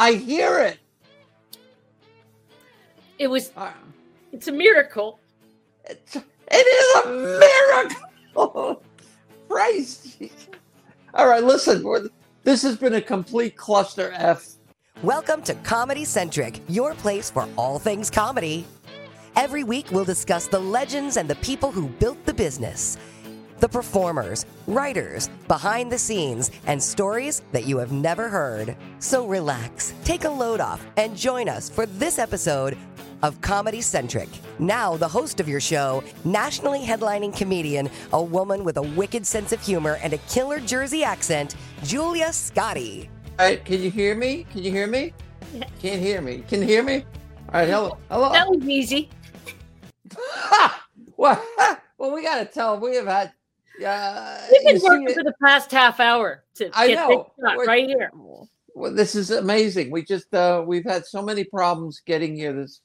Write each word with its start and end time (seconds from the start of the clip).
I 0.00 0.12
hear 0.12 0.60
it. 0.60 0.78
It 3.18 3.26
was. 3.26 3.50
Uh, 3.56 3.72
It's 4.32 4.46
a 4.46 4.52
miracle. 4.52 5.18
It's, 5.84 6.14
it 6.14 6.22
is 6.52 7.04
a 7.04 7.08
miracle. 8.36 8.80
Christ. 9.48 10.22
All 11.14 11.26
right, 11.26 11.42
listen. 11.42 11.82
we're- 11.82 12.08
This 12.44 12.62
has 12.62 12.76
been 12.76 12.94
a 12.94 13.00
complete 13.02 13.56
cluster 13.56 14.12
F. 14.14 14.50
Welcome 15.02 15.42
to 15.42 15.54
Comedy 15.56 16.04
Centric, 16.04 16.60
your 16.68 16.94
place 16.94 17.28
for 17.28 17.48
all 17.56 17.80
things 17.80 18.08
comedy. 18.08 18.66
Every 19.34 19.64
week, 19.64 19.86
we'll 19.90 20.04
discuss 20.04 20.46
the 20.46 20.60
legends 20.60 21.16
and 21.16 21.28
the 21.28 21.34
people 21.36 21.72
who 21.72 21.88
built 21.88 22.24
the 22.24 22.34
business, 22.34 22.98
the 23.60 23.68
performers, 23.68 24.46
writers, 24.66 25.28
behind 25.48 25.92
the 25.92 25.98
scenes, 25.98 26.50
and 26.66 26.82
stories 26.82 27.42
that 27.52 27.66
you 27.66 27.78
have 27.78 27.92
never 27.92 28.28
heard. 28.28 28.76
So 28.98 29.26
relax, 29.26 29.94
take 30.04 30.24
a 30.24 30.30
load 30.30 30.60
off, 30.60 30.84
and 30.96 31.16
join 31.16 31.48
us 31.48 31.68
for 31.68 31.86
this 31.86 32.18
episode 32.18 32.76
of 33.22 33.40
Comedy 33.40 33.80
Centric. 33.80 34.28
Now, 34.58 34.96
the 34.96 35.08
host 35.08 35.40
of 35.40 35.48
your 35.48 35.60
show, 35.60 36.04
nationally 36.24 36.80
headlining 36.80 37.36
comedian, 37.36 37.90
a 38.12 38.22
woman 38.22 38.64
with 38.64 38.76
a 38.76 38.82
wicked 38.82 39.26
sense 39.26 39.52
of 39.52 39.60
humor 39.60 39.98
and 40.02 40.12
a 40.12 40.18
killer 40.18 40.60
Jersey 40.60 41.02
accent, 41.02 41.56
Julia 41.82 42.28
Scotti. 42.28 43.08
All 43.38 43.46
right, 43.46 43.64
can 43.64 43.82
you 43.82 43.90
hear 43.90 44.14
me? 44.14 44.46
Can 44.50 44.62
you 44.62 44.70
hear 44.70 44.86
me? 44.86 45.12
Can't 45.80 46.00
hear 46.00 46.20
me. 46.20 46.44
Can 46.48 46.60
you 46.60 46.66
hear 46.66 46.82
me? 46.82 47.04
All 47.52 47.60
right, 47.60 47.68
hello. 47.68 47.98
Hello. 48.10 48.32
That 48.32 48.48
was 48.48 48.68
easy. 48.68 49.08
well, 51.16 51.42
well, 51.98 52.12
we 52.12 52.22
got 52.22 52.38
to 52.38 52.44
tell. 52.44 52.78
We 52.78 52.96
have 52.96 53.06
had. 53.06 53.32
Uh, 53.84 54.40
We've 54.50 54.64
been 54.74 54.82
working 54.82 55.14
for 55.14 55.22
the 55.22 55.34
past 55.42 55.70
half 55.70 56.00
hour 56.00 56.44
to 56.56 56.70
I 56.74 56.88
get 56.88 56.94
know. 56.96 57.30
this 57.38 57.50
shot 57.56 57.66
right 57.66 57.86
here. 57.86 58.10
Well, 58.74 58.94
this 58.94 59.14
is 59.14 59.30
amazing. 59.30 59.90
We 59.90 60.04
just 60.04 60.32
uh 60.34 60.62
we've 60.66 60.84
had 60.84 61.04
so 61.06 61.22
many 61.22 61.44
problems 61.44 62.00
getting 62.06 62.36
here 62.36 62.52
this 62.52 62.80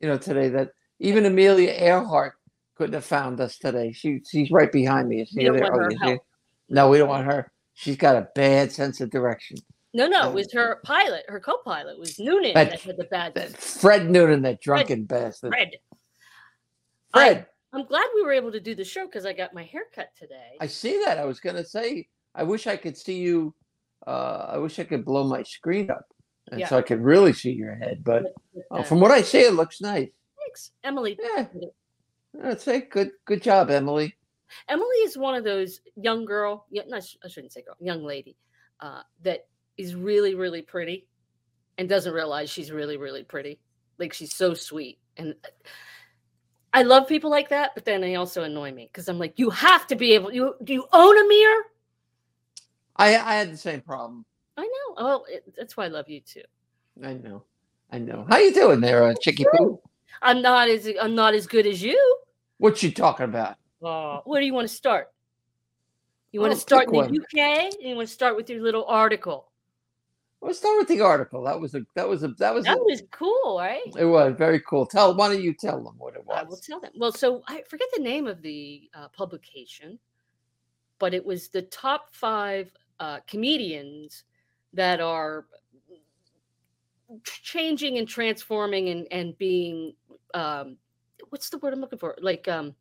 you 0.00 0.08
know 0.08 0.18
today 0.18 0.48
that 0.50 0.70
even 1.00 1.26
Amelia 1.26 1.70
Earhart 1.70 2.34
couldn't 2.76 2.94
have 2.94 3.04
found 3.04 3.40
us 3.40 3.58
today. 3.58 3.92
She 3.92 4.20
she's 4.28 4.50
right 4.50 4.70
behind 4.70 5.08
me. 5.08 5.22
Is 5.22 5.28
she 5.30 5.40
You 5.42 5.48
don't 5.48 5.56
there? 5.56 5.70
want 5.70 5.82
her 5.84 5.90
you 5.90 5.98
see 5.98 6.04
help. 6.06 6.22
No, 6.68 6.88
we 6.90 6.98
don't 6.98 7.08
want 7.08 7.26
her. 7.26 7.50
She's 7.74 7.96
got 7.96 8.16
a 8.16 8.28
bad 8.34 8.72
sense 8.72 9.00
of 9.00 9.10
direction. 9.10 9.56
No, 9.94 10.06
no, 10.06 10.28
it 10.28 10.34
was 10.34 10.52
her 10.52 10.80
pilot, 10.84 11.24
her 11.28 11.40
co-pilot 11.40 11.98
was 11.98 12.18
Noonan 12.18 12.52
That- 12.54 12.70
that 12.70 12.80
had 12.80 12.96
the 12.98 13.04
bad. 13.04 13.56
Fred 13.56 14.10
Noonan, 14.10 14.42
that 14.42 14.60
drunken 14.60 15.04
bastard. 15.04 15.50
Fred. 15.50 15.70
Fred, 17.12 17.46
I'm 17.72 17.84
glad 17.84 18.06
we 18.14 18.22
were 18.22 18.32
able 18.32 18.52
to 18.52 18.60
do 18.60 18.74
the 18.74 18.84
show 18.84 19.06
because 19.06 19.26
I 19.26 19.32
got 19.32 19.54
my 19.54 19.64
hair 19.64 19.84
cut 19.94 20.08
today. 20.18 20.56
I 20.60 20.66
see 20.66 21.02
that. 21.04 21.18
I 21.18 21.24
was 21.24 21.40
gonna 21.40 21.64
say, 21.64 22.08
I 22.34 22.42
wish 22.42 22.66
I 22.66 22.76
could 22.76 22.96
see 22.96 23.18
you. 23.18 23.54
Uh, 24.06 24.46
I 24.52 24.58
wish 24.58 24.78
I 24.78 24.84
could 24.84 25.04
blow 25.04 25.24
my 25.24 25.42
screen 25.42 25.90
up, 25.90 26.06
and 26.50 26.66
so 26.66 26.78
I 26.78 26.82
could 26.82 27.02
really 27.02 27.32
see 27.32 27.52
your 27.52 27.74
head. 27.74 28.02
But 28.02 28.32
uh, 28.70 28.82
from 28.82 29.00
what 29.00 29.10
I 29.10 29.22
see, 29.22 29.40
it 29.40 29.54
looks 29.54 29.80
nice. 29.80 30.08
Thanks, 30.38 30.70
Emily. 30.82 31.18
Yeah, 31.22 31.46
I'd 32.42 32.60
say 32.60 32.80
good. 32.80 33.10
Good 33.26 33.42
job, 33.42 33.70
Emily. 33.70 34.16
Emily 34.68 34.96
is 35.02 35.18
one 35.18 35.34
of 35.34 35.44
those 35.44 35.80
young 35.96 36.24
girl. 36.24 36.66
Yeah, 36.70 36.82
no, 36.88 36.96
I 36.96 37.00
I 37.22 37.28
shouldn't 37.28 37.52
say 37.52 37.62
girl, 37.62 37.76
young 37.80 38.02
lady, 38.02 38.36
uh, 38.80 39.02
that 39.22 39.46
is 39.76 39.94
really, 39.94 40.34
really 40.34 40.62
pretty, 40.62 41.06
and 41.76 41.86
doesn't 41.86 42.14
realize 42.14 42.48
she's 42.48 42.72
really, 42.72 42.96
really 42.96 43.24
pretty. 43.24 43.60
Like 43.98 44.14
she's 44.14 44.34
so 44.34 44.54
sweet, 44.54 45.00
and 45.18 45.34
I 46.72 46.82
love 46.82 47.08
people 47.08 47.30
like 47.30 47.48
that. 47.48 47.72
But 47.74 47.84
then 47.84 48.00
they 48.00 48.14
also 48.16 48.42
annoy 48.42 48.72
me 48.72 48.88
because 48.92 49.08
I'm 49.08 49.18
like, 49.18 49.38
you 49.38 49.50
have 49.50 49.86
to 49.88 49.96
be 49.96 50.12
able. 50.12 50.32
You 50.32 50.54
do 50.64 50.72
you 50.72 50.86
own 50.92 51.18
a 51.18 51.26
mirror? 51.28 51.62
I 52.96 53.16
I 53.16 53.34
had 53.34 53.52
the 53.52 53.56
same 53.56 53.80
problem. 53.80 54.24
I 54.56 54.62
know. 54.62 54.94
Oh, 54.98 55.24
it, 55.28 55.44
that's 55.56 55.76
why 55.76 55.84
I 55.84 55.88
love 55.88 56.08
you 56.08 56.20
too. 56.20 56.42
I 57.02 57.14
know. 57.14 57.44
I 57.90 57.98
know. 57.98 58.26
How 58.28 58.38
you 58.38 58.52
doing 58.52 58.80
there, 58.80 59.04
uh, 59.04 59.14
Chicky 59.20 59.46
Poo? 59.52 59.80
I'm 60.20 60.42
not 60.42 60.68
as 60.68 60.88
I'm 61.00 61.14
not 61.14 61.34
as 61.34 61.46
good 61.46 61.66
as 61.66 61.82
you. 61.82 62.18
What 62.58 62.82
you 62.82 62.90
talking 62.90 63.24
about? 63.24 63.56
Oh, 63.82 64.22
where 64.24 64.40
do 64.40 64.46
you 64.46 64.52
want 64.52 64.68
to 64.68 64.74
start? 64.74 65.08
You 66.32 66.40
want 66.40 66.52
Oh, 66.52 66.54
to 66.56 66.60
start 66.60 66.88
in 66.88 66.94
one. 66.94 67.12
the 67.12 67.20
UK? 67.20 67.72
You 67.80 67.94
want 67.94 68.08
to 68.08 68.12
start 68.14 68.36
with 68.36 68.50
your 68.50 68.60
little 68.60 68.84
article? 68.84 69.50
Let's 70.40 70.58
start 70.58 70.78
with 70.78 70.88
the 70.88 71.00
article. 71.00 71.42
That 71.44 71.58
was 71.58 71.74
a 71.74 71.84
that 71.94 72.08
was 72.08 72.22
a 72.22 72.28
that 72.38 72.54
was 72.54 72.64
a, 72.66 72.70
That 72.70 72.78
was 72.78 73.02
cool, 73.10 73.58
right? 73.58 73.82
it 73.98 74.04
was 74.04 74.34
very 74.38 74.60
cool. 74.60 74.86
Tell 74.86 75.14
why 75.16 75.28
don't 75.28 75.42
you 75.42 75.52
tell 75.52 75.82
them 75.82 75.94
what 75.98 76.14
it 76.14 76.24
was? 76.24 76.38
I 76.38 76.42
will 76.44 76.56
tell 76.56 76.80
them. 76.80 76.92
Well, 76.96 77.12
so 77.12 77.42
I 77.48 77.62
forget 77.68 77.88
the 77.96 78.02
name 78.02 78.28
of 78.28 78.40
the 78.40 78.88
uh, 78.94 79.08
publication, 79.08 79.98
but 81.00 81.12
it 81.12 81.24
was 81.24 81.48
the 81.48 81.62
top 81.62 82.14
five 82.14 82.70
uh, 83.00 83.18
comedians 83.26 84.24
that 84.74 85.00
are 85.00 85.46
changing 87.24 87.98
and 87.98 88.06
transforming 88.06 88.90
and 88.90 89.08
and 89.10 89.36
being 89.38 89.94
um, 90.34 90.76
what's 91.30 91.50
the 91.50 91.58
word 91.58 91.72
I'm 91.72 91.80
looking 91.80 91.98
for? 91.98 92.16
Like 92.20 92.46
um, 92.46 92.76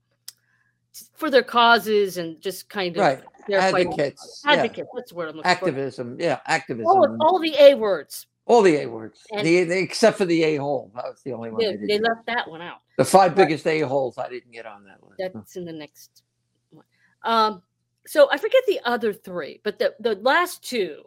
for 1.16 1.32
their 1.32 1.44
causes 1.44 2.18
and 2.18 2.40
just 2.40 2.70
kind 2.70 2.98
of 2.98 3.02
Right. 3.02 3.24
Their 3.48 3.62
fight- 3.72 3.88
Advocates. 3.88 4.42
yeah. 4.46 4.52
Advocates. 4.54 4.90
That's 4.96 5.12
the 5.12 5.20
I'm 5.20 5.28
looking 5.28 5.42
Activism. 5.44 6.18
Yeah, 6.20 6.36
for. 6.38 6.42
activism. 6.48 6.88
All, 6.88 7.04
and 7.04 7.22
all 7.22 7.40
the 7.40 7.56
A 7.60 7.74
words. 7.76 8.28
all 8.46 8.62
the 8.62 8.78
A 8.78 8.86
words. 8.88 9.24
And- 9.32 9.46
The, 9.46 9.64
the 9.64 9.78
except 9.80 10.18
for 10.18 10.26
the 10.26 10.44
A 10.44 10.56
hole. 10.58 10.92
That 10.96 11.06
was 11.06 11.22
the 11.24 11.34
only 11.34 11.52
one. 11.52 11.64
I 11.64 11.76
They, 11.78 11.98
they 11.98 12.00
left 12.00 12.26
that 12.28 12.50
one 12.50 12.62
out. 12.62 12.78
The 12.98 13.06
five 13.06 13.36
biggest 13.36 13.66
A 13.68 13.82
holes. 13.82 14.18
I 14.18 14.30
didn't 14.30 14.52
get 14.52 14.66
on 14.66 14.84
that 14.86 15.02
one. 15.02 15.16
That's 15.20 15.56
in 15.56 15.66
the 15.66 15.74
next 15.74 16.24
one. 16.72 16.86
Um, 17.24 17.62
so 18.06 18.30
I 18.32 18.38
forget 18.38 18.64
the 18.68 18.80
other 18.86 19.14
three, 19.14 19.60
but 19.64 19.80
the, 19.80 19.94
the 20.00 20.16
last 20.16 20.64
two 20.64 21.04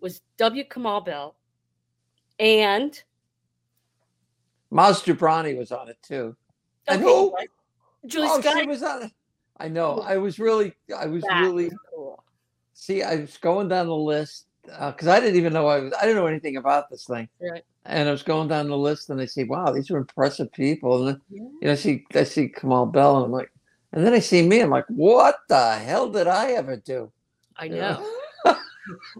was 0.00 0.20
W. 0.36 0.64
Kamau 0.68 1.04
Bell 1.04 1.36
and 2.38 3.02
Maz 4.72 5.02
Jobrani 5.04 5.56
was 5.56 5.72
on 5.72 5.88
it 5.88 5.96
too. 6.02 6.36
And 6.86 7.00
who? 7.02 7.32
right, 7.34 7.48
Julie 8.06 8.28
oh, 8.30 8.40
Scott. 8.40 8.58
she 8.60 8.66
was 8.66 8.82
on 8.82 9.04
it. 9.04 9.12
I 9.60 9.68
know. 9.68 10.00
I 10.00 10.16
was 10.18 10.38
really. 10.38 10.74
I 10.96 11.06
was 11.06 11.22
That 11.24 11.42
really. 11.42 11.70
cool. 11.94 12.22
See, 12.74 13.02
I 13.02 13.16
was 13.16 13.36
going 13.38 13.68
down 13.68 13.86
the 13.88 13.96
list 13.96 14.46
because 14.64 15.08
I 15.08 15.18
didn't 15.20 15.36
even 15.36 15.52
know 15.52 15.66
I 15.66 15.80
was. 15.80 15.92
I 15.94 16.02
didn't 16.02 16.16
know 16.16 16.26
anything 16.26 16.56
about 16.56 16.88
this 16.90 17.04
thing. 17.06 17.28
Right. 17.40 17.64
And 17.84 18.08
I 18.08 18.12
was 18.12 18.22
going 18.22 18.48
down 18.48 18.68
the 18.68 18.76
list, 18.76 19.08
and 19.10 19.20
I 19.20 19.24
see, 19.24 19.44
wow, 19.44 19.72
these 19.72 19.90
are 19.90 19.96
impressive 19.96 20.52
people. 20.52 20.98
And 20.98 21.08
then, 21.08 21.20
Yeah. 21.30 21.42
you 21.42 21.58
know, 21.62 21.72
I 21.72 21.74
see, 21.76 22.04
I 22.14 22.24
see 22.24 22.48
Kamau 22.48 22.92
Bell, 22.92 23.16
and 23.16 23.24
I'm 23.26 23.32
like, 23.32 23.50
and 23.94 24.04
then 24.06 24.12
I 24.12 24.18
see 24.18 24.46
me, 24.46 24.60
I'm 24.60 24.68
like, 24.70 24.84
what 24.88 25.36
the 25.48 25.72
hell 25.76 26.10
did 26.10 26.26
I 26.26 26.52
ever 26.52 26.76
do? 26.76 27.10
I 27.56 27.64
You 27.64 27.76
know. 27.76 28.06
know? 28.44 28.56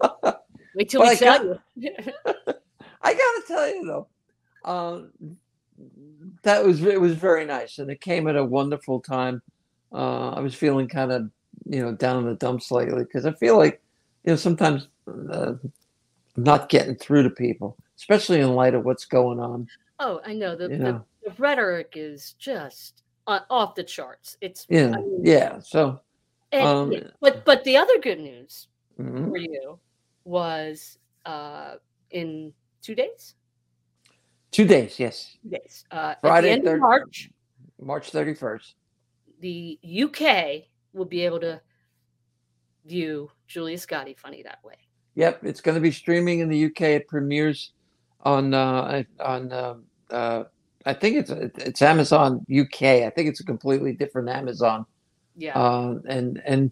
Wait 0.74 0.90
till 0.90 1.00
But 1.00 1.06
we 1.08 1.12
I 1.12 1.14
tell 1.16 1.38
got- 1.48 1.60
you. 1.76 1.90
I 3.02 3.14
gotta 3.14 3.42
tell 3.46 3.68
you 3.74 3.86
though, 3.86 4.08
um, 4.70 5.12
that 6.42 6.64
was 6.64 6.82
it 6.82 7.00
was 7.00 7.14
very 7.14 7.46
nice, 7.46 7.78
and 7.78 7.90
it 7.90 8.00
came 8.00 8.28
at 8.28 8.36
a 8.36 8.44
wonderful 8.44 9.00
time. 9.00 9.40
Uh, 9.92 10.30
I 10.30 10.40
was 10.40 10.54
feeling 10.54 10.88
kind 10.88 11.12
of 11.12 11.30
you 11.66 11.82
know 11.82 11.92
down 11.92 12.18
in 12.18 12.26
the 12.26 12.34
dumps 12.34 12.70
lately 12.70 13.04
because 13.04 13.26
I 13.26 13.32
feel 13.32 13.56
like 13.56 13.80
you 14.24 14.32
know 14.32 14.36
sometimes 14.36 14.88
uh, 15.06 15.54
I'm 15.62 15.72
not 16.36 16.68
getting 16.68 16.94
through 16.94 17.24
to 17.24 17.30
people, 17.30 17.76
especially 17.96 18.40
in 18.40 18.54
light 18.54 18.74
of 18.74 18.84
what's 18.84 19.04
going 19.04 19.40
on. 19.40 19.68
oh, 20.00 20.20
I 20.24 20.34
know. 20.34 20.56
The, 20.56 20.68
the, 20.68 20.78
know, 20.78 21.04
the 21.24 21.32
rhetoric 21.38 21.94
is 21.96 22.34
just 22.38 23.02
uh, 23.26 23.40
off 23.50 23.74
the 23.74 23.84
charts. 23.84 24.36
It's 24.40 24.66
yeah, 24.68 24.92
I 24.94 25.00
mean, 25.00 25.20
yeah. 25.22 25.60
So, 25.60 26.00
and- 26.52 26.66
um, 26.66 26.94
but 27.20 27.44
but 27.44 27.64
the 27.64 27.76
other 27.76 27.98
good 27.98 28.20
news 28.20 28.68
mhm. 28.98 29.28
for 29.28 29.38
you 29.38 29.78
was 30.24 30.98
uh, 31.26 31.74
in 32.10 32.52
two 32.82 32.94
days. 32.94 33.34
two 34.50 34.66
days, 34.66 34.98
yes, 34.98 35.36
Two 35.42 35.50
days. 35.50 35.84
Uh, 35.90 36.14
Friday, 36.20 36.36
at 36.36 36.40
the 36.40 36.50
end 36.50 36.64
third- 36.64 36.74
of 36.74 36.80
March, 36.80 37.30
March 37.80 38.10
thirty 38.10 38.34
first. 38.34 38.74
The 39.40 39.78
UK 39.84 40.64
will 40.92 41.04
be 41.04 41.24
able 41.24 41.40
to 41.40 41.60
view 42.86 43.30
Julia 43.46 43.76
Scotti 43.76 44.18
funny 44.18 44.42
that 44.42 44.58
way. 44.64 44.74
Yep, 45.14 45.44
it's 45.44 45.60
going 45.60 45.74
to 45.74 45.80
be 45.80 45.90
streaming 45.90 46.40
in 46.40 46.48
the 46.48 46.66
UK. 46.66 46.82
It 46.82 47.08
premieres 47.08 47.72
on 48.22 48.54
uh, 48.54 49.02
on 49.20 49.52
uh, 49.52 49.74
uh, 50.10 50.44
I 50.86 50.94
think 50.94 51.16
it's 51.16 51.30
it's 51.30 51.82
Amazon 51.82 52.44
UK. 52.50 52.82
I 52.82 53.10
think 53.10 53.28
it's 53.28 53.40
a 53.40 53.44
completely 53.44 53.92
different 53.92 54.28
Amazon. 54.28 54.86
Yeah. 55.36 55.52
Um, 55.52 56.02
and 56.08 56.40
and 56.44 56.70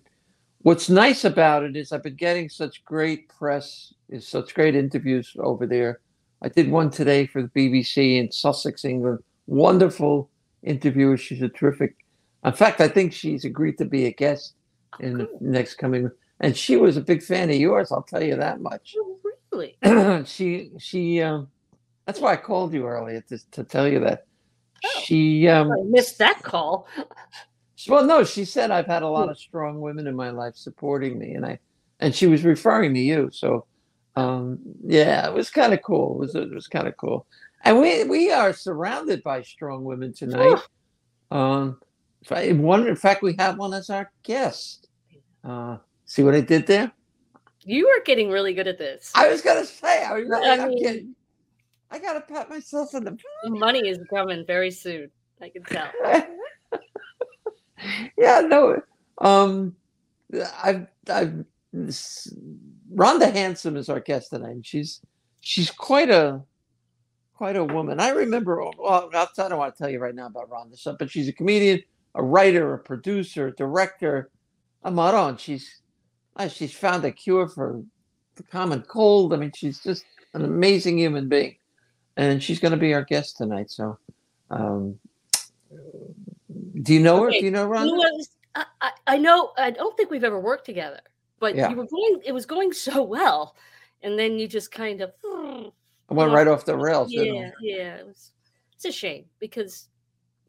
what's 0.62 0.88
nice 0.88 1.24
about 1.24 1.64
it 1.64 1.76
is 1.76 1.92
I've 1.92 2.02
been 2.02 2.16
getting 2.16 2.48
such 2.48 2.84
great 2.84 3.28
press, 3.28 3.92
is 4.08 4.26
such 4.26 4.54
great 4.54 4.74
interviews 4.74 5.34
over 5.38 5.66
there. 5.66 6.00
I 6.42 6.48
did 6.48 6.70
one 6.70 6.90
today 6.90 7.26
for 7.26 7.42
the 7.42 7.48
BBC 7.48 8.18
in 8.18 8.30
Sussex, 8.30 8.84
England. 8.84 9.20
Wonderful 9.46 10.30
interviewer. 10.62 11.16
She's 11.16 11.42
a 11.42 11.48
terrific. 11.48 11.96
In 12.44 12.52
fact, 12.52 12.80
I 12.80 12.88
think 12.88 13.12
she's 13.12 13.44
agreed 13.44 13.78
to 13.78 13.84
be 13.84 14.06
a 14.06 14.12
guest 14.12 14.54
in 15.00 15.18
the 15.18 15.28
next 15.40 15.74
coming. 15.74 16.10
And 16.40 16.56
she 16.56 16.76
was 16.76 16.96
a 16.96 17.00
big 17.00 17.22
fan 17.22 17.50
of 17.50 17.56
yours. 17.56 17.90
I'll 17.90 18.02
tell 18.02 18.22
you 18.22 18.36
that 18.36 18.60
much. 18.60 18.94
Oh, 18.98 19.18
really? 19.52 19.76
she 20.26 20.70
she 20.78 21.22
um, 21.22 21.48
that's 22.04 22.20
why 22.20 22.32
I 22.32 22.36
called 22.36 22.72
you 22.74 22.86
earlier 22.86 23.22
to 23.22 23.38
to 23.52 23.64
tell 23.64 23.88
you 23.88 24.00
that. 24.00 24.26
Oh. 24.84 25.00
She 25.02 25.48
um, 25.48 25.72
I 25.72 25.82
missed 25.84 26.18
that 26.18 26.42
call. 26.42 26.86
well, 27.88 28.04
no, 28.04 28.24
she 28.24 28.44
said 28.44 28.70
I've 28.70 28.86
had 28.86 29.02
a 29.02 29.08
lot 29.08 29.30
of 29.30 29.38
strong 29.38 29.80
women 29.80 30.06
in 30.06 30.14
my 30.14 30.30
life 30.30 30.56
supporting 30.56 31.18
me, 31.18 31.32
and 31.32 31.46
I, 31.46 31.58
and 32.00 32.14
she 32.14 32.26
was 32.26 32.44
referring 32.44 32.94
to 32.94 33.00
you. 33.00 33.30
So, 33.32 33.66
Um, 34.14 34.58
yeah, 34.84 35.26
it 35.26 35.34
was 35.34 35.50
kind 35.50 35.72
of 35.72 35.82
cool. 35.82 36.14
It 36.14 36.18
was 36.18 36.34
it 36.34 36.54
was 36.54 36.68
kind 36.68 36.86
of 36.86 36.96
cool, 36.98 37.26
and 37.64 37.80
we 37.80 38.04
we 38.04 38.30
are 38.30 38.52
surrounded 38.52 39.22
by 39.22 39.42
strong 39.42 39.84
women 39.84 40.12
tonight. 40.12 40.58
Um, 41.30 41.80
one, 42.30 42.86
in 42.86 42.96
fact, 42.96 43.22
we 43.22 43.34
have 43.38 43.58
one 43.58 43.72
as 43.74 43.90
our 43.90 44.10
guest. 44.22 44.88
Uh, 45.44 45.78
see 46.04 46.22
what 46.22 46.34
I 46.34 46.40
did 46.40 46.66
there? 46.66 46.90
You 47.64 47.88
are 47.88 48.02
getting 48.04 48.30
really 48.30 48.54
good 48.54 48.66
at 48.68 48.78
this. 48.78 49.10
I 49.14 49.28
was 49.28 49.42
gonna 49.42 49.64
say, 49.64 50.04
I, 50.04 50.12
was 50.20 50.30
I 50.32 50.56
I'm 50.58 50.68
mean- 50.68 50.82
getting, 50.82 51.14
I 51.90 51.98
gotta 51.98 52.20
pat 52.20 52.48
myself 52.48 52.94
on 52.94 53.04
the. 53.04 53.16
Money 53.44 53.88
is 53.88 53.98
coming 54.08 54.44
very 54.46 54.70
soon. 54.70 55.10
I 55.40 55.48
can 55.50 55.62
tell. 55.64 55.88
yeah, 58.18 58.40
no. 58.40 58.80
Um, 59.18 59.74
I've 60.62 60.86
I've 61.08 61.44
Rhonda 61.74 63.32
Hansome 63.32 63.76
is 63.76 63.88
our 63.88 64.00
guest 64.00 64.30
tonight. 64.30 64.50
and 64.50 64.66
She's 64.66 65.00
she's 65.40 65.70
quite 65.70 66.10
a 66.10 66.40
quite 67.34 67.56
a 67.56 67.64
woman. 67.64 68.00
I 68.00 68.10
remember. 68.10 68.62
Well, 68.78 69.10
I'll, 69.12 69.28
don't 69.36 69.56
want 69.58 69.74
to 69.74 69.78
tell 69.82 69.90
you 69.90 69.98
right 69.98 70.14
now 70.14 70.26
about 70.26 70.50
Rhonda, 70.50 70.96
but 70.98 71.10
she's 71.10 71.28
a 71.28 71.32
comedian, 71.32 71.82
a 72.16 72.22
writer, 72.22 72.74
a 72.74 72.78
producer, 72.78 73.48
a 73.48 73.52
director, 73.54 74.30
a 74.82 74.90
moron. 74.90 75.36
She's 75.36 75.82
uh, 76.36 76.48
she's 76.48 76.72
found 76.72 77.04
a 77.04 77.12
cure 77.12 77.46
for 77.48 77.82
the 78.34 78.42
common 78.42 78.82
cold. 78.82 79.32
I 79.32 79.36
mean, 79.36 79.52
she's 79.54 79.82
just 79.82 80.04
an 80.34 80.44
amazing 80.44 80.98
human 80.98 81.28
being, 81.28 81.56
and 82.16 82.42
she's 82.42 82.58
going 82.58 82.72
to 82.72 82.78
be 82.78 82.92
our 82.94 83.04
guest 83.04 83.36
tonight. 83.36 83.70
So. 83.70 83.98
Um, 84.50 84.98
do 86.82 86.94
you 86.94 87.00
know 87.00 87.22
her? 87.24 87.30
Do 87.30 87.44
you 87.44 87.50
know 87.50 87.66
Ron? 87.66 87.88
I, 88.54 88.64
I, 88.80 88.90
I 89.06 89.18
know. 89.18 89.52
I 89.58 89.70
don't 89.70 89.96
think 89.96 90.10
we've 90.10 90.24
ever 90.24 90.38
worked 90.38 90.64
together, 90.64 91.00
but 91.40 91.54
Yeah. 91.56 91.70
you 91.70 91.76
were 91.76 91.86
going. 91.86 92.20
It 92.24 92.32
was 92.32 92.46
going 92.46 92.72
so 92.72 93.02
well, 93.02 93.56
and 94.02 94.18
then 94.18 94.38
you 94.38 94.46
just 94.46 94.70
kind 94.70 95.00
of. 95.00 95.12
I 95.24 96.14
went 96.14 96.32
right 96.32 96.46
off 96.46 96.64
the 96.64 96.76
rails. 96.76 97.12
Yeah, 97.12 97.50
yeah. 97.60 97.96
It 97.96 98.06
was. 98.06 98.32
It's 98.74 98.84
a 98.84 98.92
shame 98.92 99.24
because 99.40 99.88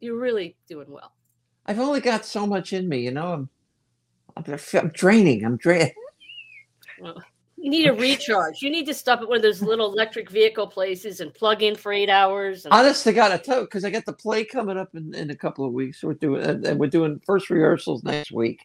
you're 0.00 0.18
really 0.18 0.56
doing 0.68 0.90
well. 0.90 1.12
I've 1.68 1.78
only 1.78 2.00
got 2.00 2.24
so 2.24 2.46
much 2.46 2.72
in 2.72 2.88
me, 2.88 3.00
you 3.00 3.10
know. 3.10 3.32
I'm, 3.34 3.50
I'm, 4.36 4.58
I'm 4.74 4.88
draining. 4.88 5.44
I'm 5.44 5.58
draining. 5.58 5.92
You 7.60 7.70
need 7.70 7.86
a 7.88 7.92
recharge. 7.92 8.62
You 8.62 8.70
need 8.70 8.86
to 8.86 8.94
stop 8.94 9.20
at 9.20 9.28
one 9.28 9.36
of 9.36 9.42
those 9.42 9.60
little 9.60 9.92
electric 9.92 10.30
vehicle 10.30 10.68
places 10.68 11.20
and 11.20 11.34
plug 11.34 11.60
in 11.60 11.74
for 11.74 11.92
eight 11.92 12.08
hours. 12.08 12.64
And, 12.64 12.72
Honest 12.72 13.02
to 13.02 13.12
God, 13.12 13.32
I 13.32 13.36
tell 13.36 13.62
because 13.62 13.84
I 13.84 13.90
got 13.90 14.06
the 14.06 14.12
play 14.12 14.44
coming 14.44 14.78
up 14.78 14.94
in, 14.94 15.12
in 15.12 15.30
a 15.30 15.34
couple 15.34 15.66
of 15.66 15.72
weeks. 15.72 16.04
We're 16.04 16.14
doing 16.14 16.64
and 16.64 16.78
we're 16.78 16.86
doing 16.86 17.20
first 17.26 17.50
rehearsals 17.50 18.04
next 18.04 18.30
week. 18.30 18.60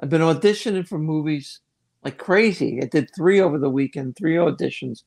I've 0.00 0.10
been 0.10 0.20
auditioning 0.20 0.86
for 0.86 0.98
movies 0.98 1.60
like 2.04 2.18
crazy. 2.18 2.78
I 2.82 2.84
did 2.84 3.08
three 3.16 3.40
over 3.40 3.58
the 3.58 3.70
weekend, 3.70 4.16
three 4.16 4.34
auditions. 4.34 5.04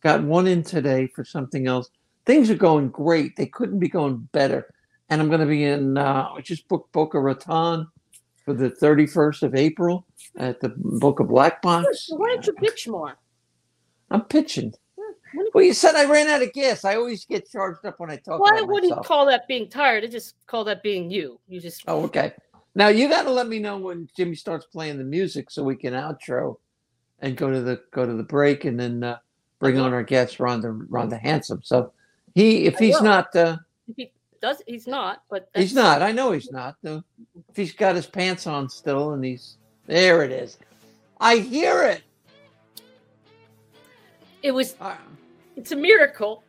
Got 0.00 0.22
one 0.22 0.46
in 0.46 0.62
today 0.62 1.08
for 1.08 1.24
something 1.24 1.66
else. 1.66 1.90
Things 2.26 2.48
are 2.48 2.54
going 2.54 2.90
great. 2.90 3.34
They 3.34 3.46
couldn't 3.46 3.80
be 3.80 3.88
going 3.88 4.28
better. 4.30 4.68
And 5.12 5.20
I'm 5.20 5.28
going 5.28 5.40
to 5.40 5.46
be 5.46 5.64
in. 5.64 5.98
Uh, 5.98 6.30
I 6.34 6.40
just 6.40 6.66
booked 6.68 6.90
Boca 6.92 7.20
Raton 7.20 7.86
for 8.46 8.54
the 8.54 8.70
31st 8.70 9.42
of 9.42 9.54
April 9.54 10.06
at 10.38 10.58
the 10.58 10.72
Boca 10.74 11.22
Black 11.22 11.60
Box. 11.60 12.06
Why 12.08 12.28
don't 12.30 12.46
you 12.46 12.54
pitch 12.54 12.88
more? 12.88 13.18
I'm 14.10 14.22
pitching. 14.22 14.72
Well, 15.52 15.64
you 15.64 15.74
said 15.74 15.96
I 15.96 16.06
ran 16.06 16.28
out 16.28 16.40
of 16.40 16.50
gas. 16.54 16.86
I 16.86 16.96
always 16.96 17.26
get 17.26 17.50
charged 17.50 17.84
up 17.84 18.00
when 18.00 18.10
I 18.10 18.16
talk 18.16 18.40
Well, 18.40 18.56
I 18.56 18.62
wouldn't 18.62 18.88
myself. 18.88 19.06
call 19.06 19.26
that 19.26 19.46
being 19.48 19.68
tired. 19.68 20.02
I 20.02 20.06
just 20.06 20.34
call 20.46 20.64
that 20.64 20.82
being 20.82 21.10
you. 21.10 21.38
You 21.46 21.60
just. 21.60 21.82
Oh, 21.86 22.04
okay. 22.04 22.32
Now 22.74 22.88
you 22.88 23.06
got 23.10 23.24
to 23.24 23.30
let 23.30 23.48
me 23.48 23.58
know 23.58 23.76
when 23.76 24.08
Jimmy 24.16 24.34
starts 24.34 24.64
playing 24.64 24.96
the 24.96 25.04
music 25.04 25.50
so 25.50 25.62
we 25.62 25.76
can 25.76 25.92
outro 25.92 26.56
and 27.18 27.36
go 27.36 27.50
to 27.50 27.60
the 27.60 27.82
go 27.90 28.06
to 28.06 28.14
the 28.14 28.22
break 28.22 28.64
and 28.64 28.80
then 28.80 29.04
uh, 29.04 29.18
bring 29.58 29.78
on 29.78 29.92
our 29.92 30.02
guest 30.02 30.38
Rhonda 30.38 30.86
Rhonda 30.88 31.20
Hansome. 31.22 31.60
So 31.62 31.92
he, 32.34 32.64
if 32.64 32.76
I 32.76 32.84
he's 32.84 32.94
will. 32.94 33.02
not, 33.04 33.36
uh, 33.36 33.58
If 33.88 33.96
he 33.96 34.10
does, 34.42 34.60
he's 34.66 34.86
not. 34.86 35.22
But 35.30 35.48
he's 35.54 35.72
not. 35.74 36.02
I 36.02 36.12
know 36.12 36.32
he's 36.32 36.50
not. 36.50 36.76
Though. 36.82 37.02
If 37.48 37.56
he's 37.56 37.72
got 37.72 37.94
his 37.96 38.06
pants 38.06 38.46
on 38.46 38.68
still 38.68 39.12
and 39.14 39.24
he's 39.24 39.56
there, 39.86 40.22
it 40.22 40.30
is. 40.32 40.58
I 41.20 41.36
hear 41.38 41.82
it. 41.84 42.02
It 44.42 44.50
was. 44.52 44.74
Uh, 44.80 44.96
It's 45.56 45.72
a 45.72 45.76
miracle. 45.76 46.42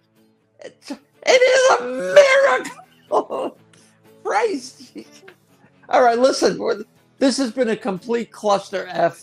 It's, 0.59 0.91
it 0.91 0.99
is 1.27 1.79
a 1.79 2.65
miracle. 3.09 3.57
Christ. 4.23 4.97
All 5.89 6.01
right, 6.01 6.17
listen. 6.17 6.85
This 7.19 7.37
has 7.37 7.51
been 7.51 7.69
a 7.69 7.75
complete 7.77 8.31
cluster 8.31 8.87
F 8.89 9.21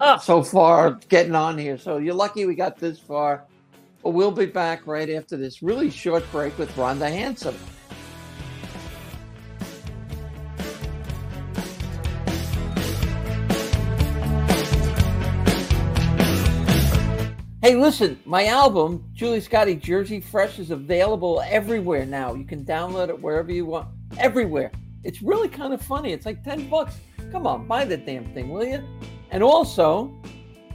Oh. 0.00 0.16
so 0.18 0.42
far 0.42 0.98
getting 1.08 1.34
on 1.34 1.58
here. 1.58 1.76
So 1.78 1.98
you're 1.98 2.14
lucky 2.14 2.46
we 2.46 2.54
got 2.54 2.78
this 2.78 2.98
far. 2.98 3.44
But 4.02 4.10
we'll 4.10 4.30
be 4.30 4.46
back 4.46 4.86
right 4.86 5.08
after 5.10 5.36
this 5.36 5.62
really 5.62 5.90
short 5.90 6.24
break 6.32 6.56
with 6.58 6.70
Rhonda 6.76 7.10
Hansome. 7.10 7.54
Hey, 17.64 17.76
listen, 17.76 18.20
my 18.26 18.44
album, 18.44 19.02
Julie 19.14 19.40
Scotti 19.40 19.80
Jersey 19.80 20.20
Fresh, 20.20 20.58
is 20.58 20.70
available 20.70 21.42
everywhere 21.46 22.04
now. 22.04 22.34
You 22.34 22.44
can 22.44 22.62
download 22.62 23.08
it 23.08 23.18
wherever 23.18 23.50
you 23.50 23.64
want, 23.64 23.88
everywhere. 24.18 24.70
It's 25.02 25.22
really 25.22 25.48
kind 25.48 25.72
of 25.72 25.80
funny. 25.80 26.12
It's 26.12 26.26
like 26.26 26.44
10 26.44 26.68
bucks. 26.68 26.96
Come 27.32 27.46
on, 27.46 27.66
buy 27.66 27.86
the 27.86 27.96
damn 27.96 28.26
thing, 28.34 28.50
will 28.50 28.66
you? 28.66 28.86
And 29.30 29.42
also, 29.42 30.14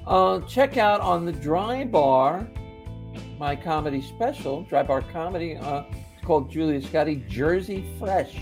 uh, 0.07 0.39
check 0.47 0.77
out 0.77 1.00
on 1.00 1.25
the 1.25 1.31
Dry 1.31 1.86
Bar, 1.86 2.50
my 3.38 3.56
comedy 3.56 4.01
special, 4.01 4.63
Dry 4.63 4.81
Bar 4.81 5.03
Comedy. 5.13 5.57
Uh, 5.57 5.83
it's 5.92 6.25
called 6.25 6.50
Julia 6.50 6.81
Scotti 6.81 7.30
Jersey 7.30 7.85
Fresh. 8.00 8.35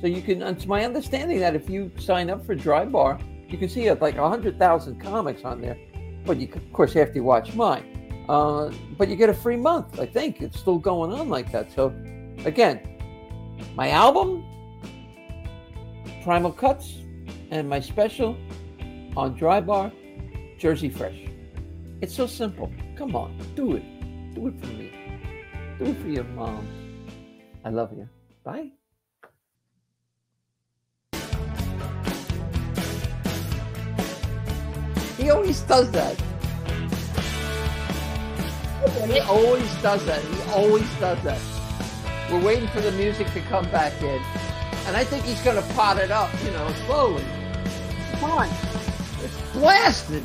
So 0.00 0.06
you 0.06 0.22
can, 0.22 0.42
it's 0.42 0.66
my 0.66 0.84
understanding 0.84 1.40
that 1.40 1.56
if 1.56 1.68
you 1.68 1.90
sign 1.98 2.30
up 2.30 2.46
for 2.46 2.54
Dry 2.54 2.84
Bar, 2.84 3.18
you 3.48 3.58
can 3.58 3.68
see 3.68 3.90
like 3.90 4.16
100,000 4.16 5.00
comics 5.00 5.42
on 5.42 5.60
there. 5.60 5.76
But 6.24 6.38
you, 6.38 6.48
of 6.54 6.72
course, 6.72 6.94
you 6.94 7.22
watch 7.22 7.54
mine. 7.54 8.26
Uh, 8.28 8.70
but 8.96 9.08
you 9.08 9.16
get 9.16 9.28
a 9.28 9.34
free 9.34 9.56
month, 9.56 10.00
I 10.00 10.06
think. 10.06 10.40
It's 10.40 10.58
still 10.58 10.78
going 10.78 11.12
on 11.12 11.28
like 11.28 11.52
that. 11.52 11.70
So, 11.72 11.88
again, 12.44 12.80
my 13.74 13.90
album, 13.90 14.44
Primal 16.22 16.52
Cuts, 16.52 16.94
and 17.50 17.68
my 17.68 17.80
special 17.80 18.36
on 19.16 19.34
Dry 19.34 19.60
Bar, 19.60 19.92
Jersey 20.58 20.88
Fresh. 20.88 21.28
It's 22.00 22.14
so 22.14 22.26
simple. 22.26 22.72
Come 22.96 23.14
on, 23.14 23.36
do 23.54 23.76
it. 23.76 23.84
Do 24.34 24.48
it 24.48 24.60
for 24.60 24.72
me. 24.72 24.90
Do 25.78 25.84
it 25.86 26.00
for 26.00 26.08
your 26.08 26.24
mom. 26.24 26.66
I 27.64 27.70
love 27.70 27.92
you. 27.96 28.08
Bye. 28.44 28.72
He 35.16 35.30
always 35.30 35.60
does 35.62 35.90
that. 35.92 36.20
He 39.06 39.20
always 39.20 39.74
does 39.82 40.04
that. 40.06 40.22
He 40.22 40.42
always 40.50 40.88
does 41.00 41.22
that. 41.22 41.40
We're 42.30 42.44
waiting 42.44 42.68
for 42.68 42.80
the 42.80 42.92
music 42.92 43.30
to 43.32 43.40
come 43.42 43.64
back 43.70 44.00
in. 44.02 44.20
And 44.86 44.96
I 44.96 45.04
think 45.04 45.24
he's 45.24 45.40
going 45.42 45.56
to 45.56 45.74
pot 45.74 45.98
it 45.98 46.10
up, 46.10 46.30
you 46.44 46.50
know, 46.50 46.72
slowly. 46.86 47.24
Come 48.20 48.30
on. 48.32 48.48
It's 49.22 49.52
blasted. 49.52 50.22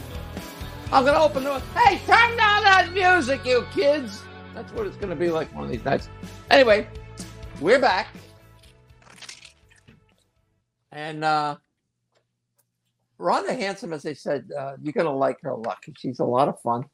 I'm 0.92 1.06
going 1.06 1.16
to 1.16 1.22
open 1.22 1.44
the 1.44 1.60
Hey, 1.76 2.00
turn 2.00 2.36
down 2.36 2.64
that 2.64 2.92
music, 2.94 3.46
you 3.46 3.66
kids. 3.72 4.24
That's 4.56 4.74
what 4.74 4.88
it's 4.88 4.98
going 4.98 5.12
to 5.12 5.16
be 5.16 5.30
like 5.30 5.54
one 5.54 5.66
of 5.66 5.70
these 5.70 5.86
nights. 5.86 6.10
Anyway, 6.50 6.88
we're 7.62 7.80
back. 7.80 8.08
And 10.92 11.24
uh, 11.24 11.58
Rhonda 13.20 13.50
Hansome, 13.50 13.94
as 13.94 14.06
I 14.06 14.14
said, 14.14 14.50
uh, 14.58 14.74
you're 14.82 14.94
going 14.94 15.06
to 15.06 15.12
like 15.12 15.42
her 15.42 15.50
a 15.50 15.58
lot 15.58 15.78
she's 15.98 16.20
a 16.20 16.26
lot 16.26 16.48
of 16.48 16.60
fun. 16.62 16.86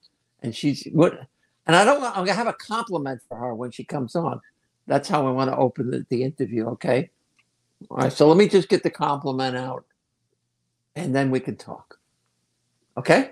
And 0.42 0.56
she's 0.56 0.88
what, 0.92 1.20
and 1.68 1.76
I 1.76 1.86
don't 1.86 2.04
I'm 2.04 2.26
to 2.26 2.34
have 2.34 2.48
a 2.48 2.54
compliment 2.54 3.22
for 3.28 3.38
her 3.38 3.54
when 3.56 3.72
she 3.72 3.84
comes 3.84 4.16
on. 4.16 4.42
That's 4.88 5.08
how 5.08 5.28
I 5.28 5.32
want 5.32 5.50
to 5.50 5.58
open 5.58 5.90
the, 5.90 6.06
the 6.10 6.24
interview, 6.24 6.68
okay? 6.70 7.10
All 7.90 7.98
right, 7.98 8.14
so 8.14 8.28
let 8.28 8.38
me 8.38 8.48
just 8.48 8.70
get 8.70 8.84
the 8.84 8.90
compliment 8.90 9.56
out 9.56 9.86
and 10.96 11.16
then 11.16 11.32
we 11.32 11.40
can 11.40 11.56
talk. 11.56 12.00
Okay? 12.98 13.32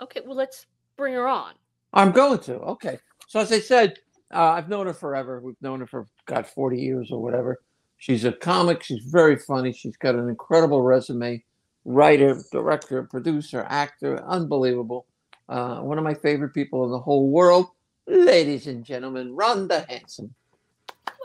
Okay, 0.00 0.20
well, 0.24 0.36
let's 0.36 0.66
bring 0.96 1.14
her 1.14 1.26
on. 1.26 1.54
I'm 1.92 2.12
going 2.12 2.38
to. 2.40 2.56
Okay. 2.60 2.98
So 3.26 3.40
as 3.40 3.52
I 3.52 3.60
said, 3.60 3.98
uh, 4.32 4.52
I've 4.52 4.68
known 4.68 4.86
her 4.86 4.94
forever. 4.94 5.40
We've 5.40 5.60
known 5.60 5.80
her 5.80 5.86
for 5.86 6.06
God 6.26 6.46
40 6.46 6.80
years 6.80 7.10
or 7.10 7.20
whatever. 7.20 7.60
She's 7.98 8.24
a 8.24 8.32
comic. 8.32 8.82
She's 8.82 9.04
very 9.04 9.36
funny. 9.36 9.72
She's 9.72 9.96
got 9.96 10.14
an 10.14 10.28
incredible 10.28 10.82
resume. 10.82 11.42
Writer, 11.84 12.38
director, 12.52 13.02
producer, 13.04 13.66
actor, 13.68 14.22
unbelievable. 14.24 15.06
Uh, 15.48 15.80
one 15.80 15.98
of 15.98 16.04
my 16.04 16.14
favorite 16.14 16.50
people 16.54 16.84
in 16.84 16.90
the 16.90 16.98
whole 16.98 17.28
world. 17.30 17.68
Ladies 18.06 18.66
and 18.66 18.84
gentlemen, 18.84 19.34
Rhonda 19.36 19.86
Hansome. 19.88 20.30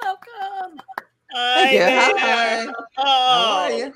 Welcome. 0.02 0.80
Thank 1.34 1.74
you. 1.74 1.80
Hi. 1.82 2.66
How 2.96 3.04
are 3.04 3.70
Oh, 3.72 3.78
you? 3.78 3.94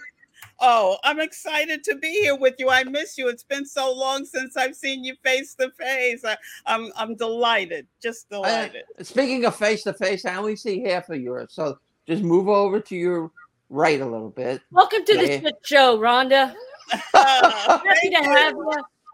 Oh, 0.61 0.97
I'm 1.05 1.21
excited 1.21 1.83
to 1.85 1.95
be 1.95 2.11
here 2.11 2.35
with 2.35 2.55
you. 2.59 2.69
I 2.69 2.83
miss 2.83 3.17
you. 3.17 3.29
It's 3.29 3.43
been 3.43 3.65
so 3.65 3.93
long 3.93 4.25
since 4.25 4.57
I've 4.57 4.75
seen 4.75 5.03
you 5.05 5.15
face 5.23 5.55
to 5.55 5.71
face. 5.79 6.25
I- 6.25 6.37
I'm 6.65 6.91
I'm 6.97 7.15
delighted, 7.15 7.87
just 8.01 8.29
delighted. 8.29 8.83
Speaking 9.01 9.45
of 9.45 9.55
face 9.55 9.83
to 9.83 9.93
face, 9.93 10.25
I 10.25 10.35
only 10.35 10.57
see 10.57 10.81
half 10.83 11.09
of 11.09 11.21
yours. 11.21 11.49
So 11.53 11.79
just 12.07 12.23
move 12.23 12.49
over 12.49 12.81
to 12.81 12.95
your 12.95 13.31
right 13.69 14.01
a 14.01 14.05
little 14.05 14.29
bit. 14.29 14.61
Welcome 14.71 15.05
to 15.05 15.15
Yeah. 15.15 15.39
the 15.39 15.53
show, 15.63 15.97
Rhonda. 15.99 16.53
Happy 17.13 18.09
to 18.09 18.15
have 18.23 18.53
you. 18.55 18.71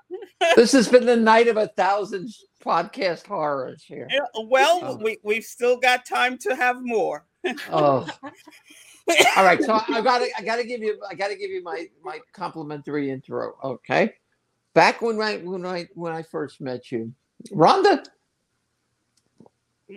you. 0.10 0.18
This 0.56 0.72
has 0.72 0.88
been 0.88 1.06
the 1.06 1.16
night 1.16 1.48
of 1.48 1.58
a 1.58 1.68
thousand 1.70 2.30
podcast 2.64 3.28
horrors 3.28 3.84
here. 3.84 4.08
Well, 4.48 4.80
Oh. 4.84 4.96
we 4.96 5.18
we've 5.24 5.44
still 5.44 5.78
got 5.78 6.06
time 6.06 6.38
to 6.40 6.56
have 6.56 6.78
more. 6.82 7.26
Oh, 7.72 8.08
all 9.38 9.44
right. 9.46 9.62
So 9.62 9.74
I 9.88 10.02
gotta, 10.02 10.28
I 10.36 10.42
gotta 10.42 10.64
give 10.64 10.82
you, 10.82 11.00
I 11.08 11.14
gotta 11.14 11.36
give 11.36 11.52
you 11.52 11.62
my 11.62 11.88
my 12.04 12.20
complimentary 12.34 13.12
intro. 13.12 13.56
Okay. 13.64 14.16
Back 14.74 15.02
when 15.04 15.22
I 15.22 15.38
when 15.38 15.64
I 15.64 15.88
when 15.94 16.12
I 16.12 16.24
first 16.24 16.60
met 16.60 16.92
you, 16.92 17.14
Rhonda, 17.52 18.04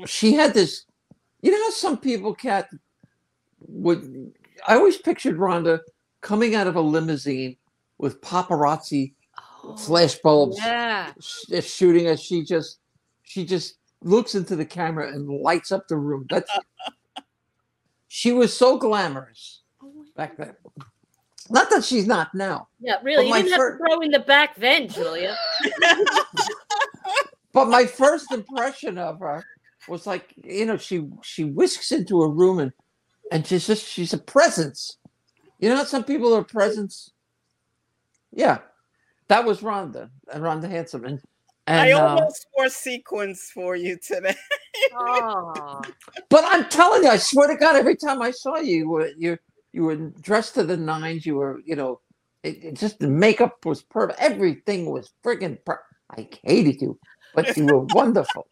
she 0.05 0.35
had 0.35 0.53
this. 0.53 0.85
You 1.41 1.53
know 1.53 1.63
how 1.65 1.71
some 1.71 1.97
people 1.97 2.35
cat 2.35 2.69
would. 3.61 4.35
I 4.67 4.75
always 4.77 4.97
pictured 4.99 5.37
Rhonda 5.37 5.81
coming 6.21 6.55
out 6.55 6.67
of 6.67 6.77
a 6.77 6.81
limousine 6.81 7.57
with 7.99 8.21
paparazzi 8.21 9.13
oh, 9.65 9.77
flash 9.77 10.17
bulbs 10.17 10.59
Oh, 10.61 10.67
Yeah. 10.67 11.13
sh- 11.21 11.53
uh, 11.53 11.61
shooting 11.61 12.07
as 12.07 12.21
she 12.23 12.43
just 12.45 12.79
she 13.23 13.45
just 13.45 13.77
looks 14.03 14.35
into 14.35 14.57
the 14.57 14.65
camera 14.65 15.09
and 15.13 15.29
lights 15.29 15.73
up 15.73 15.87
the 15.89 15.97
room. 15.97 16.27
That's 16.31 16.51
she 18.09 18.33
was 18.33 18.57
so 18.57 18.79
glamorous 18.79 19.63
oh 19.83 20.05
back 20.17 20.37
then. 20.37 20.55
Not 21.51 21.71
that 21.71 21.83
she's 21.85 22.07
not 22.07 22.35
now, 22.35 22.69
Yeah, 22.79 22.97
really. 23.03 23.27
You 23.27 23.33
didn't 23.35 23.51
have 23.53 23.57
fir- 23.59 23.79
to 23.79 23.85
throw 23.85 24.01
in 24.01 24.11
the 24.11 24.19
back 24.21 24.55
then, 24.57 24.87
Julia. 24.89 25.35
but 27.53 27.69
my 27.69 27.87
first 27.87 28.31
impression 28.33 28.99
of 28.99 29.21
her 29.21 29.43
was 29.89 30.07
like 30.07 30.35
you 30.45 30.67
know 30.67 30.77
she 30.77 31.09
she 31.23 31.45
whisks 31.45 31.91
into 31.93 32.23
a 32.23 32.29
room 32.29 32.59
and 32.59 32.73
and 33.33 33.47
she's 33.47 33.67
just 33.67 33.87
she's 33.87 34.13
a 34.13 34.19
presence. 34.19 34.99
You 35.59 35.69
know, 35.71 35.85
some 35.85 36.05
people 36.05 36.35
are 36.35 36.45
presence. 36.45 37.11
Yeah, 38.33 38.59
that 39.29 39.45
was 39.45 39.61
Rhonda 39.61 40.11
and 40.33 40.43
Rhonda 40.43 40.71
Hansome 40.71 41.07
and. 41.07 41.21
And, 41.67 41.81
I 41.81 41.93
um, 41.93 42.19
almost 42.19 42.47
wore 42.57 42.71
sequins 42.71 43.51
for 43.53 43.77
you 43.77 43.99
today. 43.99 44.35
Oh. 44.95 45.83
But 46.31 46.45
I'm 46.47 46.67
telling 46.71 47.03
you, 47.03 47.11
I 47.11 47.19
swear 47.19 47.47
to 47.49 47.57
God, 47.57 47.77
every 47.77 47.97
time 47.97 48.23
I 48.23 48.31
saw 48.31 48.57
you, 48.57 48.77
you 48.79 48.89
were 48.89 49.11
you 49.19 49.39
you 49.73 49.83
were 49.85 49.97
dressed 49.97 50.55
to 50.55 50.65
the 50.65 50.77
nines. 50.77 51.27
You 51.27 51.37
were, 51.37 51.61
you 51.65 51.77
know, 51.77 52.01
it, 52.43 52.65
it 52.65 52.75
just 52.75 52.99
the 52.99 53.09
makeup 53.09 53.65
was 53.65 53.83
perfect. 53.83 54.19
Everything 54.21 54.91
was 54.91 55.13
friggin' 55.25 55.63
per- 55.65 55.83
I 56.17 56.29
hated 56.43 56.81
you, 56.81 56.99
but 57.35 57.57
you 57.57 57.67
were 57.67 57.81
wonderful. 57.95 58.47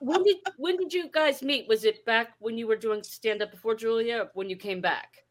When 0.00 0.22
did 0.22 0.36
when 0.56 0.76
did 0.76 0.92
you 0.92 1.08
guys 1.10 1.42
meet? 1.42 1.68
Was 1.68 1.84
it 1.84 2.04
back 2.04 2.34
when 2.38 2.56
you 2.58 2.66
were 2.66 2.76
doing 2.76 3.02
stand 3.02 3.42
up 3.42 3.50
before 3.50 3.74
Julia 3.74 4.22
or 4.22 4.30
when 4.34 4.48
you 4.48 4.56
came 4.56 4.80
back? 4.80 5.24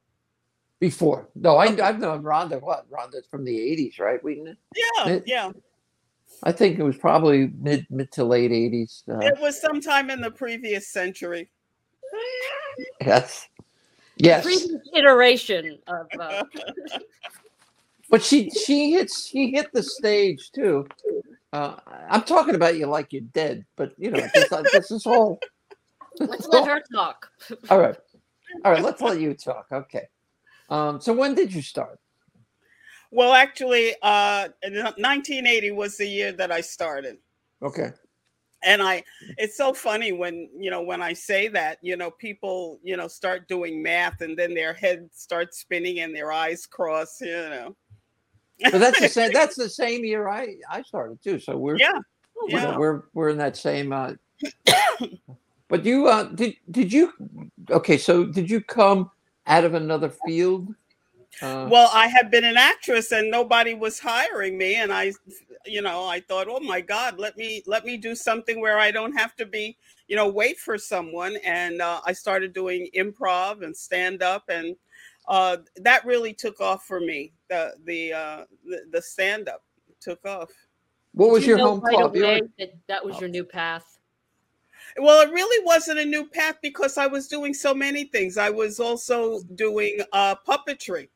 Before, 0.80 1.30
no, 1.36 1.56
I, 1.56 1.66
I've 1.66 2.00
known 2.00 2.22
Rhonda. 2.22 2.62
What 2.62 2.90
Rhonda's 2.92 3.26
from 3.28 3.46
the 3.46 3.56
'80s, 3.58 4.00
right? 4.00 4.24
We, 4.24 4.42
Yeah, 4.76 5.08
It- 5.10 5.24
yeah. 5.26 5.52
I 6.44 6.52
think 6.52 6.78
it 6.80 6.84
was 6.84 6.98
probably 6.98 7.52
mid 7.60 7.88
mid 7.90 8.12
to 8.14 8.26
late 8.26 8.52
'80s. 8.52 9.04
Uh, 9.10 9.20
It 9.26 9.40
was 9.40 9.60
sometime 9.60 10.10
in 10.10 10.20
the 10.22 10.32
previous 10.32 10.90
century. 10.90 11.50
yes, 13.02 13.48
yes. 14.18 14.44
Previous 14.44 14.82
iteration 14.94 15.80
of 15.88 16.08
uh, 16.20 16.44
But 18.10 18.22
she 18.24 18.50
she 18.50 18.92
hits 18.92 19.28
she 19.28 19.52
hit 19.52 19.72
the 19.74 19.82
stage 19.82 20.52
too. 20.52 20.88
Uh, 21.54 21.76
I'm 22.10 22.24
talking 22.24 22.56
about 22.56 22.78
you 22.78 22.86
like 22.88 23.14
you're 23.14 23.22
dead, 23.22 23.66
but 23.78 23.94
you 23.98 24.12
know 24.12 24.28
this, 24.34 24.52
uh, 24.52 24.64
this 24.74 24.92
is 24.92 25.06
all. 25.06 25.40
let's 26.20 26.48
let 26.52 26.68
her 26.68 26.82
talk. 26.94 27.30
All 27.70 27.80
right, 27.80 27.98
all 28.64 28.72
right. 28.72 28.84
Let's 28.84 29.02
let 29.02 29.20
you 29.20 29.34
talk. 29.34 29.68
Okay. 29.72 30.08
Um, 30.70 31.00
so 31.02 31.14
when 31.14 31.36
did 31.36 31.54
you 31.54 31.62
start? 31.62 32.00
Well, 33.12 33.34
actually, 33.34 33.96
uh, 34.02 34.50
1980 34.64 35.72
was 35.72 35.98
the 35.98 36.08
year 36.08 36.32
that 36.34 36.52
I 36.52 36.62
started. 36.62 37.18
Okay. 37.62 37.92
and 38.64 38.82
i 38.82 39.04
it's 39.38 39.58
so 39.58 39.74
funny 39.74 40.12
when 40.12 40.50
you 40.58 40.72
know 40.72 40.82
when 40.82 41.02
i 41.02 41.14
say 41.14 41.48
that 41.48 41.78
you 41.82 41.96
know 41.96 42.12
people 42.12 42.80
you 42.84 42.98
know 42.98 43.08
start 43.08 43.48
doing 43.48 43.82
math 43.82 44.22
and 44.22 44.38
then 44.38 44.54
their 44.54 44.74
head 44.74 45.08
starts 45.14 45.60
spinning 45.60 46.00
and 46.00 46.16
their 46.16 46.32
eyes 46.32 46.66
cross 46.66 47.22
you 47.22 47.28
know 47.32 47.76
But 48.64 48.80
that's 48.80 49.00
the 49.00 49.10
same. 49.10 49.32
That's 49.34 49.56
the 49.56 49.70
same 49.70 50.04
year 50.04 50.28
I 50.28 50.56
I 50.70 50.82
started 50.82 51.22
too. 51.22 51.40
So 51.40 51.58
we're 51.58 51.78
yeah 51.78 52.00
know, 52.48 52.58
yeah. 52.58 52.78
we're 52.78 53.04
we're 53.14 53.30
in 53.30 53.38
that 53.38 53.58
same. 53.58 53.92
Uh, 53.92 54.14
but 55.68 55.86
you 55.86 56.08
uh, 56.08 56.24
did 56.24 56.56
did 56.72 56.92
you? 56.92 57.14
Okay, 57.70 57.98
so 57.98 58.26
did 58.26 58.50
you 58.50 58.62
come 58.62 59.12
out 59.48 59.64
of 59.64 59.74
another 59.74 60.12
field? 60.26 60.74
Uh, 61.42 61.68
well 61.70 61.90
i 61.94 62.08
had 62.08 62.32
been 62.32 62.46
an 62.46 62.56
actress 62.56 63.12
and 63.12 63.30
nobody 63.30 63.74
was 63.74 64.00
hiring 64.00 64.58
me 64.58 64.76
and 64.76 64.94
i 64.94 65.12
you 65.66 65.82
know 65.82 66.06
i 66.06 66.18
thought 66.18 66.48
oh 66.50 66.62
my 66.62 66.80
god 66.80 67.20
let 67.20 67.36
me 67.36 67.62
let 67.68 67.84
me 67.84 67.98
do 67.98 68.16
something 68.16 68.62
where 68.62 68.80
i 68.80 68.90
don't 68.90 69.12
have 69.12 69.36
to 69.36 69.46
be 69.46 69.78
you 70.08 70.16
know 70.16 70.30
wait 70.30 70.58
for 70.58 70.78
someone 70.78 71.36
and 71.44 71.82
uh, 71.82 72.00
i 72.06 72.14
started 72.14 72.54
doing 72.54 72.88
improv 72.96 73.66
and 73.66 73.76
stand 73.76 74.24
up 74.24 74.46
and 74.48 74.78
uh, 75.28 75.58
that 75.76 76.06
really 76.06 76.34
took 76.34 76.62
off 76.62 76.86
for 76.86 77.02
me 77.02 77.34
the 77.50 77.74
the 77.86 78.14
uh, 78.14 78.44
the, 78.66 78.82
the 78.92 79.02
stand 79.02 79.50
up 79.50 79.64
took 80.02 80.24
off 80.26 80.52
what 81.16 81.32
was 81.32 81.42
Did 81.42 81.48
you 81.48 81.56
your 81.56 81.58
know 81.60 81.70
home 81.72 81.80
right 81.80 81.96
club? 81.96 82.16
You 82.16 82.26
away 82.26 82.42
that 82.60 82.74
that 82.88 83.06
was 83.06 83.20
your 83.20 83.30
new 83.30 83.46
path. 83.46 84.00
Well, 84.98 85.26
it 85.28 85.32
really 85.32 85.66
wasn't 85.66 86.00
a 86.00 86.06
new 86.06 86.28
path 86.28 86.58
because 86.62 86.98
I 86.98 87.08
was 87.08 87.28
doing 87.28 87.54
so 87.54 87.74
many 87.74 88.04
things. 88.04 88.38
I 88.38 88.50
was 88.50 88.80
also 88.80 89.42
doing 89.56 90.00
uh, 90.12 90.36
puppetry, 90.48 91.08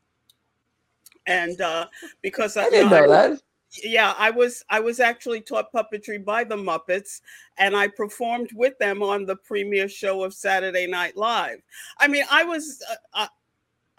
and 1.28 1.60
uh, 1.60 1.88
because 2.22 2.56
I 2.56 2.70
didn't 2.70 2.92
know 2.92 3.10
that. 3.10 3.42
yeah, 3.84 4.14
I 4.18 4.32
was 4.32 4.64
I 4.70 4.80
was 4.80 5.02
actually 5.02 5.42
taught 5.42 5.72
puppetry 5.74 6.24
by 6.24 6.46
the 6.46 6.56
Muppets, 6.56 7.20
and 7.58 7.76
I 7.76 7.90
performed 7.90 8.52
with 8.56 8.78
them 8.80 9.04
on 9.04 9.26
the 9.26 9.36
premiere 9.36 9.90
show 9.90 10.24
of 10.24 10.34
Saturday 10.34 10.88
Night 10.88 11.18
Live. 11.18 11.62
I 12.00 12.08
mean, 12.08 12.24
I 12.32 12.46
was. 12.46 12.82
Uh, 12.90 12.96
uh, 13.14 13.28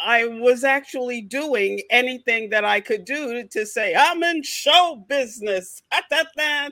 I 0.04 0.26
was 0.26 0.64
actually 0.64 1.20
doing 1.22 1.80
anything 1.90 2.50
that 2.50 2.64
I 2.64 2.80
could 2.80 3.04
do 3.04 3.46
to 3.48 3.66
say 3.66 3.94
I'm 3.94 4.22
in 4.22 4.42
show 4.42 5.04
business. 5.08 5.82
Okay. 6.12 6.68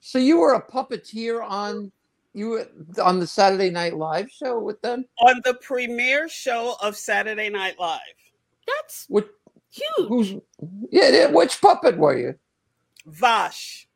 So 0.00 0.18
you 0.18 0.38
were 0.38 0.54
a 0.54 0.62
puppeteer 0.62 1.42
on 1.48 1.92
you 2.34 2.48
were 2.50 2.68
on 3.02 3.20
the 3.20 3.26
Saturday 3.26 3.70
Night 3.70 3.96
Live 3.96 4.30
show 4.30 4.58
with 4.60 4.80
them. 4.82 5.04
on 5.20 5.40
the 5.44 5.54
premiere 5.54 6.28
show 6.28 6.76
of 6.82 6.96
Saturday 6.96 7.48
Night 7.48 7.78
Live. 7.78 8.00
That's 8.66 9.06
Which 9.08 9.26
huge. 9.70 10.08
who's 10.08 10.30
yeah? 10.90 11.08
yeah, 11.10 11.26
Which 11.26 11.60
puppet 11.60 11.96
were 11.98 12.16
you? 12.16 12.34
Vazh. 13.08 13.86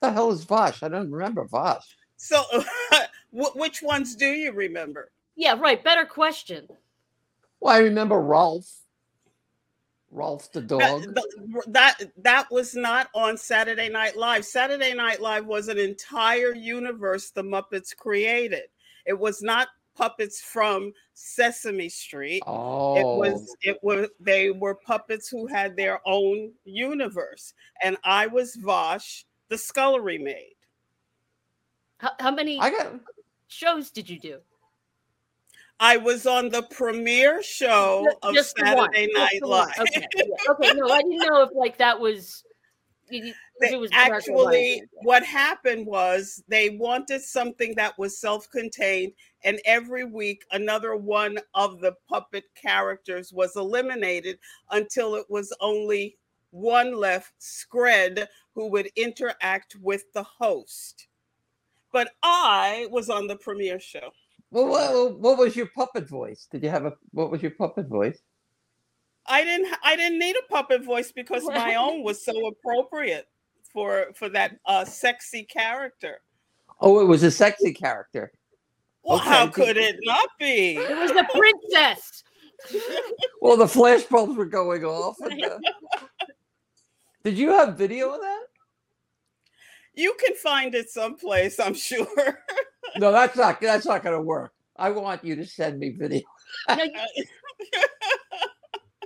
The 0.00 0.12
hell 0.12 0.30
is 0.30 0.44
Vazh? 0.44 0.82
I 0.82 0.88
don't 0.88 1.10
remember 1.10 1.44
Vazh. 1.46 1.82
So, 2.16 2.42
which 3.32 3.82
ones 3.82 4.14
do 4.16 4.26
you 4.26 4.52
remember? 4.52 5.10
Yeah, 5.38 5.56
right. 5.58 5.82
Better 5.82 6.04
question. 6.04 6.66
Well, 7.60 7.72
I 7.74 7.78
remember 7.78 8.20
Rolf. 8.20 8.68
Rolf 10.10 10.50
the 10.50 10.60
dog. 10.60 11.02
the- 11.14 11.62
that 11.68 11.98
that 12.16 12.50
was 12.50 12.74
not 12.74 13.08
on 13.14 13.36
Saturday 13.36 13.88
Night 13.88 14.16
Live. 14.16 14.44
Saturday 14.44 14.94
Night 14.94 15.20
Live 15.20 15.46
was 15.46 15.68
an 15.68 15.78
entire 15.78 16.54
universe 16.54 17.30
the 17.30 17.42
Muppets 17.42 17.96
created. 17.96 18.64
It 19.06 19.16
was 19.18 19.40
not 19.40 19.68
puppets 19.94 20.40
from 20.40 20.92
Sesame 21.14 21.88
Street. 21.88 22.42
Oh, 22.46 22.96
It 22.96 23.04
was 23.30 23.56
it 23.62 23.78
was 23.82 24.08
they 24.18 24.50
were 24.50 24.74
puppets 24.74 25.28
who 25.28 25.46
had 25.46 25.76
their 25.76 26.00
own 26.04 26.50
universe, 26.64 27.54
and 27.82 27.96
I 28.02 28.26
was 28.26 28.56
Vazh, 28.56 29.24
the 29.50 29.58
scullery 29.58 30.18
maid. 30.18 30.56
How, 31.98 32.10
how 32.18 32.30
many 32.32 32.58
I 32.58 32.70
got. 32.70 32.94
shows 33.46 33.90
did 33.92 34.08
you 34.10 34.18
do? 34.18 34.38
I 35.80 35.96
was 35.96 36.26
on 36.26 36.48
the 36.48 36.62
premiere 36.62 37.42
show 37.42 38.06
of 38.22 38.34
just 38.34 38.56
Saturday 38.58 39.08
Night. 39.14 39.40
Live. 39.42 39.68
Okay, 39.78 40.06
yeah, 40.16 40.24
okay. 40.50 40.72
No, 40.74 40.88
I 40.88 41.02
didn't 41.02 41.18
know 41.18 41.42
if 41.42 41.50
like 41.54 41.78
that 41.78 41.98
was. 42.00 42.44
you- 43.10 43.24
you- 43.26 43.34
if 43.60 43.70
They- 43.70 43.74
it 43.74 43.80
was 43.80 43.90
actually, 43.92 44.82
what 45.02 45.24
happened 45.24 45.86
was 45.86 46.42
they 46.48 46.70
wanted 46.70 47.22
something 47.22 47.74
that 47.76 47.96
was 47.98 48.18
self 48.20 48.48
contained, 48.50 49.12
and 49.44 49.60
every 49.64 50.04
week 50.04 50.44
another 50.52 50.94
one 50.96 51.38
of 51.54 51.80
the 51.80 51.94
puppet 52.08 52.44
characters 52.54 53.32
was 53.32 53.56
eliminated 53.56 54.38
until 54.70 55.14
it 55.16 55.26
was 55.28 55.52
only 55.60 56.18
one 56.50 56.94
left, 56.94 57.32
Scred, 57.40 58.26
who 58.54 58.66
would 58.70 58.86
interact 58.96 59.76
with 59.76 60.04
the 60.12 60.22
host. 60.22 61.08
But 61.92 62.12
I 62.22 62.86
was 62.90 63.08
on 63.10 63.26
the 63.26 63.36
premiere 63.36 63.80
show. 63.80 64.10
Well, 64.50 64.66
what, 64.68 65.18
what 65.18 65.38
was 65.38 65.56
your 65.56 65.66
puppet 65.66 66.08
voice? 66.08 66.48
Did 66.50 66.62
you 66.62 66.70
have 66.70 66.86
a 66.86 66.94
what 67.10 67.30
was 67.30 67.42
your 67.42 67.50
puppet 67.52 67.86
voice? 67.86 68.18
I 69.26 69.44
didn't 69.44 69.74
I 69.82 69.96
didn't 69.96 70.18
need 70.18 70.36
a 70.36 70.52
puppet 70.52 70.82
voice 70.82 71.12
because 71.12 71.44
my 71.46 71.74
own 71.74 72.02
was 72.02 72.24
so 72.24 72.46
appropriate 72.46 73.28
for 73.72 74.06
for 74.14 74.28
that 74.30 74.56
uh 74.64 74.84
sexy 74.84 75.44
character. 75.44 76.20
Oh, 76.80 77.00
it 77.00 77.04
was 77.04 77.22
a 77.22 77.30
sexy 77.30 77.74
character. 77.74 78.32
Well, 79.02 79.18
okay. 79.20 79.28
how 79.28 79.46
could 79.48 79.76
it 79.76 79.96
not 80.02 80.28
be? 80.38 80.76
It 80.76 80.96
was 80.98 81.12
the 81.12 81.26
princess. 81.32 82.24
well, 83.40 83.56
the 83.56 83.64
flashbulbs 83.64 84.36
were 84.36 84.46
going 84.46 84.84
off. 84.84 85.16
The... 85.18 85.60
Did 87.24 87.38
you 87.38 87.50
have 87.50 87.78
video 87.78 88.12
of 88.12 88.20
that? 88.20 88.42
You 89.94 90.14
can 90.22 90.34
find 90.36 90.74
it 90.74 90.90
someplace, 90.90 91.58
I'm 91.58 91.74
sure. 91.74 92.06
No, 92.96 93.12
that's 93.12 93.36
not 93.36 93.60
that's 93.60 93.86
not 93.86 94.02
going 94.02 94.16
to 94.16 94.22
work. 94.22 94.52
I 94.76 94.90
want 94.90 95.24
you 95.24 95.36
to 95.36 95.44
send 95.44 95.78
me 95.78 95.90
video. 95.90 96.22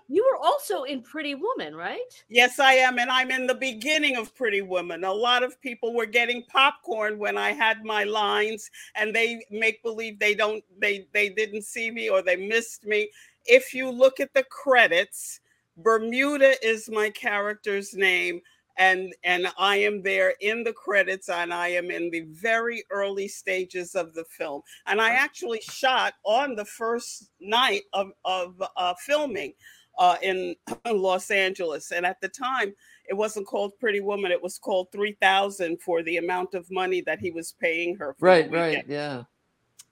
you 0.08 0.22
were 0.30 0.36
also 0.36 0.82
in 0.82 1.02
Pretty 1.02 1.34
Woman, 1.34 1.74
right? 1.74 1.98
Yes, 2.28 2.58
I 2.58 2.74
am, 2.74 2.98
and 2.98 3.10
I'm 3.10 3.30
in 3.30 3.46
the 3.46 3.54
beginning 3.54 4.16
of 4.16 4.34
Pretty 4.34 4.60
Woman. 4.60 5.04
A 5.04 5.12
lot 5.12 5.42
of 5.42 5.58
people 5.62 5.94
were 5.94 6.04
getting 6.04 6.44
popcorn 6.44 7.18
when 7.18 7.38
I 7.38 7.52
had 7.52 7.84
my 7.84 8.04
lines, 8.04 8.70
and 8.94 9.14
they 9.14 9.42
make 9.50 9.82
believe 9.82 10.18
they 10.18 10.34
don't 10.34 10.62
they 10.78 11.06
they 11.14 11.30
didn't 11.30 11.62
see 11.62 11.90
me 11.90 12.10
or 12.10 12.20
they 12.22 12.36
missed 12.36 12.84
me. 12.84 13.10
If 13.46 13.72
you 13.72 13.90
look 13.90 14.20
at 14.20 14.34
the 14.34 14.44
credits, 14.44 15.40
Bermuda 15.78 16.54
is 16.64 16.90
my 16.90 17.08
character's 17.08 17.94
name 17.94 18.42
and 18.76 19.14
and 19.24 19.48
I 19.58 19.76
am 19.76 20.02
there 20.02 20.34
in 20.40 20.64
the 20.64 20.72
credits 20.72 21.28
and 21.28 21.52
I 21.52 21.68
am 21.68 21.90
in 21.90 22.10
the 22.10 22.22
very 22.30 22.84
early 22.90 23.28
stages 23.28 23.94
of 23.94 24.14
the 24.14 24.24
film 24.24 24.62
and 24.86 25.00
I 25.00 25.10
actually 25.10 25.60
shot 25.60 26.14
on 26.24 26.54
the 26.54 26.64
first 26.64 27.30
night 27.40 27.82
of 27.92 28.12
of 28.24 28.62
uh, 28.76 28.94
filming 28.94 29.52
uh, 29.98 30.16
in 30.22 30.56
Los 30.86 31.30
Angeles 31.30 31.92
and 31.92 32.06
at 32.06 32.20
the 32.20 32.28
time 32.28 32.74
it 33.08 33.14
wasn't 33.14 33.46
called 33.46 33.78
Pretty 33.78 34.00
Woman 34.00 34.32
it 34.32 34.42
was 34.42 34.58
called 34.58 34.90
3000 34.92 35.80
for 35.80 36.02
the 36.02 36.16
amount 36.16 36.54
of 36.54 36.70
money 36.70 37.00
that 37.02 37.20
he 37.20 37.30
was 37.30 37.52
paying 37.60 37.96
her 37.96 38.16
right 38.20 38.50
right 38.50 38.84
yeah. 38.88 39.24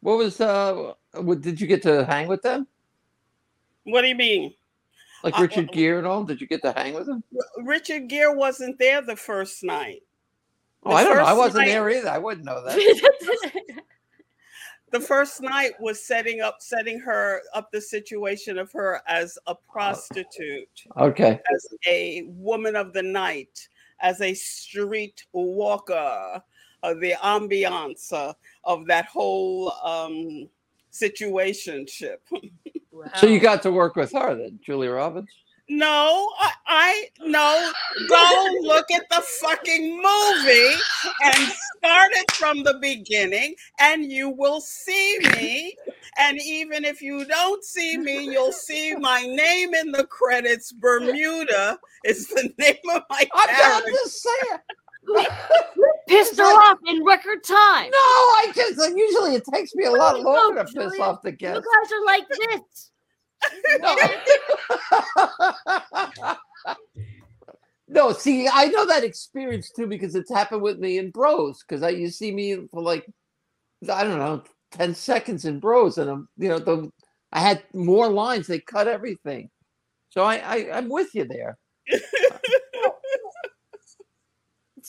What 0.01 0.17
was 0.17 0.41
uh 0.41 0.95
what 1.15 1.43
did 1.43 1.61
you 1.61 1.67
get 1.67 1.83
to 1.83 2.05
hang 2.05 2.29
with 2.29 2.43
them? 2.43 2.67
What 3.85 4.03
do 4.03 4.09
you 4.09 4.15
mean 4.15 4.55
like 5.23 5.39
uh, 5.39 5.43
Richard 5.43 5.69
uh, 5.69 5.73
Gere 5.73 5.99
and 5.99 6.07
all? 6.07 6.25
Did 6.25 6.41
you 6.41 6.47
get 6.47 6.63
to 6.63 6.73
hang 6.73 6.95
with 6.95 7.09
him? 7.09 7.23
Richard 7.63 8.09
Gere 8.09 8.35
wasn't 8.35 8.79
there 8.79 9.03
the 9.03 9.17
first 9.17 9.63
night. 9.63 10.03
Oh, 10.83 10.93
I 10.93 11.05
don't 11.05 11.17
know. 11.17 11.25
I 11.25 11.33
wasn't 11.35 11.67
night, 11.67 11.73
there 11.73 11.91
either. 11.91 12.09
I 12.09 12.19
wouldn't 12.19 12.47
know 12.47 12.65
that. 12.65 13.53
the 14.91 15.01
first 15.01 15.43
night 15.43 15.73
was 15.79 16.03
setting 16.03 16.41
up, 16.41 16.57
setting 16.61 16.99
her 17.01 17.43
up 17.55 17.71
the 17.71 17.81
situation 17.81 18.59
of 18.59 18.73
her 18.73 19.03
as 19.07 19.39
a 19.47 19.55
prostitute. 19.55 20.85
Okay. 20.97 21.39
As 21.55 21.67
a 21.87 22.23
woman 22.29 22.77
of 22.77 22.93
the 22.93 23.03
night, 23.03 23.69
as 24.01 24.21
a 24.23 24.33
street 24.33 25.27
walker, 25.33 26.43
uh, 26.83 26.95
the 26.95 27.13
ambiance 27.23 28.13
uh, 28.13 28.33
of 28.65 28.87
that 28.87 29.07
whole 29.07 29.73
um, 29.85 30.49
situationship. 30.93 32.19
Wow. 32.93 33.07
So 33.17 33.27
you 33.27 33.39
got 33.39 33.63
to 33.63 33.73
work 33.73 33.97
with 33.97 34.13
her 34.13 34.35
then, 34.35 34.59
Julia 34.63 34.91
Roberts? 34.91 35.33
No, 35.69 36.33
I, 36.41 36.51
I 36.67 37.09
no. 37.21 37.73
Go 38.09 38.49
look 38.63 38.91
at 38.91 39.09
the 39.09 39.23
fucking 39.41 39.97
movie 39.97 40.75
and 41.23 41.53
start 41.77 42.11
it 42.15 42.33
from 42.33 42.65
the 42.65 42.79
beginning, 42.83 43.55
and 43.79 44.11
you 44.11 44.31
will 44.31 44.61
see 44.61 45.19
me. 45.37 45.77
And 46.19 46.41
even 46.43 46.85
if 46.85 47.01
you 47.01 47.25
don't 47.25 47.63
see 47.63 47.97
me, 47.97 48.25
you'll 48.25 48.51
see 48.51 48.97
my 48.97 49.23
name 49.23 49.75
in 49.75 49.93
the 49.93 50.07
credits. 50.07 50.73
Bermuda 50.73 51.79
is 52.05 52.27
the 52.27 52.53
name 52.59 52.75
of 52.93 53.03
my 53.09 53.29
I'm 53.33 53.49
character. 53.49 53.87
I'm 53.87 53.93
just 53.93 54.23
saying 54.23 54.59
pissed 56.09 56.37
her 56.37 56.45
like, 56.45 56.55
off 56.55 56.79
in 56.87 57.05
record 57.05 57.43
time. 57.45 57.91
No, 57.91 57.99
I 57.99 58.53
just 58.55 58.79
like, 58.79 58.95
usually 58.97 59.35
it 59.35 59.45
takes 59.53 59.75
me 59.75 59.85
a 59.85 59.91
lot 59.91 60.21
longer 60.21 60.61
oh, 60.61 60.65
to 60.65 60.91
piss 60.91 61.01
off 61.01 61.23
the 61.23 61.33
guests. 61.33 61.65
You 61.65 61.83
guys 61.83 61.93
are 61.93 62.05
like 62.05 62.29
this. 62.29 62.91
No. 63.81 63.97
no, 67.89 68.13
see, 68.13 68.47
I 68.53 68.67
know 68.67 68.85
that 68.85 69.03
experience 69.03 69.71
too 69.75 69.87
because 69.87 70.15
it's 70.15 70.31
happened 70.31 70.61
with 70.61 70.79
me 70.79 70.99
in 70.99 71.11
Bros. 71.11 71.65
Because 71.67 71.83
I 71.83 71.89
you 71.89 72.11
see 72.11 72.33
me 72.33 72.69
for 72.71 72.83
like 72.83 73.07
I 73.91 74.05
don't 74.05 74.19
know 74.19 74.43
ten 74.73 74.95
seconds 74.95 75.47
in 75.47 75.59
Bros, 75.59 75.97
and 75.97 76.11
I'm 76.11 76.29
you 76.37 76.51
know 76.51 76.59
the 76.59 76.91
I 77.33 77.41
had 77.41 77.63
more 77.73 78.09
lines. 78.09 78.47
They 78.47 78.61
cut 78.61 78.89
everything, 78.89 79.49
so 80.11 80.23
I, 80.23 80.37
I 80.37 80.77
I'm 80.77 80.91
with 80.91 81.15
you 81.15 81.25
there. 81.25 81.57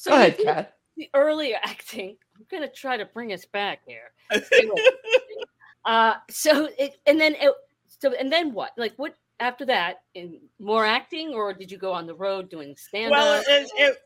So 0.02 0.10
Go 0.10 0.18
ahead, 0.18 0.40
Kat. 0.44 0.74
The 0.98 1.12
earlier 1.14 1.58
acting. 1.64 2.18
I'm 2.36 2.48
gonna 2.50 2.68
try 2.68 2.98
to 2.98 3.06
bring 3.06 3.34
us 3.34 3.46
back 3.46 3.82
here. 3.86 4.12
uh, 5.86 6.16
so 6.28 6.70
it, 6.80 6.98
and 7.06 7.22
then 7.22 7.36
it, 7.36 7.54
so 8.00 8.12
and 8.14 8.34
then 8.34 8.52
what? 8.52 8.72
Like 8.78 8.94
what 8.98 9.14
after 9.40 9.64
that? 9.68 9.98
In 10.16 10.40
more 10.60 10.88
acting, 10.88 11.36
or 11.36 11.54
did 11.54 11.70
you 11.70 11.78
go 11.78 11.94
on 11.94 12.08
the 12.08 12.16
road 12.16 12.50
doing 12.50 12.76
stand 12.76 13.14
up? 13.14 13.20
Well, 13.20 13.44
it, 13.48 13.70
it, 13.78 13.98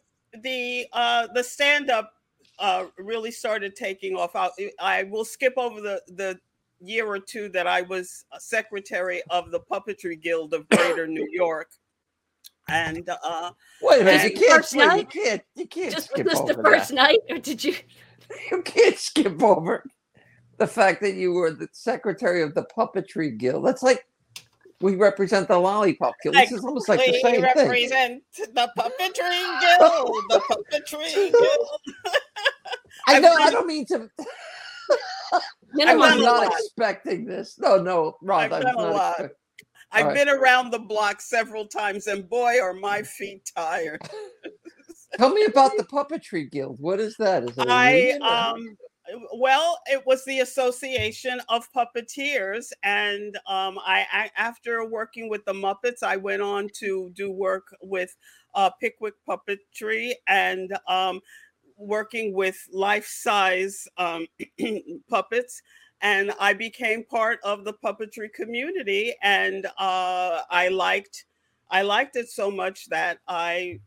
the 0.43 0.85
uh, 0.91 1.27
the 1.33 1.41
stand 1.41 1.89
up 1.89 2.11
uh, 2.59 2.87
really 2.97 3.31
started 3.31 3.73
taking 3.73 4.17
off. 4.17 4.35
I, 4.35 4.49
I 4.81 5.03
will 5.03 5.23
skip 5.23 5.53
over 5.55 5.79
the 5.79 6.01
the 6.09 6.37
year 6.81 7.07
or 7.07 7.19
two 7.19 7.47
that 7.49 7.67
I 7.67 7.83
was 7.83 8.25
a 8.33 8.39
secretary 8.41 9.23
of 9.29 9.49
the 9.49 9.61
Puppetry 9.61 10.21
Guild 10.21 10.53
of 10.53 10.67
Greater 10.67 11.07
New 11.07 11.29
York 11.31 11.69
and 12.67 13.07
uh 13.09 13.51
wait 13.81 14.01
a 14.01 14.03
minute, 14.03 14.33
you 14.33 14.39
can't, 14.39 14.65
wait, 14.73 14.97
you 14.97 15.05
can't, 15.05 15.41
you 15.55 15.67
can't. 15.67 15.93
Just 15.93 16.09
skip 16.09 16.25
was 16.25 16.33
this 16.33 16.55
the 16.55 16.63
first 16.63 16.89
that. 16.89 16.95
night, 16.95 17.19
or 17.29 17.37
did 17.37 17.63
you? 17.63 17.75
You 18.49 18.63
can't 18.63 18.97
skip 18.97 19.43
over 19.43 19.83
the 20.57 20.65
fact 20.65 20.99
that 21.01 21.13
you 21.13 21.33
were 21.33 21.51
the 21.51 21.67
secretary 21.71 22.41
of 22.41 22.55
the 22.55 22.65
puppetry 22.75 23.37
guild. 23.37 23.65
That's 23.65 23.83
like 23.83 24.03
we 24.81 24.95
represent 24.95 25.47
the 25.47 25.57
lollipop 25.57 26.15
guild. 26.23 26.35
This 26.35 26.51
is 26.51 26.63
almost 26.63 26.89
like 26.89 26.99
the 26.99 27.19
same 27.19 27.41
thing. 27.41 27.41
Represent 27.41 28.23
the 28.35 28.71
puppetry 28.77 29.59
guild. 29.79 30.23
The 30.29 30.41
puppetry 30.49 31.31
guild. 31.31 31.67
I 33.07 33.19
know. 33.19 33.33
I 33.33 33.51
don't 33.51 33.67
mean 33.67 33.85
to. 33.87 34.09
I'm 35.81 36.21
not 36.21 36.51
expecting 36.51 37.25
this. 37.25 37.59
No, 37.59 37.81
no, 37.81 38.17
Ron. 38.21 38.53
I've 38.53 38.61
done 38.63 38.75
a 38.75 38.91
lot. 38.91 39.29
I've 39.95 40.07
right. 40.07 40.15
been 40.15 40.29
around 40.29 40.71
the 40.71 40.79
block 40.79 41.21
several 41.21 41.65
times, 41.65 42.07
and 42.07 42.29
boy, 42.29 42.59
are 42.61 42.73
my 42.73 43.01
feet 43.01 43.49
tired. 43.55 44.01
Tell 45.17 45.29
me 45.29 45.45
about 45.45 45.71
the 45.77 45.83
puppetry 45.91 46.51
guild. 46.51 46.77
What 46.81 46.99
is 46.99 47.15
that? 47.17 47.43
Is 47.43 47.57
it 47.57 47.67
I 47.69 48.11
um 48.19 48.75
well, 49.33 49.79
it 49.85 50.03
was 50.05 50.25
the 50.25 50.39
Association 50.39 51.39
of 51.49 51.71
Puppeteers, 51.71 52.71
and 52.83 53.35
um, 53.47 53.77
I, 53.85 54.05
I, 54.11 54.31
after 54.35 54.83
working 54.83 55.29
with 55.29 55.45
the 55.45 55.53
Muppets, 55.53 56.01
I 56.01 56.17
went 56.17 56.41
on 56.41 56.69
to 56.79 57.11
do 57.13 57.31
work 57.31 57.67
with 57.81 58.15
uh, 58.55 58.71
Pickwick 58.81 59.13
Puppetry 59.29 60.13
and 60.27 60.75
um, 60.87 61.21
working 61.77 62.33
with 62.33 62.57
life-size 62.73 63.87
um, 63.97 64.25
puppets 65.09 65.61
and 66.01 66.31
I 66.39 66.53
became 66.53 67.03
part 67.03 67.39
of 67.43 67.63
the 67.63 67.73
puppetry 67.73 68.31
community, 68.33 69.15
and 69.21 69.65
uh, 69.77 70.41
I 70.49 70.69
liked 70.69 71.25
I 71.71 71.81
liked 71.81 72.15
it 72.15 72.29
so 72.29 72.51
much 72.51 72.85
that 72.89 73.19
I 73.27 73.79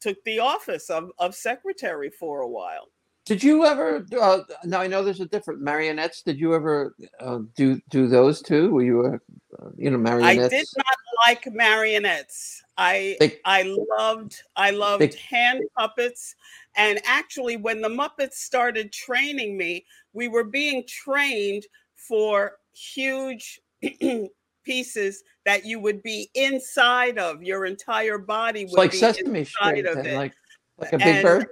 took 0.00 0.22
the 0.24 0.38
office 0.38 0.88
of, 0.88 1.10
of 1.18 1.34
secretary 1.34 2.10
for 2.10 2.40
a 2.40 2.48
while. 2.48 2.88
Did 3.26 3.42
you 3.42 3.64
ever? 3.64 4.06
Uh, 4.18 4.38
now 4.64 4.80
I 4.80 4.86
know 4.86 5.02
there's 5.02 5.20
a 5.20 5.26
different 5.26 5.60
marionettes. 5.60 6.22
Did 6.22 6.38
you 6.38 6.54
ever 6.54 6.94
uh, 7.18 7.40
do 7.56 7.80
do 7.90 8.06
those 8.06 8.40
too? 8.40 8.70
Were 8.70 8.84
you 8.84 9.04
a 9.04 9.14
uh, 9.14 9.70
you 9.76 9.90
know 9.90 9.98
marionettes? 9.98 10.54
I 10.54 10.56
did 10.56 10.66
not 10.76 10.96
like 11.26 11.52
marionettes. 11.52 12.62
I 12.78 13.16
they, 13.18 13.38
I 13.44 13.74
loved 13.98 14.42
I 14.54 14.70
loved 14.70 15.00
they, 15.00 15.18
hand 15.28 15.64
puppets, 15.76 16.36
and 16.76 17.00
actually 17.04 17.56
when 17.56 17.80
the 17.80 17.88
Muppets 17.88 18.34
started 18.34 18.92
training 18.92 19.58
me, 19.58 19.84
we 20.12 20.28
were 20.28 20.44
being 20.44 20.84
trained 20.86 21.64
for 21.96 22.58
huge 22.72 23.60
pieces 24.64 25.24
that 25.44 25.64
you 25.64 25.80
would 25.80 26.00
be 26.04 26.30
inside 26.34 27.18
of. 27.18 27.42
Your 27.42 27.66
entire 27.66 28.18
body 28.18 28.66
would 28.66 28.78
like 28.78 28.92
be 28.92 28.98
Sesame 28.98 29.40
inside 29.40 29.78
Street, 29.78 29.86
of 29.86 30.06
it. 30.06 30.16
Like, 30.16 30.34
like 30.78 30.92
a 30.92 30.98
big 30.98 31.06
and, 31.08 31.22
bird. 31.24 31.46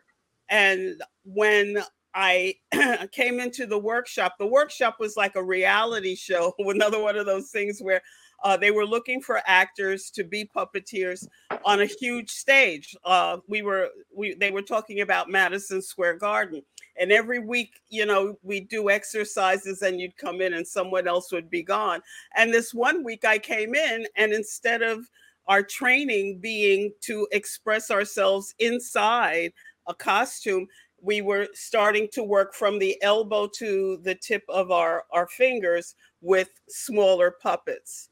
And 0.51 1.03
when 1.25 1.83
I 2.15 2.55
came 3.13 3.41
into 3.41 3.67
the 3.67 3.79
workshop, 3.79 4.35
the 4.39 4.47
workshop 4.47 4.97
was 5.01 5.17
like 5.17 5.37
a 5.37 5.43
reality 5.43 6.15
show, 6.15 6.55
another 6.59 7.01
one 7.01 7.17
of 7.17 7.27
those 7.27 7.51
things 7.51 7.81
where 7.81 8.03
uh, 8.43 8.57
they 8.57 8.71
were 8.71 8.87
looking 8.87 9.21
for 9.21 9.41
actors 9.47 10.11
to 10.11 10.23
be 10.23 10.49
puppeteers 10.55 11.27
on 11.65 11.81
a 11.81 11.87
huge 11.87 12.31
stage. 12.31 12.95
Uh, 13.05 13.39
we 13.49 13.63
were 13.63 13.89
we 14.15 14.35
they 14.35 14.51
were 14.51 14.63
talking 14.63 15.01
about 15.01 15.31
Madison 15.31 15.81
Square 15.81 16.19
Garden, 16.19 16.63
and 16.97 17.13
every 17.13 17.39
week 17.39 17.81
you 17.89 18.07
know 18.07 18.39
we 18.43 18.61
do 18.61 18.91
exercises 18.91 19.83
and 19.83 20.01
you'd 20.01 20.17
come 20.17 20.41
in 20.41 20.55
and 20.55 20.67
someone 20.67 21.09
else 21.09 21.33
would 21.33 21.51
be 21.51 21.63
gone 21.63 22.01
and 22.37 22.53
this 22.53 22.73
one 22.73 23.05
week 23.05 23.25
i 23.25 23.39
came 23.39 23.75
in 23.75 24.07
and 24.17 24.33
instead 24.33 24.83
of 24.83 25.09
our 25.47 25.63
training 25.63 26.39
being 26.41 26.93
to 27.01 27.27
express 27.33 27.91
ourselves 27.91 28.55
inside 28.59 29.53
a 29.87 29.95
costume 29.95 30.67
we 31.05 31.21
were 31.21 31.47
starting 31.53 32.09
to 32.13 32.23
work 32.23 32.55
from 32.55 32.79
the 32.79 33.01
elbow 33.03 33.47
to 33.59 33.99
the 34.03 34.15
tip 34.15 34.43
of 34.49 34.71
our 34.71 35.05
our 35.13 35.29
fingers 35.29 35.95
with 36.21 36.49
smaller 36.69 37.35
puppets 37.43 38.09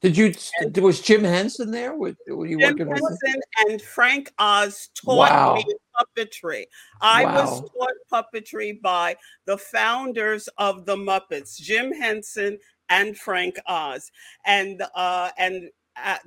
did 0.00 0.16
you? 0.16 0.32
Was 0.80 1.00
Jim 1.00 1.24
Henson 1.24 1.72
there? 1.72 1.94
Were, 1.94 2.14
were 2.28 2.46
you 2.46 2.58
Jim 2.60 2.70
working 2.70 2.86
Henson 2.86 3.16
with? 3.34 3.68
and 3.68 3.82
Frank 3.82 4.32
Oz 4.38 4.90
taught 4.94 5.30
Wow. 5.30 5.54
me 5.54 5.64
puppetry. 5.98 6.66
I 7.00 7.24
was 7.24 7.62
taught 7.72 7.90
puppetry 8.32 8.80
by 8.80 9.16
the 9.46 9.58
founders 9.58 10.48
of 10.56 10.86
the 10.86 10.94
Muppets, 10.94 11.56
Jim 11.56 11.92
Henson 11.92 12.58
and 12.88 13.18
Frank 13.18 13.58
Oz, 13.66 14.10
and 14.46 14.82
uh, 14.94 15.30
and. 15.36 15.70
At, 16.02 16.22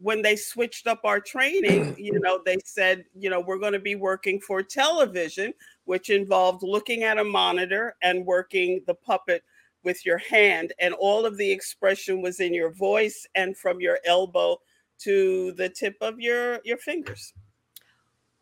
when 0.00 0.22
they 0.22 0.36
switched 0.36 0.86
up 0.86 1.00
our 1.04 1.20
training, 1.20 1.94
you 1.98 2.18
know, 2.20 2.40
they 2.44 2.58
said, 2.64 3.04
you 3.18 3.30
know, 3.30 3.40
we're 3.40 3.58
going 3.58 3.72
to 3.72 3.78
be 3.78 3.94
working 3.94 4.40
for 4.40 4.62
television, 4.62 5.52
which 5.84 6.10
involved 6.10 6.62
looking 6.62 7.02
at 7.04 7.18
a 7.18 7.24
monitor 7.24 7.96
and 8.02 8.26
working 8.26 8.82
the 8.86 8.94
puppet 8.94 9.42
with 9.84 10.04
your 10.06 10.18
hand 10.18 10.72
and 10.78 10.94
all 10.94 11.26
of 11.26 11.36
the 11.36 11.50
expression 11.50 12.22
was 12.22 12.40
in 12.40 12.54
your 12.54 12.70
voice 12.70 13.26
and 13.34 13.56
from 13.56 13.80
your 13.80 13.98
elbow 14.04 14.56
to 14.98 15.52
the 15.52 15.68
tip 15.68 15.96
of 16.00 16.20
your 16.20 16.60
your 16.64 16.76
fingers 16.78 17.32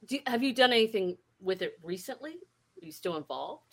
Do, 0.07 0.19
have 0.27 0.43
you 0.43 0.53
done 0.53 0.73
anything 0.73 1.16
with 1.40 1.62
it 1.62 1.79
recently? 1.83 2.33
Are 2.33 2.85
you 2.85 2.93
still 2.93 3.16
involved? 3.16 3.69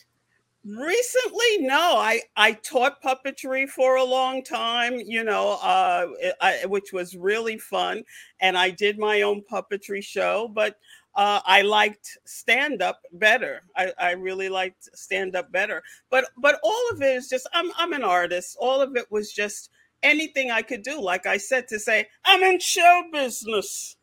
Recently 0.68 1.60
no 1.60 1.96
i 1.98 2.20
i 2.36 2.52
taught 2.52 3.02
puppetry 3.02 3.70
for 3.70 3.96
a 3.96 4.04
long 4.04 4.44
time 4.44 5.00
you 5.00 5.24
know 5.24 5.58
uh 5.62 6.08
I, 6.42 6.66
which 6.66 6.92
was 6.92 7.16
really 7.16 7.58
fun 7.58 8.04
and 8.42 8.58
i 8.58 8.70
did 8.70 9.00
my 9.00 9.22
own 9.22 9.44
puppetry 9.50 10.04
show 10.04 10.52
but 10.54 10.76
uh, 11.18 11.42
I 11.46 11.64
liked 11.64 12.20
stand 12.26 12.84
up 12.84 13.02
better. 13.14 13.64
I, 13.76 13.92
I 13.98 14.12
really 14.12 14.50
liked 14.50 14.88
stand 14.96 15.36
up 15.36 15.52
better. 15.52 15.82
But 16.12 16.26
but 16.38 16.60
all 16.64 16.90
of 16.92 17.02
it 17.02 17.16
is 17.16 17.28
just 17.28 17.50
I'm 17.54 17.72
I'm 17.76 17.92
an 17.94 18.04
artist. 18.04 18.56
All 18.60 18.82
of 18.82 18.96
it 18.96 19.12
was 19.12 19.34
just 19.34 19.72
anything 20.04 20.52
I 20.52 20.62
could 20.62 20.84
do. 20.84 21.02
Like 21.02 21.26
I 21.26 21.38
said, 21.38 21.68
to 21.70 21.80
say 21.80 22.08
I'm 22.24 22.44
in 22.44 22.60
show 22.60 23.04
business. 23.12 23.96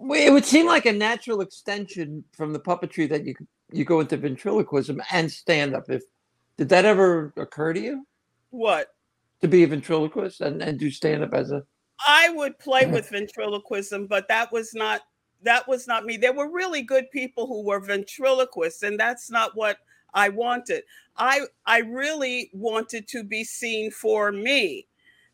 It 0.00 0.32
would 0.32 0.46
seem 0.46 0.66
like 0.66 0.86
a 0.86 0.92
natural 0.92 1.42
extension 1.42 2.24
from 2.32 2.54
the 2.54 2.58
puppetry 2.58 3.08
that 3.10 3.26
you 3.26 3.34
you 3.72 3.84
go 3.84 4.00
into 4.00 4.16
ventriloquism 4.16 5.00
and 5.10 5.30
stand 5.30 5.74
up. 5.74 5.88
If 5.90 6.02
did 6.56 6.68
that 6.70 6.84
ever 6.84 7.32
occur 7.36 7.72
to 7.72 7.80
you 7.80 8.06
What? 8.50 8.88
to 9.40 9.48
be 9.48 9.64
a 9.64 9.66
ventriloquist 9.66 10.40
and, 10.40 10.62
and 10.62 10.78
do 10.78 10.90
stand 10.90 11.22
up 11.24 11.34
as 11.34 11.50
a? 11.50 11.62
I 12.06 12.30
would 12.30 12.58
play 12.58 12.86
with 12.90 13.10
ventriloquism, 13.10 14.06
but 14.06 14.28
that 14.28 14.52
was 14.52 14.74
not 14.74 15.02
that 15.42 15.66
was 15.66 15.88
not 15.88 16.04
me. 16.04 16.16
There 16.16 16.32
were 16.32 16.50
really 16.50 16.82
good 16.82 17.10
people 17.10 17.46
who 17.46 17.62
were 17.64 17.80
ventriloquists, 17.80 18.84
and 18.84 18.98
that's 18.98 19.30
not 19.30 19.56
what 19.56 19.78
I 20.14 20.28
wanted. 20.28 20.84
I 21.16 21.42
I 21.66 21.78
really 21.78 22.50
wanted 22.52 23.08
to 23.08 23.24
be 23.24 23.44
seen 23.44 23.90
for 23.90 24.30
me. 24.32 24.86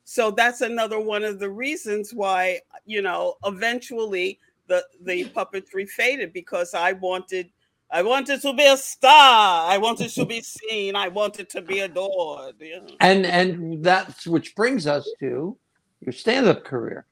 So 0.04 0.30
that's 0.30 0.62
another 0.62 0.98
one 0.98 1.22
of 1.22 1.38
the 1.38 1.50
reasons 1.50 2.14
why, 2.14 2.60
you 2.86 3.02
know, 3.02 3.34
eventually 3.44 4.38
the 4.66 4.82
the 5.02 5.26
puppetry 5.26 5.86
faded 5.88 6.32
because 6.32 6.72
I 6.72 6.92
wanted 6.92 7.50
I 7.90 8.02
wanted 8.02 8.42
to 8.42 8.52
be 8.52 8.66
a 8.66 8.76
star. 8.76 9.70
I 9.70 9.78
wanted 9.78 10.10
to 10.10 10.26
be 10.26 10.40
seen. 10.42 10.94
I 10.94 11.08
wanted 11.08 11.48
to 11.50 11.62
be 11.62 11.80
adored. 11.80 12.54
Know? 12.60 12.86
And 13.00 13.24
and 13.24 13.82
that's 13.82 14.26
which 14.26 14.54
brings 14.54 14.86
us 14.86 15.08
to 15.20 15.56
your 16.00 16.12
stand 16.12 16.46
up 16.46 16.64
career. 16.64 17.06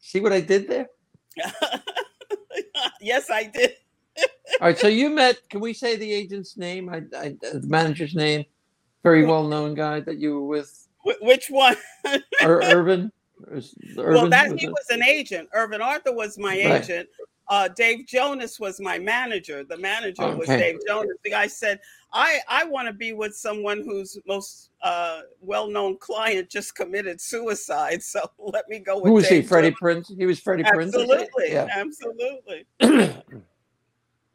See 0.00 0.20
what 0.20 0.32
I 0.32 0.40
did 0.40 0.68
there? 0.68 0.88
yes, 3.00 3.30
I 3.30 3.44
did. 3.44 3.74
All 4.60 4.68
right, 4.68 4.78
so 4.78 4.88
you 4.88 5.10
met. 5.10 5.48
Can 5.50 5.60
we 5.60 5.72
say 5.72 5.96
the 5.96 6.12
agent's 6.12 6.56
name? 6.56 6.88
I, 6.88 7.02
I 7.16 7.36
the 7.40 7.62
manager's 7.66 8.14
name. 8.14 8.44
Very 9.02 9.24
well 9.26 9.46
known 9.48 9.74
guy 9.74 10.00
that 10.00 10.18
you 10.18 10.34
were 10.40 10.46
with, 10.46 10.88
Wh- 11.04 11.20
Which 11.22 11.48
one? 11.50 11.76
Ir- 12.40 12.62
Irvin. 12.62 13.10
Is- 13.50 13.74
well, 13.96 14.28
that 14.28 14.52
was 14.52 14.60
he 14.60 14.68
was 14.68 14.86
an 14.90 15.02
agent. 15.02 15.48
Irvin 15.52 15.80
Arthur 15.82 16.12
was 16.12 16.38
my 16.38 16.50
Right. 16.64 16.82
agent. 16.82 17.08
Uh, 17.52 17.68
Dave 17.68 18.06
Jonas 18.06 18.58
was 18.58 18.80
my 18.80 18.98
manager. 18.98 19.62
The 19.62 19.76
manager 19.76 20.34
was 20.34 20.48
Dave 20.48 20.78
Jonas. 20.88 21.18
The 21.22 21.28
guy 21.28 21.46
said, 21.46 21.80
"I 22.10 22.40
I 22.48 22.64
want 22.64 22.88
to 22.88 22.94
be 22.94 23.12
with 23.12 23.36
someone 23.36 23.82
whose 23.82 24.18
most 24.26 24.70
uh, 24.80 25.20
well-known 25.42 25.98
client 25.98 26.48
just 26.48 26.74
committed 26.74 27.20
suicide. 27.20 28.02
So 28.02 28.20
let 28.38 28.66
me 28.70 28.78
go 28.78 28.96
with 28.96 29.04
Who 29.08 29.12
was 29.12 29.28
he? 29.28 29.42
Freddie 29.42 29.76
Jonas." 29.78 30.08
Prinze. 30.08 30.16
He 30.16 30.24
was 30.24 30.40
Freddie 30.40 30.62
Prinze. 30.62 30.94
Absolutely, 30.94 31.50
Yeah. 31.52 31.68
absolutely. 31.74 32.64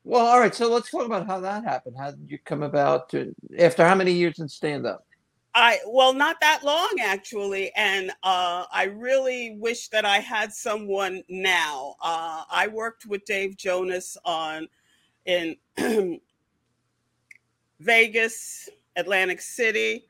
well, 0.04 0.28
all 0.28 0.40
right. 0.40 0.54
So 0.54 0.72
let's 0.72 0.92
talk 0.92 1.08
about 1.08 1.26
how 1.26 1.40
that 1.40 1.64
happened. 1.64 1.96
How 1.98 2.12
did 2.12 2.30
you 2.30 2.38
come 2.46 2.62
about 2.62 3.10
to 3.10 3.34
after 3.58 3.84
how 3.84 3.96
many 3.96 4.12
years 4.12 4.38
in 4.38 4.48
stand 4.48 4.86
up? 4.86 5.04
I 5.60 5.80
well, 5.88 6.14
not 6.14 6.40
that 6.42 6.64
long 6.64 6.98
actually, 7.02 7.72
and 7.76 8.12
uh, 8.22 8.66
I 8.72 8.84
really 8.84 9.58
wish 9.60 9.88
that 9.88 10.06
I 10.06 10.20
had 10.20 10.54
someone 10.54 11.24
now. 11.30 11.96
Uh, 12.00 12.44
I 12.48 12.68
worked 12.68 13.08
with 13.08 13.26
Dave 13.26 13.58
Jonas 13.58 14.18
on 14.24 14.68
in 15.26 15.56
Vegas, 17.80 18.70
Atlantic 18.98 19.42
City, 19.42 20.06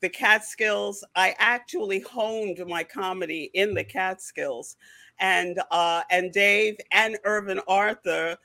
the 0.00 0.08
Catskills. 0.08 1.04
I 1.14 1.34
actually 1.38 2.00
honed 2.00 2.64
my 2.66 2.82
comedy 2.82 3.50
in 3.52 3.74
the 3.74 3.84
Catskills, 3.84 4.78
and 5.18 5.60
uh, 5.72 6.04
and 6.10 6.32
Dave 6.32 6.78
and 6.92 7.18
Irvin 7.24 7.60
Arthur 7.68 8.38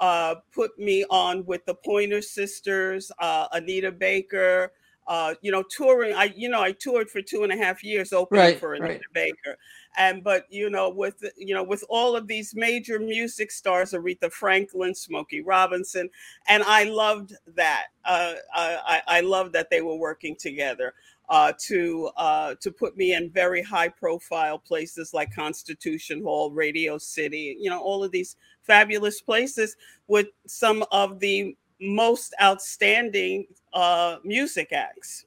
uh, 0.00 0.36
put 0.54 0.78
me 0.78 1.04
on 1.10 1.44
with 1.44 1.66
the 1.66 1.74
Pointer 1.74 2.22
Sisters, 2.22 3.12
uh, 3.18 3.48
Anita 3.52 3.92
Baker 3.92 4.72
uh, 5.08 5.34
you 5.40 5.50
know, 5.50 5.62
touring. 5.62 6.12
I, 6.12 6.32
you 6.36 6.50
know, 6.50 6.60
I 6.60 6.72
toured 6.72 7.10
for 7.10 7.22
two 7.22 7.42
and 7.42 7.50
a 7.50 7.56
half 7.56 7.82
years 7.82 8.12
opening 8.12 8.44
Right, 8.44 8.60
for 8.60 8.74
Anita 8.74 8.92
right. 8.92 9.00
Baker, 9.14 9.56
and 9.96 10.22
but 10.22 10.44
you 10.50 10.68
know, 10.68 10.90
with 10.90 11.24
you 11.36 11.54
know, 11.54 11.64
with 11.64 11.82
all 11.88 12.14
of 12.14 12.26
these 12.26 12.54
major 12.54 12.98
music 12.98 13.50
stars, 13.50 13.92
Aretha 13.92 14.30
Franklin, 14.30 14.94
Smokey 14.94 15.40
Robinson, 15.40 16.10
and 16.46 16.62
I 16.62 16.84
loved 16.84 17.32
that. 17.54 17.86
Uh, 18.04 18.34
I, 18.54 19.02
I 19.08 19.20
loved 19.22 19.54
that 19.54 19.70
they 19.70 19.80
were 19.80 19.96
working 19.96 20.36
together. 20.36 20.94
Uh, 21.30 21.52
to 21.58 22.08
uh, 22.16 22.54
to 22.58 22.70
put 22.70 22.96
me 22.96 23.12
in 23.12 23.28
very 23.28 23.60
high 23.60 23.88
profile 23.88 24.58
places 24.58 25.12
like 25.12 25.34
Constitution 25.34 26.22
Hall, 26.22 26.50
Radio 26.50 26.96
City, 26.96 27.54
you 27.60 27.68
know, 27.68 27.80
all 27.80 28.02
of 28.02 28.10
these 28.10 28.36
fabulous 28.62 29.20
places 29.20 29.76
with 30.06 30.28
some 30.46 30.82
of 30.90 31.20
the 31.20 31.54
most 31.80 32.34
outstanding 32.40 33.46
uh, 33.72 34.16
music 34.24 34.72
acts. 34.72 35.26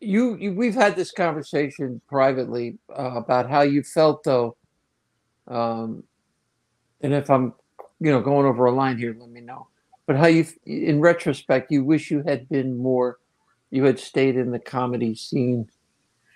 You, 0.00 0.36
you 0.36 0.54
we've 0.54 0.74
had 0.74 0.96
this 0.96 1.12
conversation 1.12 2.00
privately 2.08 2.78
uh, 2.90 3.12
about 3.16 3.50
how 3.50 3.62
you 3.62 3.82
felt 3.82 4.24
though, 4.24 4.56
um, 5.46 6.04
and 7.02 7.12
if 7.12 7.28
I'm, 7.28 7.52
you 8.00 8.10
know, 8.10 8.20
going 8.20 8.46
over 8.46 8.64
a 8.64 8.72
line 8.72 8.96
here, 8.96 9.14
let 9.18 9.28
me 9.28 9.42
know. 9.42 9.68
But 10.06 10.16
how 10.16 10.26
you, 10.26 10.46
in 10.64 11.00
retrospect, 11.00 11.70
you 11.70 11.84
wish 11.84 12.10
you 12.10 12.22
had 12.26 12.48
been 12.48 12.78
more, 12.78 13.18
you 13.70 13.84
had 13.84 13.98
stayed 13.98 14.36
in 14.36 14.50
the 14.50 14.58
comedy 14.58 15.14
scene 15.14 15.68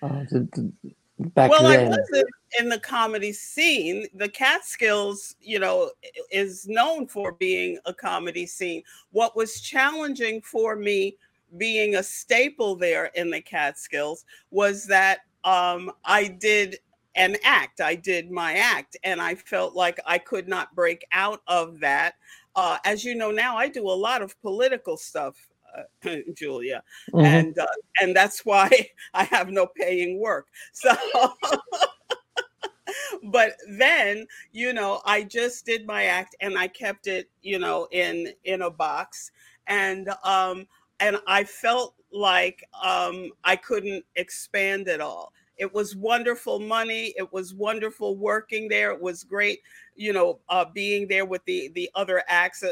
uh, 0.01 0.23
the, 0.29 0.47
the, 0.53 0.71
back 1.19 1.51
well, 1.51 1.65
I 1.65 1.77
then. 1.77 1.89
wasn't 1.89 2.27
in 2.59 2.69
the 2.69 2.79
comedy 2.79 3.33
scene. 3.33 4.07
The 4.13 4.29
Catskills, 4.29 5.35
you 5.41 5.59
know, 5.59 5.91
is 6.31 6.67
known 6.67 7.07
for 7.07 7.33
being 7.33 7.77
a 7.85 7.93
comedy 7.93 8.45
scene. 8.45 8.83
What 9.11 9.35
was 9.35 9.61
challenging 9.61 10.41
for 10.41 10.75
me 10.75 11.17
being 11.57 11.95
a 11.95 12.03
staple 12.03 12.75
there 12.75 13.05
in 13.15 13.29
the 13.29 13.41
Catskills 13.41 14.25
was 14.51 14.85
that 14.87 15.19
um, 15.43 15.91
I 16.03 16.27
did 16.27 16.77
an 17.15 17.37
act. 17.43 17.79
I 17.79 17.95
did 17.95 18.29
my 18.29 18.53
act, 18.55 18.97
and 19.03 19.21
I 19.21 19.35
felt 19.35 19.73
like 19.73 19.99
I 20.05 20.17
could 20.17 20.47
not 20.47 20.75
break 20.75 21.05
out 21.11 21.41
of 21.47 21.79
that. 21.79 22.15
Uh, 22.55 22.77
as 22.85 23.03
you 23.03 23.15
know 23.15 23.31
now, 23.31 23.57
I 23.57 23.69
do 23.69 23.87
a 23.87 23.91
lot 23.91 24.21
of 24.21 24.39
political 24.41 24.97
stuff, 24.97 25.35
Julia 26.35 26.83
Mhm. 27.13 27.23
and 27.23 27.57
uh, 27.57 27.65
and 28.01 28.15
that's 28.15 28.45
why 28.45 28.69
I 29.13 29.23
have 29.25 29.49
no 29.49 29.67
paying 29.67 30.19
work. 30.19 30.47
So, 30.73 30.93
but 33.23 33.53
then 33.69 34.25
you 34.51 34.73
know, 34.73 35.01
I 35.05 35.23
just 35.23 35.65
did 35.65 35.85
my 35.85 36.05
act 36.05 36.35
and 36.41 36.57
I 36.57 36.67
kept 36.67 37.07
it, 37.07 37.29
you 37.41 37.59
know, 37.59 37.87
in 37.91 38.29
in 38.43 38.61
a 38.61 38.69
box, 38.69 39.31
and 39.67 40.09
um, 40.23 40.67
and 40.99 41.17
I 41.27 41.43
felt 41.43 41.95
like 42.11 42.63
um, 42.83 43.31
I 43.43 43.55
couldn't 43.55 44.05
expand 44.15 44.87
it 44.87 45.01
all. 45.01 45.33
It 45.57 45.73
was 45.73 45.95
wonderful 45.95 46.59
money. 46.59 47.13
It 47.17 47.31
was 47.31 47.53
wonderful 47.53 48.17
working 48.17 48.67
there. 48.67 48.91
It 48.91 49.01
was 49.01 49.23
great, 49.23 49.59
you 49.95 50.13
know, 50.13 50.39
uh, 50.49 50.65
being 50.73 51.07
there 51.07 51.25
with 51.25 51.43
the 51.45 51.69
the 51.75 51.89
other 51.95 52.23
acts. 52.27 52.63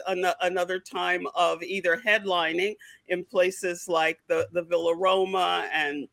another 0.42 0.80
time 0.80 1.26
of 1.36 1.64
either 1.64 1.98
headlining 1.98 2.76
in 3.08 3.24
places 3.24 3.88
like 3.88 4.20
the 4.28 4.48
the 4.52 4.64
Villa 4.64 4.96
Roma 4.96 5.70
and 5.72 6.08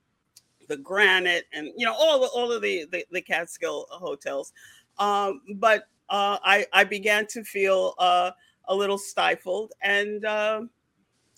the 0.68 0.76
Granite, 0.76 1.46
and 1.52 1.70
you 1.76 1.84
know 1.84 1.94
all 1.94 2.24
all 2.34 2.52
of 2.52 2.62
the 2.62 2.86
the, 2.90 3.04
the 3.10 3.20
Catskill 3.20 3.86
hotels. 3.90 4.52
Um, 4.98 5.42
but 5.56 5.88
uh, 6.08 6.38
I 6.44 6.66
I 6.72 6.84
began 6.84 7.26
to 7.28 7.42
feel 7.42 7.94
uh, 7.98 8.30
a 8.66 8.74
little 8.74 8.98
stifled, 8.98 9.72
and 9.82 10.24
uh, 10.24 10.62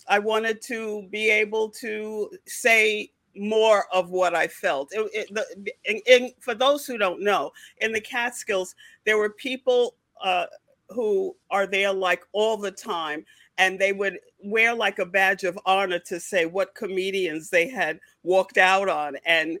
I 0.07 0.19
wanted 0.19 0.61
to 0.63 1.07
be 1.11 1.29
able 1.29 1.69
to 1.69 2.29
say 2.45 3.09
more 3.35 3.85
of 3.93 4.09
what 4.09 4.35
I 4.35 4.47
felt. 4.47 4.89
It, 4.91 5.09
it, 5.13 5.33
the, 5.33 6.33
for 6.39 6.53
those 6.53 6.85
who 6.85 6.97
don't 6.97 7.21
know, 7.21 7.51
in 7.81 7.91
the 7.91 8.01
Catskills, 8.01 8.75
there 9.05 9.17
were 9.17 9.31
people 9.31 9.95
uh, 10.23 10.45
who 10.89 11.35
are 11.49 11.67
there 11.67 11.91
like 11.91 12.23
all 12.31 12.57
the 12.57 12.71
time, 12.71 13.25
and 13.57 13.77
they 13.77 13.93
would 13.93 14.19
wear 14.43 14.73
like 14.73 14.99
a 14.99 15.05
badge 15.05 15.43
of 15.43 15.59
honor 15.65 15.99
to 15.99 16.19
say 16.19 16.45
what 16.45 16.75
comedians 16.75 17.49
they 17.49 17.67
had 17.67 17.99
walked 18.23 18.57
out 18.57 18.89
on. 18.89 19.15
And 19.25 19.57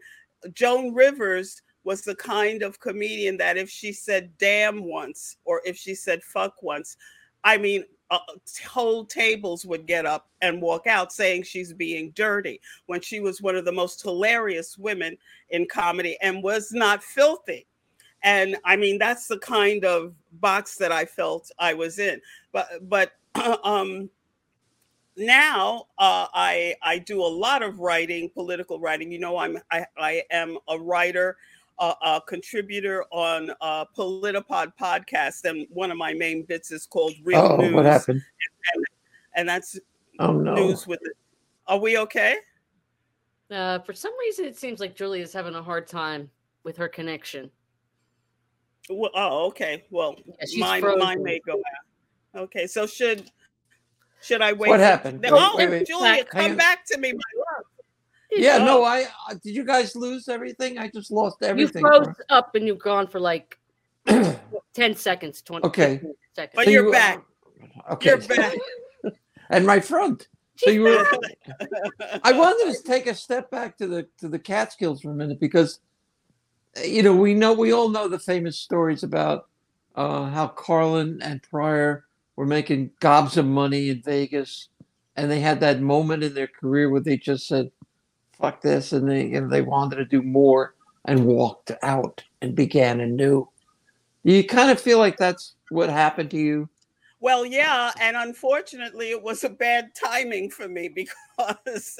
Joan 0.53 0.93
Rivers 0.93 1.61
was 1.83 2.01
the 2.01 2.15
kind 2.15 2.63
of 2.63 2.79
comedian 2.79 3.37
that 3.37 3.57
if 3.57 3.69
she 3.69 3.91
said 3.91 4.31
damn 4.37 4.83
once 4.85 5.37
or 5.45 5.61
if 5.65 5.77
she 5.77 5.95
said 5.95 6.23
fuck 6.23 6.63
once, 6.63 6.97
I 7.43 7.57
mean, 7.57 7.83
uh, 8.13 8.19
whole 8.67 9.05
tables 9.05 9.65
would 9.65 9.87
get 9.87 10.05
up 10.05 10.29
and 10.41 10.61
walk 10.61 10.87
out 10.87 11.11
saying 11.11 11.43
she's 11.43 11.73
being 11.73 12.11
dirty 12.11 12.61
when 12.85 13.01
she 13.01 13.19
was 13.19 13.41
one 13.41 13.55
of 13.55 13.65
the 13.65 13.71
most 13.71 14.01
hilarious 14.01 14.77
women 14.77 15.17
in 15.49 15.65
comedy 15.67 16.17
and 16.21 16.43
was 16.43 16.71
not 16.71 17.03
filthy. 17.03 17.65
And 18.21 18.55
I 18.63 18.75
mean, 18.75 18.99
that's 18.99 19.27
the 19.27 19.39
kind 19.39 19.83
of 19.83 20.13
box 20.33 20.77
that 20.77 20.91
I 20.91 21.05
felt 21.05 21.51
I 21.59 21.73
was 21.73 21.99
in. 21.99 22.21
But, 22.51 22.67
but, 22.87 23.13
um, 23.63 24.09
now 25.15 25.87
uh, 25.99 26.27
I 26.33 26.75
I 26.81 26.97
do 26.97 27.21
a 27.21 27.27
lot 27.27 27.61
of 27.61 27.79
writing, 27.79 28.29
political 28.29 28.79
writing. 28.79 29.11
You 29.11 29.19
know, 29.19 29.37
I'm 29.37 29.59
I, 29.71 29.85
I 29.97 30.23
am 30.31 30.57
a 30.67 30.79
writer 30.79 31.37
a, 31.79 31.93
a 32.01 32.21
contributor 32.27 33.03
on 33.11 33.51
a 33.61 33.85
Politipod 33.97 34.73
podcast, 34.79 35.45
and 35.45 35.67
one 35.69 35.91
of 35.91 35.97
my 35.97 36.13
main 36.13 36.43
bits 36.43 36.71
is 36.71 36.85
called 36.85 37.13
Real 37.23 37.39
oh, 37.39 37.57
News. 37.57 37.73
what 37.73 37.85
happened? 37.85 38.21
And, 38.73 38.85
and 39.35 39.49
that's 39.49 39.79
oh 40.19 40.33
no 40.33 40.53
news 40.53 40.87
with 40.87 40.99
it. 41.03 41.17
Are 41.67 41.79
we 41.79 41.97
okay? 41.99 42.37
Uh, 43.51 43.79
for 43.79 43.93
some 43.93 44.17
reason, 44.19 44.45
it 44.45 44.57
seems 44.57 44.79
like 44.79 44.95
Julie 44.95 45.21
is 45.21 45.33
having 45.33 45.55
a 45.55 45.61
hard 45.61 45.87
time 45.87 46.29
with 46.63 46.77
her 46.77 46.87
connection. 46.87 47.49
Well, 48.89 49.11
oh, 49.15 49.47
okay. 49.47 49.85
Well, 49.89 50.15
yeah, 50.47 50.59
mine, 50.59 50.99
mine 50.99 51.23
may 51.23 51.39
go 51.45 51.53
out. 51.53 52.41
Okay, 52.43 52.67
so 52.67 52.85
should 52.85 53.29
should 54.21 54.41
I 54.41 54.53
wait? 54.53 54.69
What 54.69 54.79
happened? 54.79 55.25
oh, 55.29 55.55
wait, 55.57 55.69
wait. 55.69 55.87
Julia, 55.87 56.23
come 56.23 56.55
back 56.55 56.85
to 56.87 56.97
me, 56.97 57.13
my 57.13 57.19
love 57.37 57.65
yeah, 58.35 58.57
no, 58.59 58.83
I 58.83 59.03
uh, 59.29 59.35
did. 59.43 59.55
You 59.55 59.65
guys 59.65 59.95
lose 59.95 60.27
everything? 60.27 60.77
I 60.77 60.89
just 60.89 61.11
lost 61.11 61.37
everything. 61.41 61.83
You 61.83 61.89
froze 61.89 62.15
for... 62.15 62.25
up 62.29 62.55
and 62.55 62.67
you've 62.67 62.79
gone 62.79 63.07
for 63.07 63.19
like 63.19 63.57
ten 64.05 64.95
seconds, 64.95 65.41
twenty. 65.41 65.65
Okay, 65.65 66.01
seconds. 66.33 66.53
but 66.55 66.65
so 66.65 66.71
you're 66.71 66.85
you, 66.85 66.91
back. 66.91 67.23
Uh, 67.87 67.93
okay, 67.93 68.09
you're 68.09 68.19
back. 68.19 68.53
and 69.49 69.65
my 69.65 69.79
front. 69.79 70.27
So 70.57 70.69
you 70.69 70.83
were. 70.83 71.05
I 72.23 72.31
wanted 72.31 72.75
to 72.75 72.83
take 72.83 73.07
a 73.07 73.15
step 73.15 73.49
back 73.49 73.77
to 73.77 73.87
the 73.87 74.07
to 74.19 74.27
the 74.27 74.39
Catskills 74.39 75.01
for 75.01 75.11
a 75.11 75.15
minute 75.15 75.39
because, 75.39 75.79
you 76.83 77.03
know, 77.03 77.15
we 77.15 77.33
know 77.33 77.53
we 77.53 77.73
all 77.73 77.89
know 77.89 78.07
the 78.07 78.19
famous 78.19 78.57
stories 78.57 79.03
about 79.03 79.47
uh, 79.95 80.29
how 80.29 80.47
Carlin 80.47 81.19
and 81.21 81.41
Pryor 81.41 82.05
were 82.35 82.45
making 82.45 82.91
gobs 82.99 83.37
of 83.37 83.45
money 83.45 83.89
in 83.89 84.01
Vegas, 84.01 84.69
and 85.15 85.29
they 85.29 85.39
had 85.39 85.59
that 85.59 85.81
moment 85.81 86.23
in 86.23 86.33
their 86.33 86.47
career 86.47 86.89
where 86.89 87.01
they 87.01 87.17
just 87.17 87.47
said, 87.47 87.71
fuck 88.39 88.61
this, 88.61 88.93
and 88.93 89.09
they 89.09 89.33
and 89.33 89.51
they 89.51 89.61
wanted 89.61 89.97
to 89.97 90.05
do 90.05 90.21
more 90.21 90.75
and 91.05 91.25
walked 91.25 91.71
out 91.81 92.23
and 92.41 92.55
began 92.55 93.01
anew. 93.01 93.47
You 94.23 94.43
kind 94.43 94.71
of 94.71 94.79
feel 94.79 94.99
like 94.99 95.17
that's 95.17 95.55
what 95.69 95.89
happened 95.89 96.31
to 96.31 96.37
you. 96.37 96.69
Well, 97.19 97.45
yeah, 97.45 97.91
and 98.01 98.17
unfortunately, 98.17 99.11
it 99.11 99.21
was 99.21 99.43
a 99.43 99.49
bad 99.49 99.91
timing 99.95 100.49
for 100.49 100.67
me 100.67 100.89
because, 101.55 101.99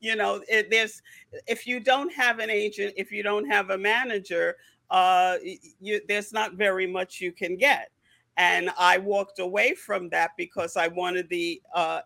you 0.00 0.16
know, 0.16 0.42
it, 0.48 0.70
there's 0.70 1.00
if 1.46 1.66
you 1.66 1.80
don't 1.80 2.12
have 2.12 2.38
an 2.40 2.50
agent, 2.50 2.94
if 2.96 3.12
you 3.12 3.22
don't 3.22 3.48
have 3.48 3.70
a 3.70 3.78
manager, 3.78 4.56
uh, 4.90 5.36
you, 5.80 6.00
there's 6.08 6.32
not 6.32 6.54
very 6.54 6.86
much 6.86 7.20
you 7.20 7.32
can 7.32 7.56
get 7.56 7.90
and 8.38 8.70
I 8.78 8.98
walked 8.98 9.40
away 9.40 9.74
from 9.74 10.08
that 10.10 10.30
because 10.36 10.76
I 10.76 10.86
wanted 10.86 11.28
the 11.28 11.60
uh, 11.74 12.00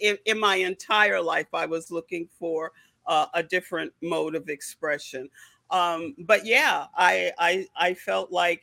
in, 0.00 0.18
in, 0.26 0.38
my 0.38 0.56
entire 0.56 1.22
life 1.22 1.46
I 1.54 1.66
was 1.66 1.92
looking 1.92 2.28
for 2.38 2.72
uh, 3.08 3.26
a 3.34 3.42
different 3.42 3.92
mode 4.02 4.36
of 4.36 4.48
expression. 4.48 5.28
Um, 5.70 6.14
but 6.20 6.46
yeah, 6.46 6.86
I, 6.96 7.32
I 7.38 7.66
I 7.76 7.94
felt 7.94 8.30
like 8.30 8.62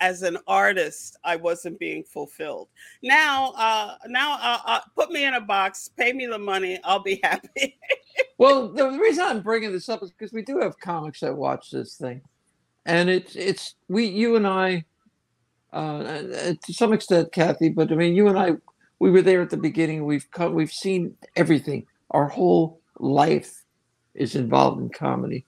as 0.00 0.22
an 0.22 0.36
artist 0.46 1.16
I 1.24 1.36
wasn't 1.36 1.78
being 1.78 2.04
fulfilled. 2.04 2.68
Now, 3.02 3.52
uh, 3.56 3.96
now 4.08 4.38
uh, 4.40 4.58
uh, 4.66 4.80
put 4.94 5.10
me 5.10 5.24
in 5.24 5.34
a 5.34 5.40
box, 5.40 5.88
pay 5.96 6.12
me 6.12 6.26
the 6.26 6.38
money, 6.38 6.78
I'll 6.84 7.02
be 7.02 7.20
happy. 7.22 7.78
well, 8.38 8.68
the 8.68 8.90
reason 8.90 9.24
I'm 9.24 9.40
bringing 9.40 9.72
this 9.72 9.88
up 9.88 10.02
is 10.02 10.10
because 10.10 10.32
we 10.32 10.42
do 10.42 10.58
have 10.60 10.78
comics 10.78 11.20
that 11.20 11.36
watch 11.36 11.70
this 11.70 11.96
thing, 11.96 12.22
and 12.84 13.08
it's 13.08 13.36
it's 13.36 13.74
we 13.88 14.06
you 14.06 14.36
and 14.36 14.46
I. 14.46 14.84
Uh, 15.72 16.54
to 16.64 16.72
some 16.72 16.94
extent, 16.94 17.30
Cathy, 17.32 17.68
but 17.68 17.92
I 17.92 17.96
mean, 17.96 18.14
you 18.14 18.28
and 18.28 18.38
I, 18.38 18.52
we 18.98 19.10
were 19.10 19.20
there 19.20 19.42
at 19.42 19.50
the 19.50 19.58
beginning. 19.58 20.06
We've 20.06 20.30
come, 20.30 20.54
we've 20.54 20.72
seen 20.72 21.16
everything. 21.34 21.86
Our 22.12 22.28
whole 22.28 22.80
life 22.98 23.65
is 24.16 24.34
involved 24.34 24.80
in 24.80 24.88
comedy. 24.88 25.44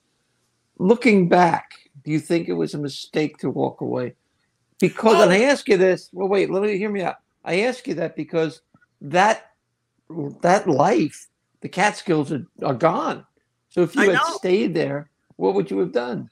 Looking 0.79 1.29
back, 1.29 1.73
do 2.05 2.11
you 2.11 2.21
think 2.21 2.49
it 2.49 2.53
was 2.53 2.75
a 2.75 2.79
mistake 2.79 3.39
to 3.39 3.51
walk 3.51 3.81
away? 3.81 4.15
Because, 4.81 5.21
and 5.21 5.33
I 5.33 5.43
ask 5.43 5.69
you 5.69 5.77
this. 5.77 6.09
Well, 6.13 6.29
wait, 6.29 6.51
let 6.51 6.63
me 6.63 6.79
hear 6.79 6.91
me 6.91 7.03
out. 7.03 7.17
I 7.45 7.63
ask 7.63 7.89
you 7.89 7.95
that 7.95 8.15
because 8.15 8.61
that 9.01 9.51
that 10.43 10.69
life, 10.69 11.29
the 11.61 11.69
Catskills 11.69 12.33
are, 12.33 12.47
are 12.63 12.75
gone. 12.75 13.27
So 13.71 13.83
if 13.83 13.95
you 13.97 14.03
I 14.03 14.07
had 14.07 14.15
know. 14.15 14.37
stayed 14.37 14.75
there, 14.75 15.11
what 15.37 15.55
would 15.55 15.71
you 15.71 15.79
have 15.79 15.93
done? 15.93 16.31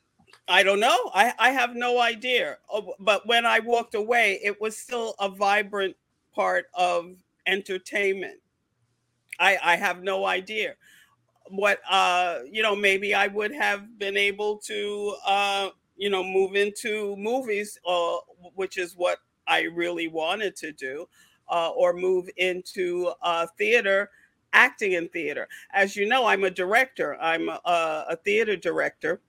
I 0.48 0.62
don't 0.62 0.78
know. 0.78 1.10
I, 1.12 1.34
I 1.38 1.50
have 1.50 1.74
no 1.74 2.00
idea. 2.00 2.58
Oh, 2.72 2.94
but 3.00 3.26
when 3.26 3.44
I 3.44 3.58
walked 3.58 3.96
away, 3.96 4.38
it 4.44 4.60
was 4.60 4.76
still 4.76 5.14
a 5.18 5.28
vibrant 5.28 5.96
part 6.32 6.66
of 6.74 7.16
entertainment. 7.46 8.38
I, 9.40 9.58
I 9.62 9.76
have 9.76 10.02
no 10.02 10.24
idea 10.24 10.76
what 11.48 11.80
uh 11.90 12.40
you 12.50 12.62
know 12.62 12.74
maybe 12.74 13.14
i 13.14 13.26
would 13.26 13.52
have 13.52 13.98
been 13.98 14.16
able 14.16 14.56
to 14.58 15.14
uh 15.26 15.68
you 15.96 16.10
know 16.10 16.22
move 16.22 16.56
into 16.56 17.16
movies 17.16 17.78
uh 17.86 18.16
which 18.54 18.78
is 18.78 18.94
what 18.96 19.18
i 19.46 19.62
really 19.62 20.08
wanted 20.08 20.56
to 20.56 20.72
do 20.72 21.08
uh 21.48 21.70
or 21.70 21.92
move 21.92 22.28
into 22.36 23.12
uh 23.22 23.46
theater 23.58 24.10
acting 24.52 24.92
in 24.92 25.08
theater. 25.08 25.48
As 25.72 25.96
you 25.96 26.06
know 26.08 26.26
i'm 26.26 26.44
a 26.44 26.50
director. 26.50 27.16
I'm 27.20 27.48
a, 27.48 27.60
a 28.10 28.16
theater 28.24 28.56
director. 28.56 29.20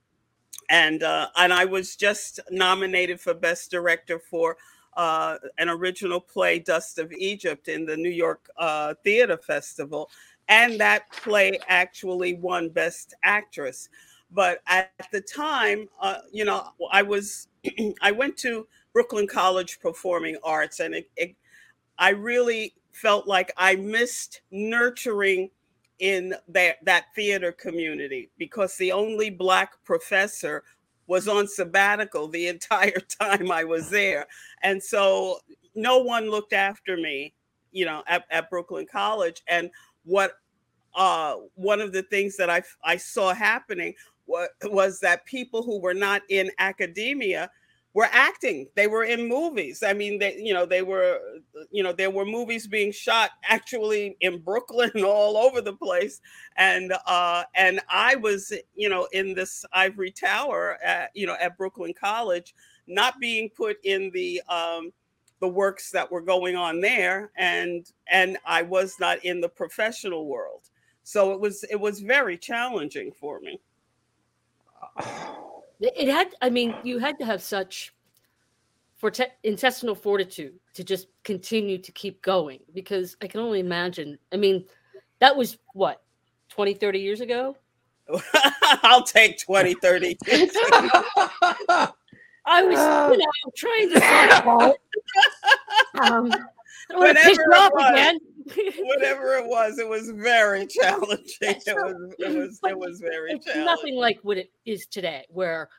And 0.69 1.03
uh 1.03 1.29
and 1.35 1.53
i 1.53 1.65
was 1.65 1.95
just 1.95 2.39
nominated 2.49 3.19
for 3.19 3.33
best 3.33 3.71
director 3.71 4.19
for 4.19 4.57
uh, 4.97 5.37
an 5.59 5.69
original 5.69 6.19
play, 6.19 6.57
Dust 6.57 6.97
of 6.97 7.13
Egypt, 7.13 7.67
in 7.67 7.85
the 7.85 7.95
New 7.95 8.09
York 8.09 8.49
uh, 8.57 8.95
Theater 9.03 9.37
Festival 9.37 10.09
and 10.49 10.79
that 10.79 11.11
play 11.11 11.59
actually 11.67 12.35
won 12.35 12.69
Best 12.69 13.13
Actress. 13.23 13.89
But 14.31 14.59
at 14.67 14.91
the 15.11 15.21
time, 15.21 15.87
uh, 16.01 16.19
you 16.31 16.45
know, 16.45 16.69
I 16.91 17.01
was 17.01 17.47
I 18.01 18.11
went 18.11 18.37
to 18.37 18.67
Brooklyn 18.93 19.27
College 19.27 19.79
Performing 19.79 20.37
Arts, 20.43 20.79
and 20.79 20.95
it, 20.95 21.09
it, 21.15 21.35
I 21.97 22.09
really 22.09 22.73
felt 22.91 23.27
like 23.27 23.51
I 23.57 23.75
missed 23.75 24.41
nurturing 24.51 25.49
in 25.99 26.33
that 26.49 26.77
that 26.85 27.05
theater 27.15 27.51
community 27.51 28.29
because 28.37 28.75
the 28.77 28.91
only 28.91 29.29
black 29.29 29.73
professor 29.83 30.63
was 31.07 31.27
on 31.27 31.47
sabbatical 31.47 32.27
the 32.27 32.47
entire 32.47 32.99
time 33.21 33.51
I 33.51 33.63
was 33.63 33.89
there, 33.89 34.27
and 34.61 34.83
so 34.83 35.39
no 35.75 35.99
one 35.99 36.29
looked 36.29 36.53
after 36.53 36.97
me, 36.97 37.33
you 37.71 37.85
know, 37.85 38.03
at, 38.07 38.25
at 38.31 38.49
Brooklyn 38.49 38.87
College, 38.91 39.41
and 39.47 39.69
what 40.07 40.31
uh, 40.95 41.35
one 41.53 41.81
of 41.81 41.91
the 41.91 42.03
things 42.03 42.37
that 42.37 42.49
I, 42.49 42.63
I 42.83 42.97
saw 42.97 43.33
happening 43.33 43.93
was, 44.25 44.49
was 44.63 44.99
that 45.01 45.25
people 45.25 45.61
who 45.61 45.79
were 45.79 45.93
not 45.93 46.21
in 46.29 46.49
academia 46.57 47.51
were 47.93 48.07
acting. 48.11 48.67
They 48.75 48.87
were 48.87 49.03
in 49.03 49.27
movies. 49.27 49.83
I 49.83 49.93
mean, 49.93 50.19
they, 50.19 50.37
you 50.37 50.53
know, 50.53 50.65
they 50.65 50.81
were, 50.81 51.19
you 51.71 51.83
know, 51.83 51.91
there 51.91 52.11
were 52.11 52.25
movies 52.25 52.67
being 52.67 52.91
shot 52.91 53.31
actually 53.47 54.15
in 54.21 54.39
Brooklyn 54.39 54.91
all 55.03 55.37
over 55.37 55.61
the 55.61 55.73
place. 55.73 56.21
And 56.57 56.93
uh, 57.05 57.43
and 57.55 57.79
I 57.89 58.15
was, 58.15 58.53
you 58.75 58.89
know, 58.89 59.07
in 59.13 59.33
this 59.33 59.65
ivory 59.73 60.11
tower, 60.11 60.77
at, 60.83 61.11
you 61.15 61.25
know, 61.27 61.37
at 61.41 61.57
Brooklyn 61.57 61.93
College, 61.99 62.53
not 62.87 63.19
being 63.19 63.49
put 63.49 63.77
in 63.83 64.11
the 64.13 64.41
um, 64.47 64.91
the 65.39 65.47
works 65.47 65.91
that 65.91 66.11
were 66.11 66.21
going 66.21 66.55
on 66.55 66.81
there, 66.81 67.31
and 67.37 67.85
and 68.09 68.37
I 68.45 68.61
was 68.63 68.95
not 68.99 69.23
in 69.23 69.41
the 69.41 69.49
professional 69.49 70.27
world. 70.27 70.69
So 71.03 71.31
it 71.31 71.39
was 71.39 71.63
it 71.69 71.79
was 71.79 71.99
very 71.99 72.37
challenging 72.37 73.11
for 73.11 73.39
me. 73.39 73.59
It 75.79 76.07
had, 76.07 76.33
I 76.41 76.49
mean, 76.49 76.75
you 76.83 76.97
had 76.97 77.19
to 77.19 77.25
have 77.25 77.39
such 77.39 77.93
for 78.95 79.11
te- 79.11 79.25
intestinal 79.43 79.93
fortitude 79.93 80.55
to 80.73 80.83
just 80.83 81.07
continue 81.23 81.77
to 81.77 81.91
keep 81.91 82.21
going 82.23 82.59
because 82.73 83.15
I 83.21 83.27
can 83.27 83.41
only 83.41 83.59
imagine. 83.59 84.17
I 84.33 84.37
mean, 84.37 84.65
that 85.19 85.37
was 85.37 85.59
what 85.73 86.01
20, 86.49 86.73
30 86.73 86.99
years 86.99 87.21
ago. 87.21 87.55
I'll 88.83 89.03
take 89.03 89.39
20, 89.39 89.75
30 89.75 90.17
I 92.49 92.63
was, 92.63 93.11
you 93.11 93.17
know, 93.17 93.51
trying 93.55 93.89
to 93.89 93.99
um, 96.01 96.31
whatever 96.91 97.29
it 97.29 97.73
was, 97.73 97.91
again. 97.91 98.19
whatever 98.85 99.35
it 99.35 99.45
was, 99.45 99.77
it 99.77 99.87
was 99.87 100.09
very 100.11 100.65
challenging. 100.67 101.25
It 101.41 101.63
was, 101.67 102.15
it 102.19 102.37
was, 102.37 102.59
it 102.63 102.77
was 102.77 102.99
very 102.99 103.33
it's 103.33 103.45
challenging. 103.45 103.65
Nothing 103.65 103.95
like 103.95 104.19
what 104.21 104.37
it 104.37 104.51
is 104.65 104.85
today, 104.85 105.25
where 105.29 105.69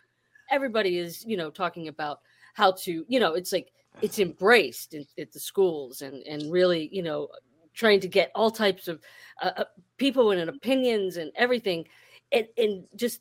everybody 0.51 0.99
is, 0.99 1.25
you 1.27 1.37
know, 1.37 1.51
talking 1.51 1.89
about 1.89 2.21
how 2.55 2.73
to, 2.73 3.05
you 3.09 3.21
know, 3.21 3.35
it's 3.35 3.53
like 3.53 3.73
it's 4.03 4.19
embraced 4.19 4.95
in, 4.95 5.07
at 5.19 5.33
the 5.33 5.41
schools 5.41 6.03
and 6.03 6.23
and 6.27 6.53
really, 6.53 6.89
you 6.93 7.03
know, 7.03 7.29
trying 7.75 8.01
to 8.01 8.09
get 8.09 8.31
all 8.35 8.51
types 8.51 8.89
of 8.89 9.01
uh, 9.43 9.53
uh 9.57 9.65
people 9.97 10.31
and 10.31 10.49
opinions 10.49 11.17
and 11.17 11.33
everything, 11.37 11.87
and 12.33 12.47
and 12.57 12.85
just 12.97 13.21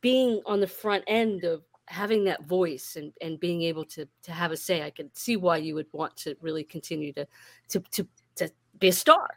being 0.00 0.40
on 0.46 0.60
the 0.60 0.66
front 0.66 1.04
end 1.06 1.44
of 1.44 1.62
having 1.88 2.24
that 2.24 2.44
voice 2.44 2.96
and 2.96 3.12
and 3.20 3.40
being 3.40 3.62
able 3.62 3.84
to 3.84 4.06
to 4.22 4.32
have 4.32 4.52
a 4.52 4.56
say 4.56 4.82
i 4.82 4.90
can 4.90 5.10
see 5.14 5.36
why 5.36 5.56
you 5.56 5.74
would 5.74 5.86
want 5.92 6.14
to 6.16 6.36
really 6.40 6.64
continue 6.64 7.12
to 7.12 7.26
to 7.68 7.80
to, 7.90 8.06
to 8.36 8.50
be 8.78 8.88
a 8.88 8.92
star 8.92 9.28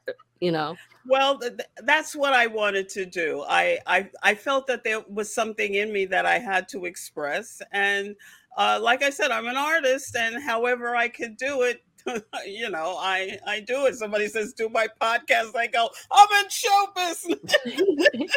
you 0.41 0.51
know? 0.51 0.75
Well 1.07 1.37
th- 1.37 1.53
that's 1.83 2.15
what 2.15 2.33
i 2.33 2.47
wanted 2.47 2.89
to 2.89 3.05
do. 3.05 3.45
I, 3.47 3.77
I 3.87 4.09
i 4.23 4.35
felt 4.35 4.67
that 4.67 4.83
there 4.83 5.01
was 5.07 5.33
something 5.33 5.75
in 5.75 5.93
me 5.93 6.05
that 6.05 6.25
i 6.25 6.39
had 6.39 6.67
to 6.69 6.85
express 6.85 7.61
and 7.71 8.15
uh, 8.57 8.79
like 8.81 9.01
i 9.03 9.09
said 9.09 9.31
i'm 9.31 9.47
an 9.47 9.57
artist 9.57 10.15
and 10.15 10.43
however 10.43 10.95
i 10.95 11.07
could 11.07 11.37
do 11.37 11.61
it 11.61 11.83
you 12.45 12.69
know 12.69 12.97
i 12.99 13.37
i 13.47 13.59
do 13.59 13.85
it. 13.85 13.95
Somebody 13.95 14.27
says 14.27 14.53
do 14.53 14.67
my 14.69 14.87
podcast 14.99 15.55
i 15.55 15.67
go 15.67 15.89
i'm 16.11 16.43
in 16.43 16.49
show 16.49 16.87
business. 16.95 17.55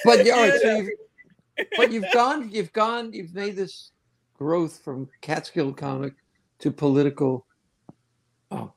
But 0.04 0.26
yeah, 0.26 0.58
so 0.60 0.76
you've, 0.76 0.90
but 1.76 1.92
you've 1.92 2.10
gone 2.12 2.50
you've 2.50 2.72
gone 2.72 3.12
you've 3.12 3.34
made 3.34 3.56
this 3.56 3.92
growth 4.34 4.78
from 4.84 5.08
catskill 5.20 5.72
comic 5.72 6.14
to 6.58 6.70
political 6.70 7.46
oh, 8.50 8.72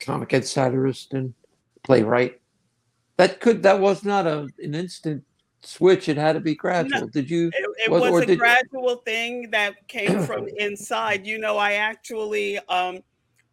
comic 0.00 0.44
satirist 0.44 1.14
and 1.14 1.34
playwright. 1.82 2.40
That 3.16 3.40
could 3.40 3.62
that 3.62 3.80
was 3.80 4.04
not 4.04 4.26
a 4.26 4.48
an 4.62 4.74
instant 4.74 5.24
switch. 5.62 6.08
It 6.08 6.16
had 6.16 6.32
to 6.32 6.40
be 6.40 6.54
gradual. 6.54 7.02
No, 7.02 7.08
did 7.08 7.30
you? 7.30 7.48
It, 7.48 7.70
it 7.86 7.90
was, 7.90 8.10
was 8.10 8.28
a 8.28 8.36
gradual 8.36 8.96
thing 8.96 9.50
that 9.50 9.86
came 9.88 10.20
from 10.26 10.48
inside. 10.58 11.26
You 11.26 11.38
know, 11.38 11.56
I 11.56 11.74
actually 11.74 12.58
um, 12.68 13.00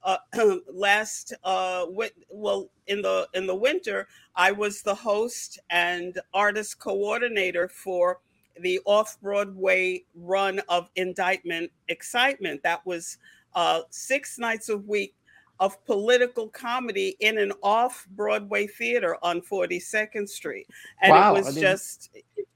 uh, 0.04 0.18
last 0.74 1.34
uh, 1.44 1.86
well 2.30 2.70
in 2.88 3.02
the 3.02 3.28
in 3.34 3.46
the 3.46 3.56
winter, 3.56 4.08
I 4.36 4.52
was 4.52 4.82
the 4.82 4.96
host 4.96 5.60
and 5.70 6.20
artist 6.34 6.80
coordinator 6.80 7.68
for 7.68 8.20
the 8.62 8.80
off 8.86 9.18
Broadway 9.22 10.04
run 10.16 10.62
of 10.70 10.90
Indictment 10.96 11.72
Excitement. 11.88 12.64
That 12.64 12.86
was 12.86 13.18
uh, 13.56 13.82
six 13.90 14.40
nights 14.40 14.70
a 14.70 14.78
week 14.78 15.16
of 15.60 15.84
political 15.86 16.48
comedy 16.48 17.16
in 17.20 17.38
an 17.38 17.54
off 17.62 18.08
Broadway 18.16 18.66
theater 18.66 19.18
on 19.22 19.42
42nd 19.42 20.28
Street. 20.28 20.68
And 21.02 21.12
wow, 21.12 21.36
it 21.36 21.46
was 21.46 21.56
just 21.56 22.10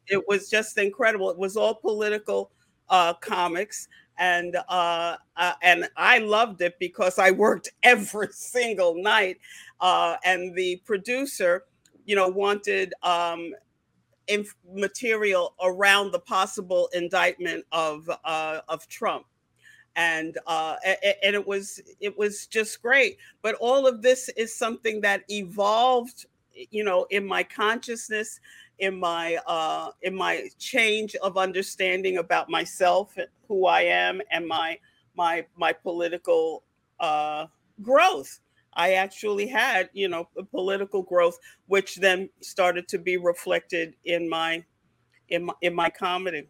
it 0.08 0.28
was 0.28 0.50
just 0.50 0.78
incredible. 0.78 1.30
It 1.30 1.38
was 1.38 1.58
all 1.58 1.76
political 1.76 2.52
uh, 2.90 3.14
comics 3.16 3.88
and 4.18 4.58
uh, 4.70 5.18
uh, 5.36 5.54
and 5.62 5.90
I 5.98 6.20
loved 6.20 6.62
it 6.62 6.78
because 6.80 7.20
I 7.20 7.32
worked 7.32 7.70
every 7.84 8.30
single 8.32 9.02
night. 9.02 9.38
Uh, 9.82 10.16
and 10.24 10.56
the 10.56 10.82
producer, 10.86 11.66
you 12.06 12.16
know, 12.16 12.28
wanted 12.28 12.94
um, 13.04 13.54
inf- 14.28 14.56
material 14.74 15.54
around 15.62 16.12
the 16.12 16.20
possible 16.20 16.90
indictment 16.94 17.66
of 17.72 18.10
uh, 18.24 18.62
of 18.68 18.88
Trump 18.88 19.26
and 19.96 20.38
uh, 20.46 20.76
and 21.24 21.36
it 21.36 21.46
was 21.46 21.82
it 22.00 22.18
was 22.18 22.48
just 22.48 22.82
great. 22.82 23.18
But 23.42 23.56
all 23.56 23.88
of 23.88 24.02
this 24.02 24.30
is 24.30 24.54
something 24.54 25.02
that 25.02 25.24
evolved, 25.30 26.26
you 26.54 26.84
know, 26.84 27.06
in 27.10 27.26
my 27.26 27.44
consciousness, 27.44 28.40
in 28.80 29.00
my 29.00 29.38
uh, 29.48 29.92
in 30.02 30.16
my 30.16 30.50
change 30.60 31.16
of 31.16 31.38
understanding 31.38 32.18
about 32.18 32.50
myself, 32.50 33.16
who 33.48 33.68
I 33.68 33.82
am, 33.82 34.22
and 34.32 34.48
my 34.48 34.78
my 35.16 35.46
my 35.56 35.72
political 35.72 36.64
uh, 37.00 37.48
growth. 37.82 38.40
I 38.76 38.94
actually 38.94 39.48
had, 39.48 39.90
you 39.94 40.08
know, 40.08 40.28
political 40.52 41.02
growth, 41.02 41.38
which 41.68 41.96
then 41.96 42.30
started 42.42 42.88
to 42.90 42.98
be 42.98 43.18
reflected 43.18 43.96
in 44.06 44.30
my 44.30 44.64
in 45.30 45.46
my, 45.46 45.54
in 45.62 45.74
my 45.74 45.90
comedy. 45.90 46.50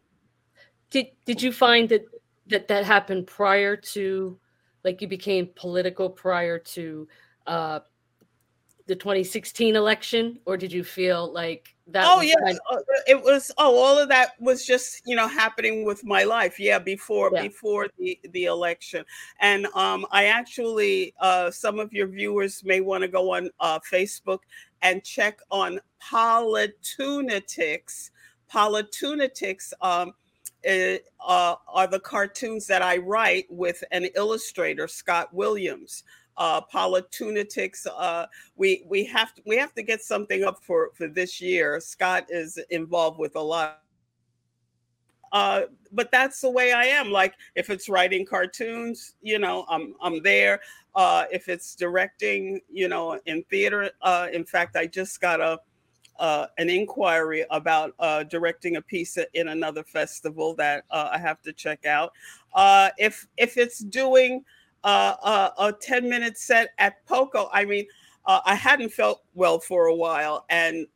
Did 0.89 1.07
did 1.25 1.41
you 1.41 1.51
find 1.51 1.89
that 1.89 2.05
that 2.47 2.67
that 2.67 2.85
happened 2.85 3.27
prior 3.27 3.75
to 3.75 4.39
like 4.83 5.01
you 5.01 5.07
became 5.07 5.49
political 5.55 6.09
prior 6.09 6.59
to 6.59 7.07
uh 7.47 7.79
the 8.87 8.95
2016 8.95 9.75
election 9.75 10.39
or 10.45 10.57
did 10.57 10.71
you 10.71 10.83
feel 10.83 11.33
like 11.33 11.74
that 11.87 12.07
oh 12.09 12.21
yeah 12.21 12.33
uh, 12.71 12.77
it 13.07 13.21
was 13.21 13.51
oh 13.59 13.77
all 13.77 13.97
of 13.97 14.09
that 14.09 14.31
was 14.39 14.65
just 14.65 15.01
you 15.05 15.15
know 15.15 15.27
happening 15.27 15.85
with 15.85 16.03
my 16.03 16.23
life 16.23 16.59
yeah 16.59 16.79
before 16.79 17.29
yeah. 17.33 17.43
before 17.43 17.87
the 17.99 18.19
the 18.31 18.45
election 18.45 19.05
and 19.39 19.67
um 19.75 20.05
i 20.11 20.25
actually 20.25 21.13
uh 21.19 21.51
some 21.51 21.79
of 21.79 21.93
your 21.93 22.07
viewers 22.07 22.63
may 22.63 22.81
want 22.81 23.03
to 23.03 23.07
go 23.07 23.31
on 23.31 23.49
uh 23.59 23.79
facebook 23.79 24.39
and 24.81 25.03
check 25.03 25.39
on 25.51 25.79
Politoonitics 26.01 28.09
Politoonitics 28.51 29.73
um 29.81 30.13
uh, 30.67 30.97
uh, 31.23 31.55
are 31.67 31.85
the 31.85 31.99
cartoons 31.99 32.65
that 32.65 32.81
I 32.81 32.97
write 32.97 33.45
with 33.51 33.83
an 33.91 34.05
illustrator, 34.15 34.87
Scott 34.87 35.31
Williams. 35.31 36.03
Uh, 36.37 36.61
Politoonitics. 36.73 37.87
Uh, 37.97 38.25
we 38.55 38.83
we 38.87 39.05
have 39.05 39.33
to 39.35 39.41
we 39.45 39.57
have 39.57 39.73
to 39.73 39.83
get 39.83 40.01
something 40.01 40.43
up 40.43 40.63
for 40.63 40.91
for 40.93 41.07
this 41.07 41.39
year. 41.39 41.79
Scott 41.79 42.25
is 42.29 42.59
involved 42.69 43.19
with 43.19 43.35
a 43.35 43.41
lot. 43.41 43.81
Uh, 45.31 45.63
but 45.91 46.11
that's 46.11 46.39
the 46.39 46.49
way 46.49 46.71
I 46.71 46.85
am. 46.85 47.11
Like 47.11 47.35
if 47.55 47.69
it's 47.69 47.89
writing 47.89 48.25
cartoons, 48.25 49.15
you 49.21 49.39
know, 49.39 49.65
I'm 49.69 49.95
I'm 50.01 50.21
there. 50.23 50.61
Uh, 50.93 51.25
if 51.31 51.49
it's 51.49 51.75
directing, 51.75 52.61
you 52.71 52.87
know, 52.87 53.19
in 53.25 53.43
theater. 53.49 53.91
Uh, 54.01 54.27
in 54.31 54.45
fact, 54.45 54.77
I 54.77 54.87
just 54.87 55.19
got 55.19 55.41
a 55.41 55.59
uh, 56.19 56.47
an 56.57 56.69
inquiry 56.69 57.45
about 57.49 57.93
uh, 57.99 58.23
directing 58.23 58.77
a 58.77 58.81
piece 58.81 59.17
in 59.33 59.49
another 59.49 59.83
festival 59.83 60.55
that 60.55 60.85
uh, 60.89 61.09
I 61.11 61.17
have 61.17 61.41
to 61.41 61.53
check 61.53 61.85
out. 61.85 62.13
Uh, 62.53 62.89
if 62.97 63.27
if 63.37 63.57
it's 63.57 63.79
doing 63.79 64.43
uh, 64.85 65.51
a, 65.57 65.63
a 65.65 65.73
ten 65.73 66.07
minute 66.07 66.37
set 66.37 66.69
at 66.77 67.05
Poco, 67.05 67.49
I 67.51 67.65
mean, 67.65 67.85
uh, 68.25 68.39
I 68.45 68.55
hadn't 68.55 68.93
felt 68.93 69.23
well 69.33 69.59
for 69.59 69.87
a 69.87 69.95
while, 69.95 70.45
and 70.49 70.87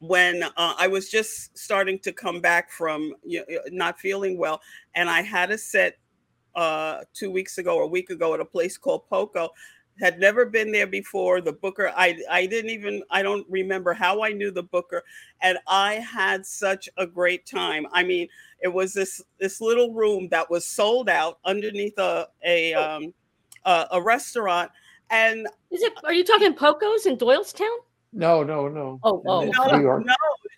when 0.00 0.44
I 0.56 0.86
was 0.86 1.10
just 1.10 1.58
starting 1.58 1.98
to 2.00 2.12
come 2.12 2.40
back 2.40 2.70
from 2.70 3.14
you 3.24 3.44
know, 3.48 3.58
not 3.72 3.98
feeling 3.98 4.38
well, 4.38 4.60
and 4.94 5.10
I 5.10 5.22
had 5.22 5.50
a 5.50 5.58
set 5.58 5.98
two 7.14 7.30
weeks 7.30 7.58
ago 7.58 7.76
or 7.76 7.82
a 7.82 7.88
week 7.88 8.10
ago 8.10 8.34
at 8.34 8.40
a 8.40 8.44
place 8.44 8.78
called 8.78 9.08
Poco 9.08 9.50
had 10.00 10.18
never 10.18 10.46
been 10.46 10.72
there 10.72 10.86
before. 10.86 11.40
The 11.40 11.52
Booker, 11.52 11.92
I 11.96 12.18
I 12.30 12.46
didn't 12.46 12.70
even 12.70 13.02
I 13.10 13.22
don't 13.22 13.46
remember 13.48 13.92
how 13.92 14.22
I 14.22 14.32
knew 14.32 14.50
the 14.50 14.62
Booker, 14.62 15.02
and 15.40 15.58
I 15.66 15.94
had 15.94 16.46
such 16.46 16.88
a 16.96 17.06
great 17.06 17.46
time. 17.46 17.86
I 17.92 18.02
mean, 18.02 18.28
it 18.60 18.68
was 18.68 18.92
this 18.92 19.22
this 19.38 19.60
little 19.60 19.92
room 19.92 20.28
that 20.30 20.50
was 20.50 20.64
sold 20.64 21.08
out 21.08 21.38
underneath 21.44 21.98
a 21.98 22.28
a 22.44 22.74
um 22.74 23.12
a, 23.64 23.86
a 23.92 24.02
restaurant, 24.02 24.70
and 25.10 25.46
is 25.70 25.82
it? 25.82 25.92
Are 26.04 26.12
you 26.12 26.24
talking 26.24 26.54
Pocos 26.54 27.06
in 27.06 27.16
Doylestown? 27.16 27.78
No, 28.12 28.42
no, 28.42 28.68
no. 28.68 28.98
Oh, 29.02 29.22
oh, 29.26 29.44
no, 29.44 29.66
no, 29.76 30.02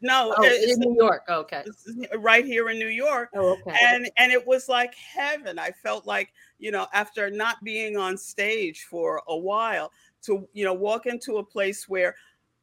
no, 0.03 0.35
Oh, 0.37 0.45
it's- 0.45 0.73
in 0.73 0.81
New 0.81 0.95
York. 0.97 1.25
Okay. 1.29 1.65
right 2.19 2.45
here 2.45 2.71
in 2.71 2.79
New 2.79 2.87
York. 2.89 3.31
Oh, 3.35 3.51
okay. 3.67 3.77
and 3.83 4.09
and 4.19 4.33
it 4.33 4.47
was 4.47 4.69
like 4.69 4.95
heaven 4.95 5.59
i 5.59 5.71
felt 5.71 6.07
like 6.07 6.33
you 6.59 6.71
know 6.71 6.87
after 6.95 7.29
not 7.31 7.63
being 7.65 7.97
on 7.97 8.17
stage 8.17 8.85
for 8.89 9.23
a 9.29 9.37
while 9.37 9.93
to 10.23 10.49
you 10.53 10.65
know 10.65 10.75
walk 10.75 11.07
into 11.07 11.39
a 11.39 11.45
place 11.45 11.89
where 11.89 12.15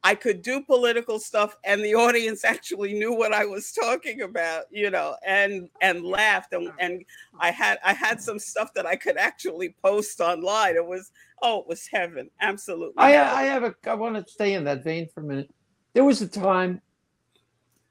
i 0.07 0.15
could 0.15 0.41
do 0.41 0.61
political 0.61 1.19
stuff 1.19 1.55
and 1.65 1.83
the 1.83 1.93
audience 1.93 2.43
actually 2.53 2.93
knew 2.93 3.13
what 3.13 3.33
i 3.33 3.45
was 3.45 3.71
talking 3.71 4.21
about 4.21 4.63
you 4.71 4.89
know 4.89 5.15
and 5.25 5.69
and 5.81 6.03
laughed 6.03 6.53
and, 6.53 6.71
and 6.79 7.03
i 7.39 7.51
had 7.51 7.77
i 7.83 7.93
had 7.93 8.21
some 8.21 8.39
stuff 8.39 8.73
that 8.73 8.85
i 8.85 8.95
could 8.95 9.17
actually 9.17 9.75
post 9.83 10.19
online 10.21 10.75
it 10.75 10.85
was 10.85 11.11
oh 11.41 11.59
it 11.59 11.67
was 11.67 11.87
heaven 11.91 12.29
absolutely 12.41 12.93
I, 12.97 13.11
heaven. 13.11 13.33
I 13.35 13.43
have 13.43 13.63
a. 13.63 13.75
I 13.85 13.93
want 13.93 14.15
to 14.15 14.31
stay 14.31 14.53
in 14.53 14.63
that 14.65 14.83
vein 14.83 15.07
for 15.13 15.21
a 15.21 15.23
minute. 15.23 15.53
There 15.93 16.03
was 16.03 16.21
a 16.21 16.27
time 16.27 16.81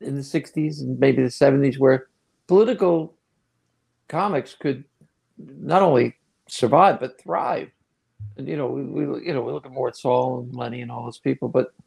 in 0.00 0.14
the 0.14 0.22
'60s 0.22 0.80
and 0.80 0.98
maybe 0.98 1.22
the 1.22 1.28
'70s 1.28 1.78
where 1.78 2.06
political 2.46 3.16
comics 4.08 4.54
could 4.54 4.84
not 5.38 5.82
only 5.82 6.16
survive 6.48 7.00
but 7.00 7.20
thrive. 7.20 7.70
And 8.36 8.48
you 8.48 8.56
know, 8.56 8.68
we, 8.68 8.82
we 8.84 9.26
you 9.26 9.34
know 9.34 9.42
we 9.42 9.52
look 9.52 9.66
at 9.66 9.72
Mort 9.72 9.96
Sahl 9.96 10.40
and 10.40 10.54
Lenny 10.54 10.82
and 10.82 10.90
all 10.90 11.04
those 11.04 11.18
people, 11.18 11.48
but 11.48 11.66
uh, 11.66 11.85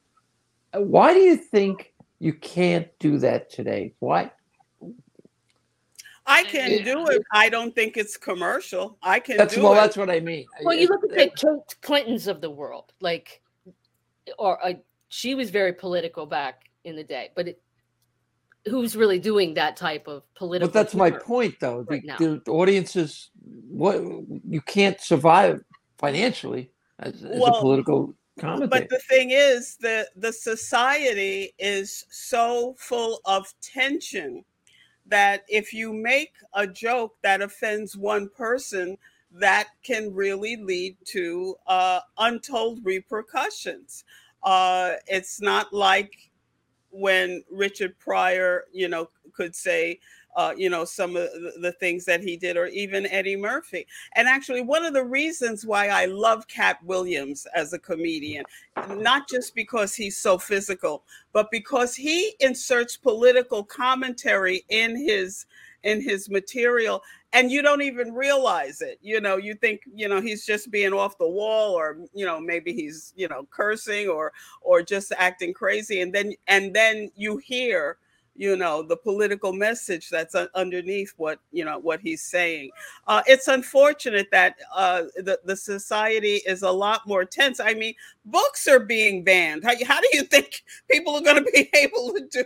why 0.74 1.14
do 1.14 1.20
you 1.20 1.36
think 1.36 1.94
you 2.20 2.34
can't 2.34 2.88
do 3.00 3.18
that 3.20 3.50
today? 3.50 3.94
Why? 4.00 4.32
i 6.30 6.44
can 6.44 6.84
do 6.84 7.08
it 7.08 7.24
i 7.34 7.50
don't 7.50 7.74
think 7.74 7.98
it's 7.98 8.16
commercial 8.16 8.98
i 9.02 9.20
can 9.20 9.36
That's 9.36 9.56
do 9.56 9.64
well, 9.64 9.74
it 9.74 9.78
that's 9.78 9.98
what 9.98 10.10
I 10.10 10.20
mean. 10.20 10.46
Well, 10.64 10.76
you 10.76 10.88
look 10.88 11.04
at 11.04 11.10
the 11.10 11.32
Cl- 11.36 11.66
Clintons 11.82 12.28
of 12.28 12.40
the 12.40 12.50
world, 12.50 12.94
like, 13.02 13.42
or 14.38 14.64
uh, 14.64 14.74
she 15.10 15.34
was 15.36 15.50
very 15.50 15.74
political 15.74 16.26
back 16.26 16.70
in 16.84 16.96
the 16.96 17.04
day, 17.04 17.32
but 17.36 17.48
it, 17.48 17.62
who's 18.68 18.96
really 18.96 19.20
doing 19.20 19.56
that 19.56 19.76
type 19.76 20.08
of 20.08 20.24
political? 20.36 20.68
But 20.68 20.74
that's 20.74 20.94
my 20.94 21.10
point, 21.12 21.56
though. 21.60 21.84
The, 21.84 21.96
right 21.96 22.06
now. 22.06 22.18
the 22.18 22.42
audiences, 22.48 23.32
what 23.68 23.96
you 24.48 24.62
can't 24.62 25.00
survive 25.02 25.62
financially 25.98 26.72
as, 27.00 27.24
as 27.24 27.40
Well, 27.40 27.56
a 27.56 27.60
political 27.60 28.14
but 28.42 28.90
the 28.90 29.00
thing 29.10 29.32
is 29.32 29.76
the 29.78 30.08
the 30.16 30.32
society 30.32 31.54
is 31.60 32.06
so 32.10 32.76
full 32.78 33.22
of 33.26 33.54
tension 33.62 34.44
that 35.06 35.44
if 35.48 35.74
you 35.74 35.94
make 35.94 36.34
a 36.54 36.68
joke 36.68 37.16
that 37.22 37.42
offends 37.42 37.98
one 37.98 38.30
person 38.30 38.98
that 39.32 39.70
can 39.84 40.14
really 40.14 40.56
lead 40.56 40.98
to 41.06 41.56
uh, 41.68 42.00
untold 42.18 42.80
repercussions. 42.84 44.04
Uh, 44.44 44.94
it's 45.08 45.42
not 45.42 45.72
like 45.74 46.30
when 46.92 47.44
richard 47.52 47.98
pryor 48.00 48.64
you 48.72 48.88
know 48.88 49.08
could 49.32 49.56
say 49.56 50.00
uh, 50.36 50.54
you 50.56 50.70
know 50.70 50.86
some 50.86 51.16
of 51.16 51.30
the, 51.62 51.74
things 51.80 52.06
that 52.06 52.22
he 52.22 52.38
did 52.38 52.58
or 52.58 52.68
even 52.68 53.06
eddie 53.08 53.36
murphy. 53.36 53.86
And 54.16 54.28
actually, 54.28 54.62
one 54.62 54.86
of 54.86 54.94
the 54.94 55.04
reasons 55.04 55.66
why 55.66 55.88
I 55.88 56.06
love 56.06 56.48
Katt 56.48 56.84
Williams 56.84 57.48
as 57.56 57.74
a 57.74 57.80
comedian, 57.80 58.46
not 58.90 59.28
just 59.30 59.56
because 59.56 59.96
he's 59.96 60.18
so 60.18 60.38
physical, 60.38 61.04
but 61.34 61.50
because 61.52 61.96
he 61.96 62.36
inserts 62.40 62.98
political 62.98 63.64
commentary 63.64 64.66
in 64.70 64.96
his 64.96 65.46
in 65.84 66.02
his 66.02 66.30
material 66.30 67.02
and 67.32 67.52
you 67.52 67.62
don't 67.62 67.82
even 67.82 68.14
realize 68.14 68.82
it. 68.82 69.00
You 69.02 69.22
know 69.22 69.38
you 69.38 69.56
think 69.56 69.82
you 69.94 70.08
know 70.08 70.22
he's 70.22 70.46
just 70.46 70.72
being 70.72 70.94
off 70.94 71.18
the 71.18 71.28
wall 71.28 71.74
or 71.74 71.98
you 72.14 72.26
know 72.26 72.40
maybe 72.40 72.74
he's 72.74 73.14
you 73.16 73.28
know 73.28 73.48
cursing 73.50 74.08
or 74.08 74.34
or 74.62 74.82
just 74.82 75.12
acting 75.18 75.54
crazy 75.54 76.02
and 76.02 76.14
then 76.14 76.34
and 76.48 76.74
then 76.74 77.10
you 77.16 77.38
hear 77.38 77.98
you 78.36 78.56
know 78.56 78.82
the 78.82 78.96
political 78.96 79.54
message 79.54 80.10
that's 80.10 80.36
underneath 80.56 81.14
what 81.18 81.40
you 81.52 81.66
know 81.66 81.80
what 81.80 82.00
he's 82.00 82.22
saying 82.22 82.70
uh, 83.08 83.22
it's 83.28 83.48
unfortunate 83.48 84.28
that 84.32 84.56
uh, 84.76 85.04
the, 85.18 85.40
the 85.46 85.56
society 85.56 86.42
is 86.46 86.62
a 86.62 86.72
lot 86.72 87.06
more 87.08 87.26
tense 87.26 87.60
i 87.60 87.74
mean 87.74 87.94
books 88.26 88.68
are 88.68 88.80
being 88.80 89.24
banned 89.24 89.64
how, 89.64 89.74
how 89.86 90.00
do 90.00 90.08
you 90.14 90.24
think 90.24 90.64
people 90.90 91.16
are 91.16 91.22
going 91.22 91.44
to 91.44 91.52
be 91.52 91.70
able 91.74 92.14
to 92.14 92.28
do 92.32 92.44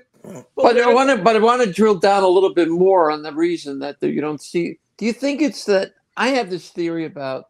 But 0.55 0.79
I 0.79 0.93
want 0.93 1.09
to, 1.09 1.17
but 1.17 1.35
I 1.35 1.39
want 1.39 1.61
to 1.63 1.71
drill 1.71 1.95
down 1.95 2.23
a 2.23 2.27
little 2.27 2.53
bit 2.53 2.69
more 2.69 3.11
on 3.11 3.23
the 3.23 3.33
reason 3.33 3.79
that 3.79 3.97
you 4.01 4.21
don't 4.21 4.41
see. 4.41 4.79
Do 4.97 5.05
you 5.05 5.13
think 5.13 5.41
it's 5.41 5.65
that 5.65 5.93
I 6.15 6.29
have 6.29 6.49
this 6.49 6.69
theory 6.69 7.05
about 7.05 7.49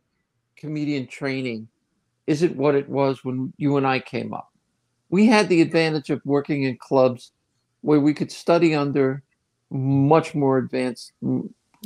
comedian 0.56 1.08
training? 1.08 1.68
Is 2.26 2.42
it 2.42 2.56
what 2.56 2.76
it 2.76 2.90
was 2.90 3.24
when 3.24 3.54
you 3.58 3.78
and 3.78 3.86
I 3.86 4.00
came 4.00 4.34
up? 4.34 4.52
We 5.10 5.28
had 5.28 5.50
the 5.50 5.62
advantage 5.62 6.10
of 6.10 6.22
working 6.26 6.64
in 6.64 6.78
clubs 6.78 7.32
where 7.84 8.00
we 8.00 8.14
could 8.14 8.32
study 8.32 8.74
under 8.74 9.22
much 9.70 10.34
more 10.34 10.58
advanced 10.58 11.12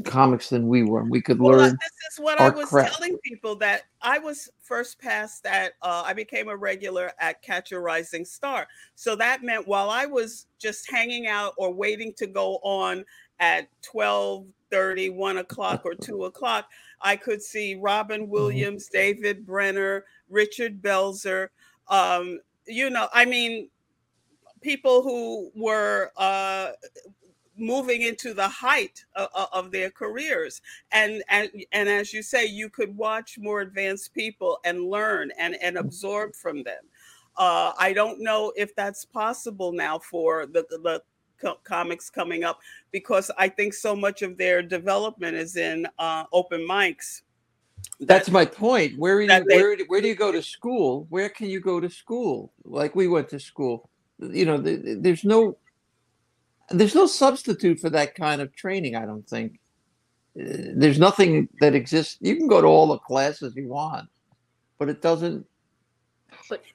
comics 0.05 0.49
than 0.49 0.67
we 0.67 0.83
were. 0.83 1.03
We 1.03 1.21
could 1.21 1.39
Well, 1.39 1.57
learn. 1.57 1.71
this 1.71 2.13
is 2.13 2.19
what 2.19 2.39
I 2.39 2.49
was 2.49 2.69
craft. 2.69 2.93
telling 2.95 3.17
people 3.23 3.55
that 3.57 3.83
I 4.01 4.19
was 4.19 4.49
first 4.61 4.99
passed 4.99 5.45
at. 5.45 5.73
Uh, 5.81 6.03
I 6.05 6.13
became 6.13 6.49
a 6.49 6.55
regular 6.55 7.11
at 7.19 7.41
Catch 7.41 7.71
a 7.71 7.79
Rising 7.79 8.23
Star, 8.23 8.67
so 8.95 9.15
that 9.15 9.43
meant 9.43 9.67
while 9.67 9.89
I 9.89 10.05
was 10.05 10.45
just 10.59 10.89
hanging 10.89 11.27
out 11.27 11.53
or 11.57 11.73
waiting 11.73 12.13
to 12.17 12.27
go 12.27 12.59
on 12.63 13.03
at 13.39 13.67
12 13.83 14.45
30 14.69 15.09
1 15.11 15.37
o'clock 15.37 15.85
or 15.85 15.93
2 15.93 16.25
o'clock 16.25 16.69
i 17.01 17.15
could 17.15 17.41
see 17.41 17.75
robin 17.75 18.27
williams 18.27 18.87
david 18.91 19.45
brenner 19.45 20.03
richard 20.29 20.81
belzer 20.81 21.49
um, 21.89 22.39
you 22.65 22.89
know 22.89 23.07
i 23.13 23.23
mean 23.23 23.69
people 24.61 25.01
who 25.01 25.51
were 25.55 26.11
uh, 26.17 26.71
moving 27.57 28.03
into 28.03 28.33
the 28.33 28.47
height 28.47 29.03
of, 29.15 29.29
of 29.51 29.71
their 29.71 29.89
careers 29.89 30.61
and, 30.91 31.23
and 31.29 31.49
and 31.71 31.89
as 31.89 32.13
you 32.13 32.21
say 32.21 32.45
you 32.45 32.69
could 32.69 32.95
watch 32.95 33.37
more 33.39 33.61
advanced 33.61 34.13
people 34.13 34.59
and 34.63 34.89
learn 34.89 35.31
and 35.39 35.55
and 35.61 35.77
absorb 35.77 36.35
from 36.35 36.61
them 36.63 36.83
uh, 37.37 37.71
i 37.79 37.91
don't 37.91 38.19
know 38.19 38.53
if 38.55 38.75
that's 38.75 39.05
possible 39.05 39.71
now 39.71 39.97
for 39.97 40.45
the 40.45 40.65
the 40.83 41.01
co- 41.41 41.57
comics 41.63 42.09
coming 42.11 42.43
up 42.43 42.59
because 42.91 43.31
i 43.39 43.49
think 43.49 43.73
so 43.73 43.95
much 43.95 44.21
of 44.21 44.37
their 44.37 44.61
development 44.61 45.35
is 45.35 45.55
in 45.55 45.87
uh, 45.97 46.25
open 46.31 46.61
mics 46.61 47.21
That's 48.01 48.29
my 48.29 48.45
point. 48.45 48.97
Where 48.99 49.21
you, 49.21 49.27
they- 49.27 49.55
where 49.55 49.77
where 49.87 50.01
do 50.01 50.07
you 50.07 50.15
go 50.15 50.31
to 50.31 50.41
school? 50.55 51.07
Where 51.09 51.29
can 51.29 51.49
you 51.49 51.59
go 51.59 51.79
to 51.79 51.89
school? 51.89 52.53
Like 52.63 52.95
we 52.95 53.07
went 53.07 53.29
to 53.29 53.39
school. 53.39 53.89
You 54.19 54.45
know, 54.45 54.61
th- 54.61 54.83
th- 54.83 54.97
there's 55.01 55.23
no 55.23 55.57
there's 56.69 56.95
no 56.95 57.05
substitute 57.05 57.79
for 57.79 57.89
that 57.91 58.15
kind 58.15 58.41
of 58.41 58.55
training. 58.55 58.95
I 58.95 59.05
don't 59.05 59.27
think. 59.27 59.59
Uh, 60.39 60.73
There's 60.75 60.99
nothing 60.99 61.49
that 61.61 61.75
exists. 61.75 62.17
You 62.21 62.35
can 62.35 62.47
go 62.47 62.61
to 62.61 62.67
all 62.67 62.87
the 62.87 62.99
classes 62.99 63.55
you 63.55 63.69
want, 63.69 64.09
but 64.77 64.89
it 64.89 65.01
doesn't. 65.01 65.45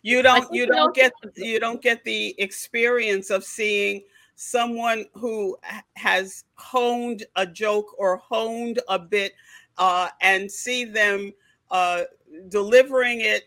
you 0.03 0.23
don't 0.23 0.53
you 0.53 0.67
don't 0.67 0.95
get 0.95 1.13
you 1.37 1.61
don't 1.61 1.83
get 1.83 2.03
the 2.05 2.35
experience 2.39 3.31
of 3.31 3.45
seeing 3.45 4.03
someone 4.35 5.05
who 5.13 5.57
has 5.95 6.45
honed 6.55 7.25
a 7.37 7.47
joke 7.47 7.95
or 7.99 8.17
honed 8.17 8.81
a 8.89 8.99
bit 8.99 9.33
uh, 9.79 10.09
and 10.21 10.51
see 10.51 10.85
them 10.85 11.33
uh, 11.71 12.03
delivering 12.49 13.21
it 13.21 13.45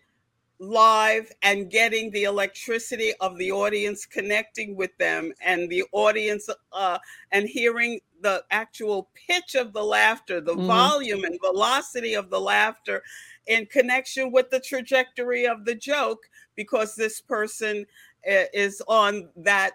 live 0.60 1.32
and 1.42 1.70
getting 1.70 2.12
the 2.12 2.24
electricity 2.24 3.14
of 3.20 3.38
the 3.38 3.52
audience 3.52 4.06
connecting 4.06 4.76
with 4.76 4.96
them 4.98 5.34
and 5.42 5.70
the 5.70 5.84
audience 5.92 6.50
uh, 6.72 6.98
and 7.32 7.50
hearing 7.50 8.00
the 8.22 8.44
actual 8.52 9.10
pitch 9.14 9.56
of 9.56 9.74
the 9.74 9.84
laughter 9.84 10.40
the 10.40 10.56
Mhm. 10.56 10.66
volume 10.66 11.24
and 11.26 11.38
velocity 11.42 12.14
of 12.14 12.30
the 12.30 12.40
laughter 12.40 13.04
in 13.48 13.66
connection 13.66 14.32
with 14.32 14.50
the 14.50 14.60
trajectory 14.60 15.46
of 15.46 15.66
the 15.66 15.76
joke 15.76 16.24
because 16.56 16.96
this 16.96 17.20
person 17.22 17.86
uh, 18.28 18.46
is 18.54 18.82
on 18.88 19.30
that 19.36 19.74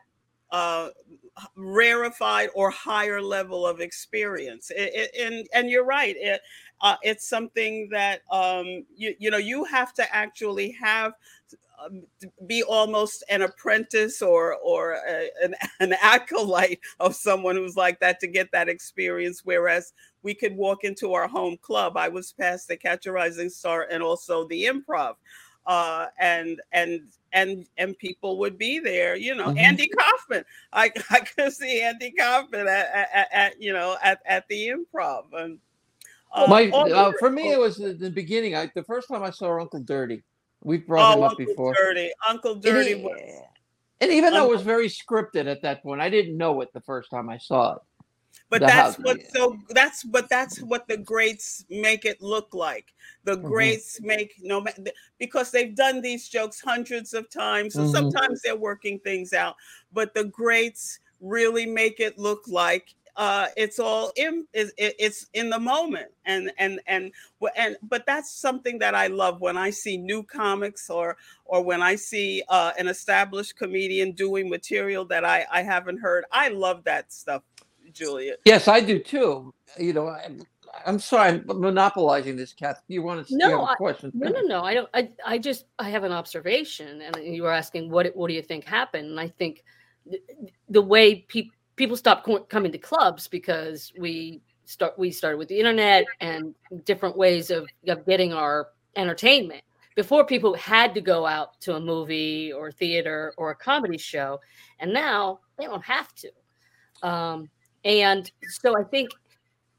uh, 0.51 0.89
rarefied 1.57 2.51
or 2.55 2.71
higher 2.71 3.23
level 3.23 3.67
of 3.67 3.81
experience. 3.81 4.71
It, 4.71 4.93
it- 4.95 5.21
and 5.21 5.47
and 5.55 5.71
you're 5.71 5.85
right. 5.85 6.17
It, 6.19 6.41
uh, 6.83 6.97
it's 7.03 7.29
something 7.29 7.89
that 7.93 8.23
um, 8.31 8.85
you 8.97 9.15
you 9.19 9.31
know 9.31 9.39
you 9.39 9.65
have 9.65 9.93
to 9.95 10.15
actually 10.17 10.73
have 10.83 11.13
um, 11.85 12.03
be 12.47 12.63
almost 12.63 13.25
an 13.31 13.43
apprentice 13.43 14.23
or 14.23 14.57
or 14.57 14.93
a, 15.09 15.29
an, 15.43 15.55
an 15.81 15.95
acolyte 16.03 16.81
of 17.01 17.15
someone 17.15 17.57
who's 17.57 17.77
like 17.77 18.01
that 18.01 18.21
to 18.21 18.27
get 18.27 18.51
that 18.53 18.69
experience. 18.69 19.43
Whereas 19.45 19.93
we 20.23 20.35
could 20.35 20.57
walk 20.57 20.85
into 20.85 21.15
our 21.15 21.29
home 21.29 21.57
club. 21.63 21.97
I 21.97 22.09
was 22.09 22.33
past 22.33 22.69
the 22.69 22.77
Catch 22.77 23.07
a 23.07 23.13
Rising 23.13 23.51
Star 23.51 23.87
and 23.91 24.03
also 24.03 24.47
the 24.49 24.65
Improv, 24.67 25.15
uh, 25.71 26.07
and 26.19 26.61
and 26.73 27.01
and 27.33 27.65
and 27.79 27.97
people 27.99 28.39
would 28.39 28.59
be 28.59 28.81
there. 28.81 29.15
You 29.15 29.37
know, 29.37 29.47
Mhm. 29.51 29.59
Andy 29.59 29.89
Kaufman. 29.89 30.45
I 30.73 30.91
I 31.11 31.21
could 31.21 31.53
see 31.53 31.81
Andy 31.81 32.11
Kaufman 32.11 32.67
at, 32.67 32.89
at, 33.15 33.29
at 33.33 33.63
you 33.63 33.73
know 33.73 33.97
at 34.03 34.21
at 34.27 34.49
the 34.49 34.69
Improv. 34.75 35.27
And 35.33 35.59
uh, 36.35 36.49
My 36.49 36.69
uh, 36.71 37.13
for 37.21 37.31
me, 37.31 37.53
it 37.53 37.61
was 37.61 37.77
the, 37.77 37.93
the 37.93 38.11
beginning. 38.11 38.57
I, 38.57 38.69
the 38.75 38.83
first 38.83 39.07
time 39.09 39.23
I 39.23 39.31
saw 39.31 39.61
Uncle 39.61 39.81
Dirty. 39.81 40.25
We 40.63 40.79
brought 40.79 41.15
Oh, 41.15 41.19
him 41.19 41.23
up 41.23 41.39
before. 41.39 41.51
Uncle 41.51 41.55
before. 41.55 41.75
Dirty. 41.75 42.11
Uncle 42.29 42.53
And 42.55 42.63
Dirty 42.63 42.95
he- 42.99 43.05
was 43.05 43.21
And 44.01 44.11
even 44.11 44.35
though 44.35 44.47
it 44.47 44.51
was 44.51 44.63
very 44.63 44.89
scripted 44.89 45.47
at 45.47 45.63
that 45.63 45.83
point, 45.85 46.01
I 46.01 46.11
didn't 46.11 46.37
know 46.37 46.61
it 46.63 46.69
the 46.75 46.81
first 46.83 47.11
time 47.11 47.31
I 47.31 47.39
saw 47.39 47.77
it. 47.77 47.83
But 48.51 48.67
The 48.67 48.67
that's 48.67 48.99
what 48.99 49.19
so 49.35 49.59
that's 49.69 50.03
but 50.05 50.29
that's 50.29 50.61
what 50.61 50.89
the 50.89 50.97
greats 50.97 51.65
make 51.71 52.05
it 52.05 52.21
look 52.21 52.53
like. 52.53 52.93
The 53.25 53.37
Mhm. 53.43 53.75
greats 53.77 54.01
make 54.03 54.35
no 54.41 54.67
because 55.19 55.53
they've 55.53 55.75
done 55.75 56.01
these 56.03 56.29
jokes 56.29 56.61
hundreds 56.61 57.15
of 57.15 57.31
times, 57.31 57.79
and 57.79 57.89
Mhm. 57.89 57.89
sometimes 57.89 58.43
they're 58.43 58.57
working 58.57 58.99
things 59.01 59.33
out. 59.33 59.57
But 59.93 60.15
the 60.15 60.25
greats 60.25 60.99
really 61.21 61.67
make 61.67 62.01
it 62.01 62.19
look 62.19 62.43
like 62.49 62.95
uh, 63.17 63.49
it's 63.57 63.79
all 63.79 64.13
in 64.17 64.47
it, 64.53 64.73
it- 64.79 64.95
it's 64.99 65.27
in 65.35 65.51
the 65.51 65.59
moment, 65.59 66.13
and 66.25 66.53
and 66.59 66.81
and 66.87 67.13
and 67.57 67.77
but 67.83 68.07
that's 68.07 68.31
something 68.33 68.79
that 68.79 68.95
I 68.95 69.09
love 69.09 69.41
when 69.41 69.57
I 69.59 69.71
see 69.71 69.97
new 69.97 70.23
comics 70.23 70.89
or 70.89 71.17
or 71.45 71.63
when 71.63 71.83
I 71.83 71.97
see 71.97 72.43
uh, 72.49 72.73
an 72.79 72.89
established 72.89 73.57
comedian 73.57 74.13
doing 74.13 74.49
material 74.49 75.05
that 75.07 75.25
I 75.25 75.47
I 75.51 75.63
haven't 75.63 75.99
heard. 75.99 76.25
I 76.33 76.49
love 76.49 76.85
that 76.85 77.13
stuff, 77.13 77.43
Julia. 77.93 78.35
Yes, 78.45 78.69
I 78.69 78.81
do 78.81 78.99
too. 78.99 79.53
You 79.79 79.93
know, 79.93 80.09
I, 80.09 80.29
I'm 80.87 80.99
sorry, 80.99 81.31
I'm 81.31 81.45
monopolizing 81.47 82.37
this, 82.37 82.53
Kath. 82.53 82.83
You 82.89 83.03
want 83.03 83.27
to 83.27 83.33
you 83.33 83.39
No, 83.39 83.51
have 83.51 83.59
a 83.61 83.73
I- 83.73 83.75
question? 83.77 84.11
No, 84.15 84.31
no, 84.31 84.41
no. 84.43 84.63
I 84.63 84.75
don't. 84.75 84.89
I, 84.95 85.11
I 85.27 85.39
just 85.39 85.65
I 85.79 85.91
have 85.91 86.05
an 86.05 86.13
observation, 86.13 87.03
and 87.03 87.17
you 87.25 87.43
were 87.43 87.53
asking 87.53 87.91
what 87.91 88.15
what 88.17 88.29
do 88.29 88.35
you 88.35 88.43
think 88.43 88.65
happened? 88.65 89.09
And 89.11 89.21
I 89.21 89.29
think 89.29 89.65
th- 90.09 90.23
the 90.69 90.83
way 90.83 91.17
people 91.29 91.55
people 91.77 91.97
stopped 91.97 92.25
co- 92.25 92.41
coming 92.45 92.73
to 92.73 92.79
clubs 92.79 93.27
because 93.29 93.93
we 93.99 94.43
start 94.65 94.99
we 94.99 95.11
started 95.11 95.39
with 95.39 95.49
the 95.49 95.59
internet 95.59 96.05
and 96.21 96.55
different 96.85 97.17
ways 97.17 97.51
of 97.51 97.67
of 97.89 98.07
getting 98.07 98.33
our 98.33 98.69
entertainment. 98.97 99.63
Before 99.97 100.25
people 100.25 100.55
had 100.55 100.95
to 100.95 101.01
go 101.01 101.27
out 101.27 101.61
to 101.63 101.75
a 101.75 101.81
movie 101.81 102.53
or 102.53 102.71
theater 102.71 103.35
or 103.37 103.51
a 103.51 103.55
comedy 103.57 103.99
show, 103.99 104.41
and 104.79 104.93
now 104.95 105.41
they 105.59 105.65
don't 105.65 105.85
have 105.85 106.15
to. 106.15 106.31
Um, 107.03 107.51
and 107.85 108.31
so 108.43 108.79
I 108.79 108.85
think, 108.85 109.11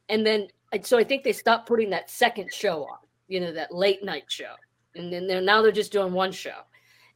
and 0.09 0.25
then 0.25 0.47
so 0.83 0.97
I 0.97 1.03
think 1.03 1.23
they 1.23 1.33
stopped 1.33 1.67
putting 1.67 1.89
that 1.89 2.09
second 2.09 2.53
show 2.53 2.83
on 2.83 2.97
you 3.27 3.39
know 3.39 3.53
that 3.53 3.73
late 3.73 4.03
night 4.03 4.25
show. 4.27 4.53
And 4.95 5.11
then 5.11 5.25
they're 5.25 5.41
now 5.41 5.61
they're 5.61 5.71
just 5.71 5.93
doing 5.93 6.11
one 6.11 6.33
show. 6.33 6.59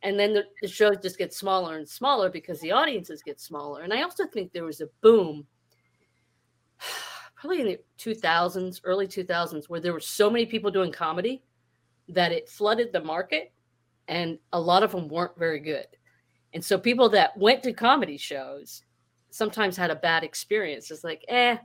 And 0.02 0.20
then 0.20 0.34
the, 0.34 0.46
the 0.62 0.68
shows 0.68 0.98
just 1.02 1.18
get 1.18 1.34
smaller 1.34 1.78
and 1.78 1.88
smaller 1.88 2.30
because 2.30 2.60
the 2.62 2.72
audiences 2.72 3.22
get 3.22 3.42
smaller. 3.42 3.82
And 3.82 3.94
i 3.94 4.02
also 4.02 4.26
think 4.26 4.52
there 4.52 4.64
was 4.64 4.82
a 4.82 4.88
boom 5.02 5.46
probably 7.36 7.62
in 7.62 7.68
the 7.68 7.80
2000s 8.00 8.80
early 8.86 9.08
2000s 9.08 9.66
where 9.66 9.82
there 9.82 9.94
were 9.94 10.00
so 10.00 10.30
many 10.30 10.46
people 10.46 10.72
doing 10.72 10.92
comedy 10.92 11.44
that 12.08 12.32
it 12.32 12.50
flooded 12.50 12.94
the 12.94 13.04
market 13.04 13.52
and 14.08 14.38
a 14.54 14.60
lot 14.60 14.84
of 14.84 14.92
them 14.92 15.08
weren't 15.08 15.38
very 15.38 15.60
good. 15.60 15.88
And 16.54 16.64
so 16.64 16.78
people 16.78 17.10
that 17.10 17.36
went 17.36 17.62
to 17.64 17.74
comedy 17.74 18.18
shows 18.18 18.84
sometimes 19.36 19.76
had 19.76 19.92
a 19.92 19.96
bad 19.96 20.24
experience 20.24 20.90
it's 20.92 21.04
like 21.04 21.26
eh 21.28 21.58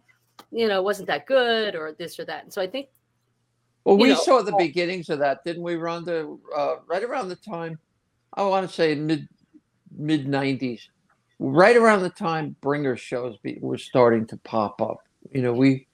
you 0.50 0.66
know 0.66 0.78
it 0.80 0.84
wasn't 0.84 1.06
that 1.06 1.24
good 1.26 1.76
or 1.76 1.92
this 1.98 2.18
or 2.18 2.24
that 2.24 2.42
and 2.42 2.52
so 2.52 2.60
i 2.60 2.66
think 2.66 2.88
Well, 3.84 3.96
we 3.96 4.08
know, 4.08 4.16
saw 4.16 4.42
the 4.42 4.56
beginnings 4.58 5.08
of 5.08 5.20
that, 5.20 5.38
didn't 5.44 5.62
we, 5.62 5.74
Rhonda? 5.74 6.36
Uh, 6.56 6.74
right 6.86 7.02
around 7.02 7.28
the 7.28 7.36
time, 7.36 7.78
I 8.34 8.42
want 8.42 8.68
to 8.68 8.74
say 8.74 8.94
mid 8.94 9.28
mid 9.96 10.26
'90s, 10.26 10.82
right 11.38 11.76
around 11.76 12.02
the 12.02 12.10
time 12.10 12.56
bringer 12.60 12.96
shows 12.96 13.38
be, 13.38 13.58
were 13.60 13.78
starting 13.78 14.26
to 14.26 14.36
pop 14.38 14.82
up. 14.82 14.98
You 15.32 15.42
know, 15.42 15.54
we 15.54 15.86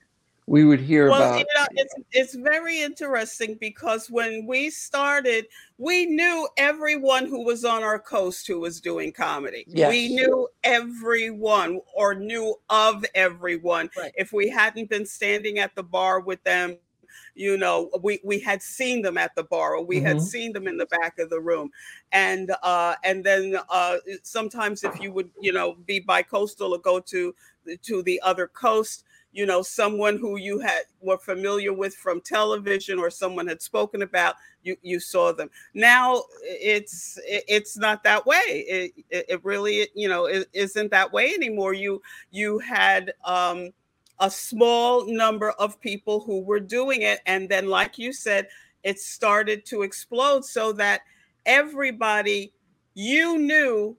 we 0.47 0.65
would 0.65 0.81
hear 0.81 1.09
Well, 1.09 1.29
about 1.29 1.37
you 1.37 1.45
know, 1.55 1.67
it's 1.77 1.95
it's 2.13 2.35
very 2.35 2.81
interesting 2.81 3.55
because 3.61 4.11
when 4.11 4.47
we 4.47 4.71
started, 4.71 5.47
we 5.79 6.07
knew 6.07 6.49
everyone 6.57 7.27
who 7.27 7.45
was 7.45 7.65
on 7.65 7.85
our 7.85 7.99
coast 8.01 8.47
who 8.49 8.59
was 8.59 8.81
doing 8.81 9.13
comedy. 9.13 9.69
Yes. 9.73 9.95
We 9.95 10.09
knew 10.09 10.49
everyone 10.65 11.81
or 11.95 12.15
knew 12.15 12.57
of 12.71 13.05
everyone. 13.15 13.91
Right. 13.97 14.15
If 14.15 14.33
we 14.33 14.49
hadn't 14.49 14.91
been 14.91 15.07
standing 15.07 15.59
at 15.61 15.77
the 15.77 15.85
bar 15.85 16.21
with 16.21 16.43
them, 16.43 16.79
you 17.37 17.57
know, 17.57 17.91
we 18.03 18.21
we 18.25 18.41
had 18.41 18.63
seen 18.63 19.03
them 19.03 19.17
at 19.19 19.35
the 19.37 19.45
bar 19.45 19.75
or 19.77 19.85
we 19.85 20.01
had 20.01 20.21
Mhm. 20.21 20.21
seen 20.21 20.53
them 20.55 20.67
in 20.67 20.77
the 20.79 20.87
back 20.87 21.19
of 21.19 21.31
the 21.31 21.41
room. 21.41 21.71
And 22.13 22.53
uh 22.63 22.97
and 23.05 23.25
then 23.25 23.59
uh 23.71 23.99
sometimes 24.23 24.85
if 24.85 25.01
you 25.01 25.13
would, 25.13 25.31
you 25.41 25.53
know, 25.53 25.75
be 25.75 26.01
bi-coastal 26.01 26.75
or 26.75 26.79
go 26.79 27.01
to 27.01 27.35
to 27.83 28.03
the 28.03 28.21
other 28.23 28.49
coast, 28.49 29.05
you 29.37 29.45
know 29.45 29.61
someone 29.61 30.17
who 30.17 30.39
you 30.39 30.59
had 30.59 30.85
were 31.03 31.19
familiar 31.19 31.71
with 31.71 31.95
from 31.95 32.23
television 32.23 32.99
or 32.99 33.11
someone 33.11 33.47
had 33.47 33.61
spoken 33.61 34.01
about 34.01 34.37
you 34.63 34.77
you 34.81 34.99
saw 34.99 35.31
them. 35.31 35.51
Now 35.75 36.25
it's 36.43 37.19
it's 37.27 37.77
not 37.77 38.03
that 38.05 38.25
way. 38.25 38.65
It, 38.67 38.93
it, 39.11 39.45
really 39.45 39.89
you 39.95 40.09
know 40.09 40.27
isn't 40.55 40.91
that 40.91 41.13
way 41.13 41.35
anymore. 41.35 41.75
You 41.75 42.01
you 42.31 42.59
had 42.61 43.13
um 43.25 43.73
a 44.21 44.31
small 44.31 45.07
number 45.07 45.51
of 45.53 45.79
people 45.83 46.21
who 46.21 46.41
were 46.41 46.61
doing 46.61 47.03
it 47.03 47.21
and 47.27 47.47
then 47.51 47.69
like 47.69 47.99
you 47.99 48.15
said 48.15 48.49
it 48.83 48.99
started 48.99 49.67
to 49.67 49.83
explode 49.83 50.43
so 50.43 50.73
that 50.73 51.03
everybody 51.45 52.55
you 52.95 53.37
knew 53.37 53.95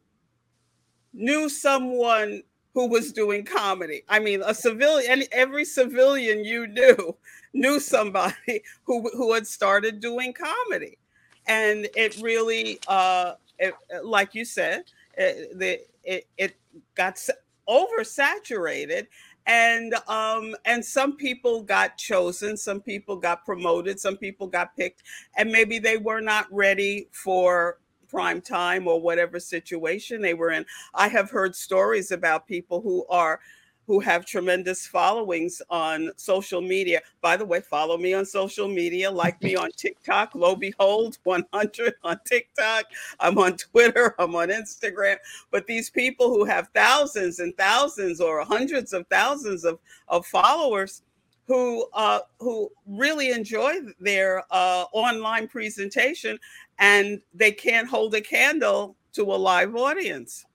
knew 1.13 1.47
someone 1.47 2.41
who 2.77 2.85
was 2.85 3.11
doing 3.11 3.43
comedy. 3.43 4.03
I 4.07 4.19
mean, 4.19 4.43
a 4.45 4.53
civilian, 4.53 5.23
every 5.31 5.65
civilian 5.65 6.45
you 6.45 6.67
knew 6.67 7.17
knew 7.51 7.79
somebody 7.79 8.61
who 8.83 9.09
who 9.17 9.33
had 9.33 9.47
started 9.47 9.99
doing 9.99 10.31
comedy, 10.31 10.99
and 11.47 11.87
it 11.95 12.21
really, 12.21 12.79
uh, 12.87 13.33
it, 13.57 13.73
like 14.03 14.35
you 14.35 14.45
said, 14.45 14.83
it, 15.15 15.57
the 15.57 15.79
it 16.03 16.27
it 16.37 16.55
got 16.93 17.19
oversaturated. 17.67 19.07
And 19.47 19.95
um, 20.07 20.55
and 20.65 20.85
some 20.85 21.15
people 21.15 21.63
got 21.63 21.97
chosen, 21.97 22.57
some 22.57 22.81
people 22.81 23.15
got 23.15 23.43
promoted, 23.43 23.99
some 23.99 24.17
people 24.17 24.45
got 24.45 24.77
picked, 24.77 25.01
and 25.35 25.51
maybe 25.51 25.79
they 25.79 25.97
were 25.97 26.21
not 26.21 26.45
ready 26.51 27.07
for 27.11 27.79
prime 28.09 28.41
time 28.41 28.87
or 28.87 29.01
whatever 29.01 29.39
situation 29.39 30.21
they 30.21 30.33
were 30.33 30.51
in. 30.51 30.65
I 30.93 31.07
have 31.07 31.29
heard 31.29 31.55
stories 31.55 32.11
about 32.11 32.47
people 32.47 32.81
who 32.81 33.05
are 33.09 33.39
who 33.87 34.01
have 34.01 34.25
tremendous 34.25 34.85
followings 34.85 35.61
on 35.69 36.11
social 36.17 36.59
media. 36.61 37.01
By 37.21 37.37
the 37.37 37.45
way, 37.45 37.61
follow 37.61 37.97
me 37.97 38.13
on 38.13 38.25
social 38.25 38.67
media, 38.67 39.09
like 39.09 39.41
me 39.41 39.55
on 39.55 39.71
TikTok, 39.71 40.35
lo 40.35 40.57
behold 40.57 41.17
100 41.23 41.93
on 42.03 42.19
TikTok. 42.25 42.83
I'm 43.21 43.37
on 43.37 43.55
Twitter, 43.55 44.13
I'm 44.19 44.35
on 44.35 44.49
Instagram. 44.49 45.15
But 45.51 45.67
these 45.67 45.89
people 45.89 46.27
who 46.27 46.43
have 46.43 46.67
thousands 46.75 47.39
and 47.39 47.55
thousands 47.57 48.19
or 48.19 48.43
hundreds 48.43 48.91
of 48.91 49.07
thousands 49.07 49.63
of, 49.63 49.79
of 50.09 50.25
followers 50.25 51.01
who 51.47 51.87
uh, 51.93 52.19
who 52.39 52.69
really 52.85 53.31
enjoy 53.31 53.75
their 54.01 54.43
uh, 54.51 54.83
online 54.91 55.47
presentation 55.47 56.37
and 56.79 57.19
they 57.33 57.51
can't 57.51 57.87
hold 57.87 58.13
a 58.15 58.21
candle 58.21 58.95
to 59.13 59.23
a 59.23 59.35
live 59.35 59.75
audience. 59.75 60.45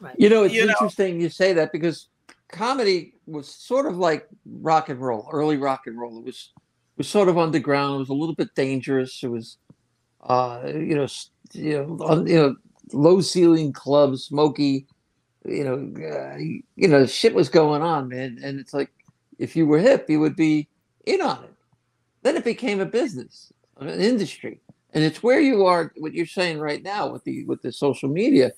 right 0.00 0.14
You 0.18 0.28
know, 0.28 0.44
it's 0.44 0.54
You 0.54 0.66
know- 0.66 0.72
interesting 0.72 1.20
you 1.20 1.28
say 1.28 1.52
that 1.54 1.72
because 1.72 2.08
comedy 2.48 3.14
was 3.26 3.48
sort 3.48 3.86
of 3.86 3.98
like 3.98 4.26
rock 4.46 4.88
and 4.88 5.00
roll, 5.00 5.28
early 5.32 5.56
rock 5.56 5.86
and 5.86 5.98
roll. 5.98 6.18
It 6.18 6.24
was 6.24 6.52
was 6.96 7.08
sort 7.08 7.28
of 7.28 7.38
underground. 7.38 7.94
It 7.94 7.98
was 7.98 8.08
a 8.08 8.14
little 8.14 8.34
bit 8.34 8.52
dangerous. 8.56 9.22
It 9.22 9.28
was, 9.28 9.58
uh, 10.22 10.62
you 10.66 10.96
know, 10.96 11.06
you 11.52 11.78
know, 11.78 12.04
on, 12.04 12.26
you 12.26 12.34
know, 12.36 12.56
low 12.92 13.20
ceiling 13.20 13.72
clubs, 13.72 14.24
smoky. 14.24 14.86
You 15.44 15.64
know, 15.64 16.04
uh, 16.04 16.36
you 16.38 16.88
know, 16.88 17.06
shit 17.06 17.34
was 17.34 17.48
going 17.48 17.82
on, 17.82 18.08
man. 18.08 18.40
And 18.42 18.58
it's 18.58 18.74
like, 18.74 18.90
if 19.38 19.54
you 19.54 19.64
were 19.66 19.78
hip, 19.78 20.10
you 20.10 20.18
would 20.18 20.34
be 20.34 20.68
in 21.06 21.22
on 21.22 21.44
it. 21.44 21.54
Then 22.22 22.36
it 22.36 22.44
became 22.44 22.80
a 22.80 22.84
business, 22.86 23.52
an 23.78 23.88
industry, 24.00 24.60
and 24.94 25.04
it's 25.04 25.22
where 25.22 25.40
you 25.40 25.66
are. 25.66 25.92
What 25.96 26.14
you're 26.14 26.26
saying 26.26 26.58
right 26.58 26.82
now 26.82 27.08
with 27.08 27.24
the 27.24 27.44
with 27.44 27.62
the 27.62 27.72
social 27.72 28.08
media 28.08 28.52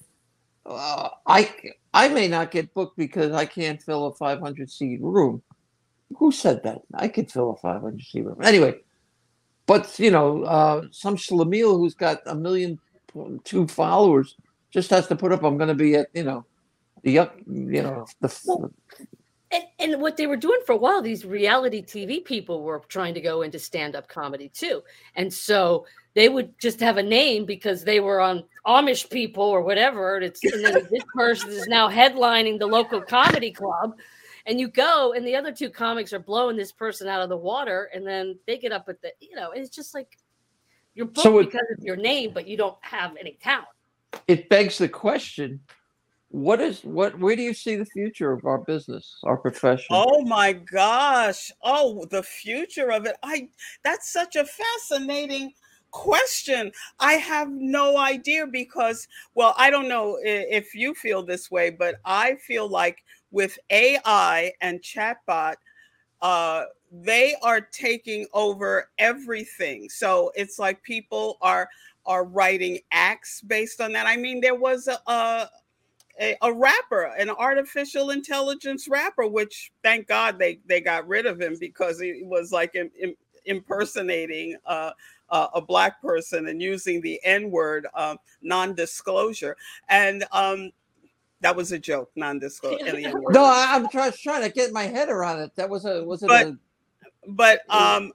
uh, 0.66 1.08
I 1.26 1.52
I 1.92 2.08
may 2.08 2.28
not 2.28 2.50
get 2.50 2.72
booked 2.74 2.96
because 2.96 3.32
I 3.32 3.46
can't 3.46 3.82
fill 3.82 4.06
a 4.06 4.14
500 4.14 4.70
seat 4.70 5.00
room. 5.02 5.42
Who 6.16 6.32
said 6.32 6.62
that? 6.64 6.82
I 6.94 7.08
could 7.08 7.30
fill 7.30 7.50
a 7.50 7.56
500 7.56 8.00
seat 8.02 8.24
room 8.24 8.42
anyway. 8.42 8.78
But 9.66 9.98
you 9.98 10.10
know, 10.10 10.42
uh, 10.44 10.82
some 10.90 11.16
schlemiel 11.16 11.78
who's 11.78 11.94
got 11.94 12.20
a 12.26 12.34
million 12.34 12.78
two 13.44 13.66
followers 13.66 14.36
just 14.70 14.90
has 14.90 15.06
to 15.08 15.16
put 15.16 15.32
up. 15.32 15.42
I'm 15.42 15.56
going 15.56 15.68
to 15.68 15.74
be 15.74 15.96
at 15.96 16.08
you 16.14 16.24
know 16.24 16.44
the 17.02 17.12
you 17.46 17.82
know 17.82 18.06
the 18.20 18.70
And, 19.52 19.64
and 19.80 20.00
what 20.00 20.16
they 20.16 20.28
were 20.28 20.36
doing 20.36 20.60
for 20.64 20.72
a 20.72 20.76
while, 20.76 21.02
these 21.02 21.24
reality 21.24 21.82
TV 21.82 22.24
people 22.24 22.62
were 22.62 22.80
trying 22.86 23.14
to 23.14 23.20
go 23.20 23.42
into 23.42 23.58
stand 23.58 23.96
up 23.96 24.06
comedy 24.06 24.48
too. 24.48 24.82
And 25.16 25.32
so 25.32 25.86
they 26.14 26.28
would 26.28 26.58
just 26.58 26.80
have 26.80 26.96
a 26.96 27.02
name 27.02 27.44
because 27.44 27.84
they 27.84 28.00
were 28.00 28.20
on 28.20 28.44
Amish 28.66 29.08
people 29.10 29.44
or 29.44 29.62
whatever. 29.62 30.16
And, 30.16 30.24
it's, 30.24 30.42
and 30.52 30.64
then 30.64 30.74
this 30.90 31.04
person 31.14 31.50
is 31.50 31.66
now 31.68 31.88
headlining 31.88 32.58
the 32.58 32.66
local 32.66 33.00
comedy 33.00 33.50
club. 33.52 33.96
And 34.46 34.58
you 34.58 34.68
go, 34.68 35.12
and 35.12 35.26
the 35.26 35.36
other 35.36 35.52
two 35.52 35.70
comics 35.70 36.12
are 36.12 36.18
blowing 36.18 36.56
this 36.56 36.72
person 36.72 37.06
out 37.06 37.22
of 37.22 37.28
the 37.28 37.36
water. 37.36 37.90
And 37.94 38.06
then 38.06 38.38
they 38.46 38.58
get 38.58 38.72
up 38.72 38.88
at 38.88 39.00
the, 39.02 39.12
you 39.20 39.36
know, 39.36 39.52
it's 39.52 39.70
just 39.70 39.94
like 39.94 40.18
you're 40.94 41.06
booked 41.06 41.20
So 41.22 41.38
it- 41.38 41.44
because 41.46 41.66
of 41.78 41.84
your 41.84 41.96
name, 41.96 42.32
but 42.34 42.48
you 42.48 42.56
don't 42.56 42.76
have 42.80 43.16
any 43.18 43.38
talent. 43.40 43.68
it 44.26 44.48
begs 44.48 44.78
the 44.78 44.88
question 44.88 45.60
what 46.32 46.60
is 46.60 46.82
what 46.82 47.18
where 47.18 47.34
do 47.34 47.42
you 47.42 47.52
see 47.52 47.74
the 47.74 47.84
future 47.86 48.30
of 48.32 48.44
our 48.44 48.58
business 48.58 49.18
our 49.24 49.36
profession 49.36 49.86
oh 49.90 50.22
my 50.22 50.52
gosh 50.52 51.50
oh 51.64 52.04
the 52.10 52.22
future 52.22 52.92
of 52.92 53.04
it 53.04 53.16
i 53.24 53.48
that's 53.82 54.12
such 54.12 54.36
a 54.36 54.44
fascinating 54.44 55.52
question. 55.90 56.72
I 56.98 57.14
have 57.14 57.50
no 57.50 57.98
idea 57.98 58.46
because 58.46 59.06
well 59.34 59.54
i 59.56 59.70
don't 59.70 59.88
know 59.88 60.18
if 60.22 60.74
you 60.74 60.94
feel 60.94 61.22
this 61.22 61.50
way 61.50 61.70
but 61.70 61.96
i 62.04 62.34
feel 62.36 62.68
like 62.68 63.04
with 63.30 63.58
ai 63.70 64.52
and 64.60 64.80
chatbot 64.80 65.56
uh 66.22 66.64
they 66.90 67.34
are 67.42 67.60
taking 67.60 68.26
over 68.32 68.90
everything. 68.98 69.88
So 69.88 70.32
it's 70.34 70.58
like 70.58 70.82
people 70.82 71.38
are 71.40 71.68
are 72.06 72.24
writing 72.24 72.78
acts 72.90 73.42
based 73.42 73.80
on 73.80 73.92
that. 73.92 74.06
I 74.06 74.16
mean 74.16 74.40
there 74.40 74.54
was 74.54 74.88
a, 74.88 74.98
a 75.10 75.48
a, 76.42 76.52
rapper, 76.52 77.14
an 77.18 77.30
artificial 77.30 78.10
intelligence 78.10 78.88
rapper, 78.88 79.26
which 79.26 79.72
thank 79.82 80.06
God 80.06 80.38
they 80.38 80.60
they 80.66 80.80
got 80.80 81.06
rid 81.08 81.26
of 81.26 81.40
him 81.40 81.56
because 81.58 82.00
he 82.00 82.22
was 82.24 82.52
like 82.52 82.74
in, 82.74 82.90
in, 82.98 83.14
impersonating 83.46 84.56
uh, 84.66 84.90
uh, 85.30 85.48
a 85.54 85.60
black 85.60 86.00
person 86.02 86.48
and 86.48 86.60
using 86.60 87.00
the 87.00 87.20
N 87.24 87.50
word, 87.50 87.86
um, 87.94 88.18
non-disclosure, 88.42 89.56
and 89.88 90.24
um, 90.32 90.70
that 91.40 91.54
was 91.54 91.72
a 91.72 91.78
joke, 91.78 92.10
non-disclosure. 92.16 93.12
no, 93.30 93.44
I, 93.44 93.76
am 93.76 93.88
trying, 93.88 94.12
trying 94.12 94.42
to 94.42 94.50
get 94.50 94.72
my 94.72 94.84
head 94.84 95.08
around 95.08 95.40
it. 95.40 95.54
That 95.56 95.68
was 95.68 95.84
a 95.84 96.04
was 96.04 96.22
it 96.22 96.28
but, 96.28 96.46
a, 96.46 96.58
but 97.28 97.60
um, 97.70 98.12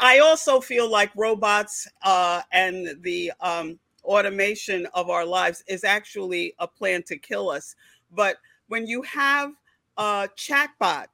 I 0.00 0.18
also 0.18 0.60
feel 0.60 0.90
like 0.90 1.10
robots 1.16 1.88
uh, 2.02 2.42
and 2.52 2.96
the 3.02 3.32
um, 3.40 3.78
automation 4.04 4.86
of 4.94 5.10
our 5.10 5.24
lives 5.24 5.62
is 5.68 5.84
actually 5.84 6.54
a 6.58 6.66
plan 6.66 7.02
to 7.04 7.18
kill 7.18 7.50
us. 7.50 7.76
But 8.10 8.36
when 8.68 8.86
you 8.86 9.02
have 9.02 9.52
a 9.96 10.28
chatbot, 10.36 11.06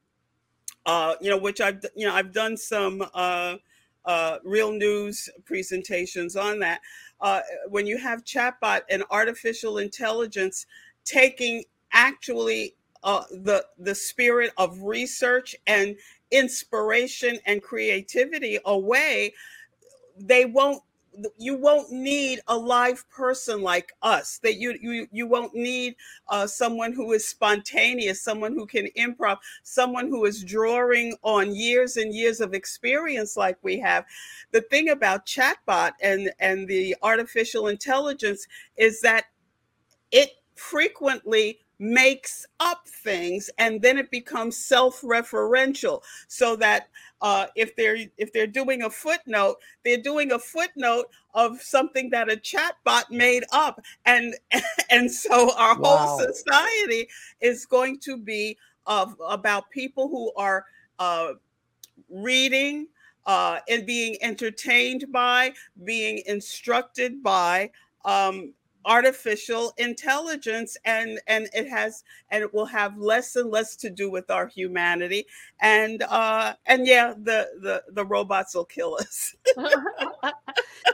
uh, 0.86 1.14
you 1.20 1.30
know, 1.30 1.38
which 1.38 1.60
I've 1.60 1.84
you 1.94 2.06
know 2.06 2.14
I've 2.14 2.32
done 2.32 2.56
some 2.56 3.04
uh, 3.14 3.56
uh, 4.06 4.38
real 4.44 4.72
news 4.72 5.28
presentations 5.44 6.36
on 6.36 6.58
that. 6.60 6.80
Uh, 7.20 7.40
when 7.68 7.86
you 7.86 7.96
have 7.98 8.24
chatbot 8.24 8.82
and 8.90 9.02
artificial 9.10 9.78
intelligence 9.78 10.66
taking 11.04 11.64
actually 11.92 12.74
uh, 13.02 13.24
the 13.30 13.64
the 13.78 13.94
spirit 13.94 14.50
of 14.56 14.82
research 14.82 15.54
and 15.66 15.96
inspiration 16.30 17.38
and 17.46 17.62
creativity 17.62 18.58
away, 18.64 19.32
they 20.18 20.44
won't 20.44 20.82
you 21.38 21.56
won't 21.56 21.90
need 21.90 22.40
a 22.48 22.56
live 22.56 23.08
person 23.08 23.62
like 23.62 23.92
us 24.02 24.38
that 24.38 24.56
you 24.56 24.76
you 24.80 25.06
you 25.12 25.26
won't 25.26 25.54
need 25.54 25.94
uh, 26.28 26.46
someone 26.46 26.92
who 26.92 27.12
is 27.12 27.26
spontaneous 27.26 28.20
someone 28.22 28.52
who 28.52 28.66
can 28.66 28.88
improv 28.96 29.38
someone 29.62 30.08
who 30.08 30.24
is 30.24 30.42
drawing 30.44 31.16
on 31.22 31.54
years 31.54 31.96
and 31.96 32.14
years 32.14 32.40
of 32.40 32.54
experience 32.54 33.36
like 33.36 33.58
we 33.62 33.78
have. 33.78 34.04
The 34.52 34.60
thing 34.62 34.88
about 34.90 35.26
chatbot 35.26 35.92
and 36.02 36.32
and 36.38 36.68
the 36.68 36.96
artificial 37.02 37.68
intelligence 37.68 38.46
is 38.76 39.00
that 39.02 39.24
it 40.10 40.30
frequently 40.54 41.60
makes 41.78 42.46
up 42.60 42.86
things 42.86 43.50
and 43.58 43.82
then 43.82 43.98
it 43.98 44.10
becomes 44.10 44.56
self-referential 44.56 46.02
so 46.28 46.56
that 46.56 46.88
uh, 47.20 47.46
if 47.56 47.74
they're 47.76 47.98
if 48.16 48.32
they're 48.32 48.46
doing 48.46 48.82
a 48.82 48.90
footnote 48.90 49.56
they're 49.84 49.96
doing 49.96 50.32
a 50.32 50.38
footnote 50.38 51.06
of 51.34 51.60
something 51.60 52.10
that 52.10 52.30
a 52.30 52.36
chatbot 52.36 53.10
made 53.10 53.44
up 53.52 53.80
and 54.06 54.34
and 54.90 55.10
so 55.10 55.52
our 55.56 55.78
wow. 55.78 55.96
whole 55.96 56.18
society 56.18 57.08
is 57.40 57.66
going 57.66 57.98
to 57.98 58.16
be 58.16 58.56
of 58.86 59.16
about 59.28 59.70
people 59.70 60.08
who 60.08 60.32
are 60.36 60.64
uh, 60.98 61.32
reading 62.08 62.86
uh, 63.26 63.58
and 63.68 63.86
being 63.86 64.16
entertained 64.20 65.06
by 65.10 65.52
being 65.84 66.22
instructed 66.26 67.22
by 67.22 67.70
um, 68.04 68.52
artificial 68.84 69.72
intelligence 69.78 70.76
and 70.84 71.20
and 71.26 71.48
it 71.54 71.68
has 71.68 72.04
and 72.30 72.42
it 72.42 72.52
will 72.52 72.66
have 72.66 72.98
less 72.98 73.36
and 73.36 73.50
less 73.50 73.76
to 73.76 73.90
do 73.90 74.10
with 74.10 74.30
our 74.30 74.46
humanity. 74.46 75.26
And 75.60 76.02
uh 76.02 76.54
and 76.66 76.86
yeah 76.86 77.14
the 77.16 77.48
the 77.60 77.82
the 77.92 78.04
robots 78.04 78.54
will 78.54 78.64
kill 78.64 78.96
us. 79.00 79.34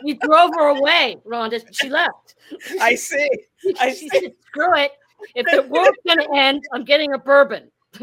You 0.02 0.14
drove 0.14 0.50
her 0.56 0.68
away 0.68 1.16
rhonda. 1.26 1.62
She 1.72 1.90
left. 1.90 2.36
I 2.80 2.94
see. 2.94 3.28
I 3.80 3.90
she 3.90 4.08
see. 4.08 4.20
said 4.20 4.32
screw 4.46 4.74
it. 4.76 4.92
If 5.34 5.46
the 5.50 5.62
world's 5.68 5.98
gonna 6.06 6.26
end 6.34 6.62
i'm 6.72 6.84
getting 6.84 7.12
a 7.12 7.18
bourbon. 7.18 7.70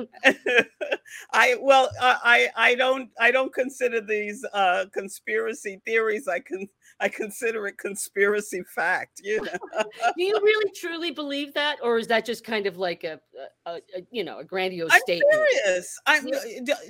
I 1.31 1.55
well, 1.61 1.89
uh, 2.01 2.17
I 2.23 2.49
I 2.55 2.75
don't 2.75 3.09
I 3.19 3.31
don't 3.31 3.53
consider 3.53 4.01
these 4.01 4.45
uh, 4.53 4.85
conspiracy 4.93 5.81
theories. 5.85 6.27
I 6.27 6.39
can 6.39 6.67
I 6.99 7.09
consider 7.09 7.67
it 7.67 7.77
conspiracy 7.77 8.63
fact. 8.73 9.21
You 9.23 9.41
know. 9.41 9.51
Do 10.17 10.23
you 10.23 10.39
really 10.41 10.71
truly 10.71 11.11
believe 11.11 11.53
that, 11.53 11.77
or 11.83 11.97
is 11.97 12.07
that 12.07 12.25
just 12.25 12.43
kind 12.43 12.65
of 12.65 12.77
like 12.77 13.03
a, 13.03 13.19
a, 13.65 13.75
a 13.95 14.01
you 14.11 14.23
know 14.23 14.39
a 14.39 14.43
grandiose 14.43 14.91
I'm 14.91 15.01
statement? 15.01 15.33
Serious. 15.63 15.99
I'm 16.05 16.27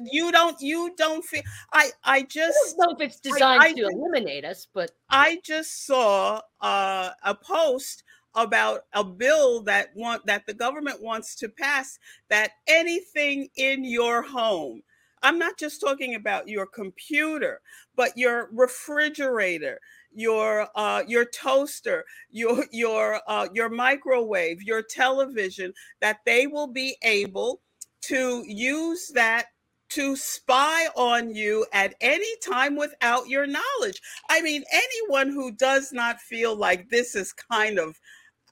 you 0.04 0.32
don't 0.32 0.60
you 0.62 0.94
don't 0.98 1.24
feel 1.24 1.44
I 1.74 1.92
I 2.04 2.24
just 2.24 2.58
I 2.58 2.86
don't 2.86 3.00
know 3.00 3.06
if 3.06 3.12
it's 3.12 3.20
designed 3.20 3.62
I, 3.62 3.74
to 3.74 3.88
eliminate 3.88 4.46
us, 4.46 4.68
but 4.74 4.92
I 5.10 5.40
just 5.44 5.86
saw 5.86 6.42
uh, 6.62 7.10
a 7.24 7.36
post 7.36 8.04
about 8.36 8.82
a 8.94 9.04
bill 9.04 9.64
that 9.64 9.90
want 9.96 10.26
that 10.26 10.46
the 10.46 10.54
government 10.54 11.02
wants 11.02 11.36
to 11.36 11.50
pass 11.50 11.98
that 12.30 12.52
anything 12.68 13.50
in 13.58 13.84
your 13.84 14.22
home 14.22 14.84
I'm 15.24 15.40
not 15.40 15.58
just 15.58 15.82
talking 15.82 16.16
about 16.16 16.48
your 16.48 16.66
computer, 16.66 17.62
but 17.96 18.18
your 18.18 18.50
refrigerator, 18.54 19.80
your 20.14 20.68
uh, 20.76 21.04
your 21.08 21.26
toaster, 21.26 22.04
your 22.30 22.66
your 22.72 23.22
uh, 23.28 23.48
your 23.54 23.70
microwave, 23.70 24.62
your 24.64 24.82
television, 24.82 25.74
that 26.02 26.20
they 26.26 26.48
will 26.48 26.68
be 26.68 26.98
able 27.04 27.62
to 28.02 28.44
use 28.48 29.10
that 29.14 29.48
to 29.90 30.16
spy 30.16 30.88
on 30.96 31.34
you 31.34 31.66
at 31.72 31.96
any 32.02 32.38
time 32.46 32.76
without 32.76 33.28
your 33.28 33.48
knowledge. 33.48 34.02
I 34.30 34.42
mean, 34.42 34.64
anyone 34.72 35.30
who 35.30 35.52
does 35.52 35.94
not 35.94 36.20
feel 36.20 36.56
like 36.56 36.90
this 36.90 37.16
is 37.16 37.32
kind 37.34 37.80
of 37.80 38.00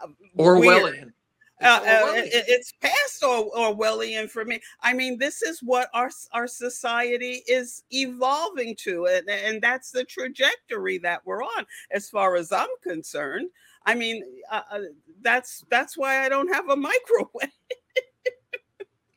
uh, 0.01 0.07
Orwellian. 0.37 0.61
Weird, 0.61 1.13
uh, 1.61 1.79
uh, 1.81 2.11
it, 2.15 2.45
it's 2.47 2.73
past 2.81 3.23
or, 3.23 3.51
Orwellian 3.51 4.29
for 4.29 4.43
me. 4.43 4.59
I 4.81 4.93
mean, 4.93 5.17
this 5.17 5.41
is 5.41 5.59
what 5.61 5.89
our 5.93 6.09
our 6.33 6.47
society 6.47 7.43
is 7.47 7.83
evolving 7.91 8.75
to, 8.79 9.05
and, 9.07 9.29
and 9.29 9.61
that's 9.61 9.91
the 9.91 10.03
trajectory 10.03 10.97
that 10.99 11.21
we're 11.25 11.43
on, 11.43 11.65
as 11.91 12.09
far 12.09 12.35
as 12.35 12.51
I'm 12.51 12.67
concerned. 12.83 13.49
I 13.85 13.95
mean, 13.95 14.23
uh, 14.51 14.61
uh 14.69 14.79
that's 15.21 15.63
that's 15.69 15.97
why 15.97 16.25
I 16.25 16.29
don't 16.29 16.53
have 16.53 16.69
a 16.69 16.75
microwave. 16.77 17.51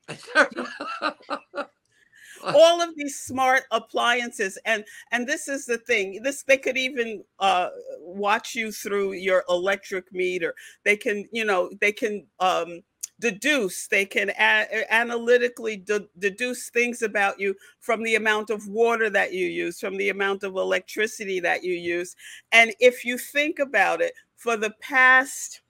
all 2.54 2.80
of 2.80 2.94
these 2.96 3.18
smart 3.18 3.62
appliances 3.70 4.58
and 4.64 4.84
and 5.12 5.26
this 5.26 5.48
is 5.48 5.66
the 5.66 5.78
thing 5.78 6.20
this 6.22 6.42
they 6.44 6.58
could 6.58 6.76
even 6.76 7.22
uh, 7.40 7.68
watch 8.00 8.54
you 8.54 8.72
through 8.72 9.12
your 9.12 9.44
electric 9.48 10.12
meter. 10.12 10.54
They 10.84 10.96
can 10.96 11.28
you 11.32 11.44
know 11.44 11.70
they 11.80 11.92
can 11.92 12.26
um, 12.40 12.82
deduce 13.20 13.88
they 13.88 14.04
can 14.04 14.30
a- 14.30 14.92
analytically 14.94 15.76
de- 15.76 16.08
deduce 16.18 16.70
things 16.70 17.02
about 17.02 17.40
you 17.40 17.54
from 17.80 18.02
the 18.02 18.14
amount 18.14 18.50
of 18.50 18.66
water 18.68 19.10
that 19.10 19.32
you 19.32 19.46
use 19.46 19.80
from 19.80 19.96
the 19.96 20.08
amount 20.10 20.42
of 20.44 20.54
electricity 20.56 21.40
that 21.40 21.64
you 21.64 21.72
use. 21.74 22.14
And 22.52 22.72
if 22.80 23.04
you 23.04 23.18
think 23.18 23.58
about 23.58 24.00
it 24.00 24.12
for 24.36 24.56
the 24.56 24.70
past 24.80 25.62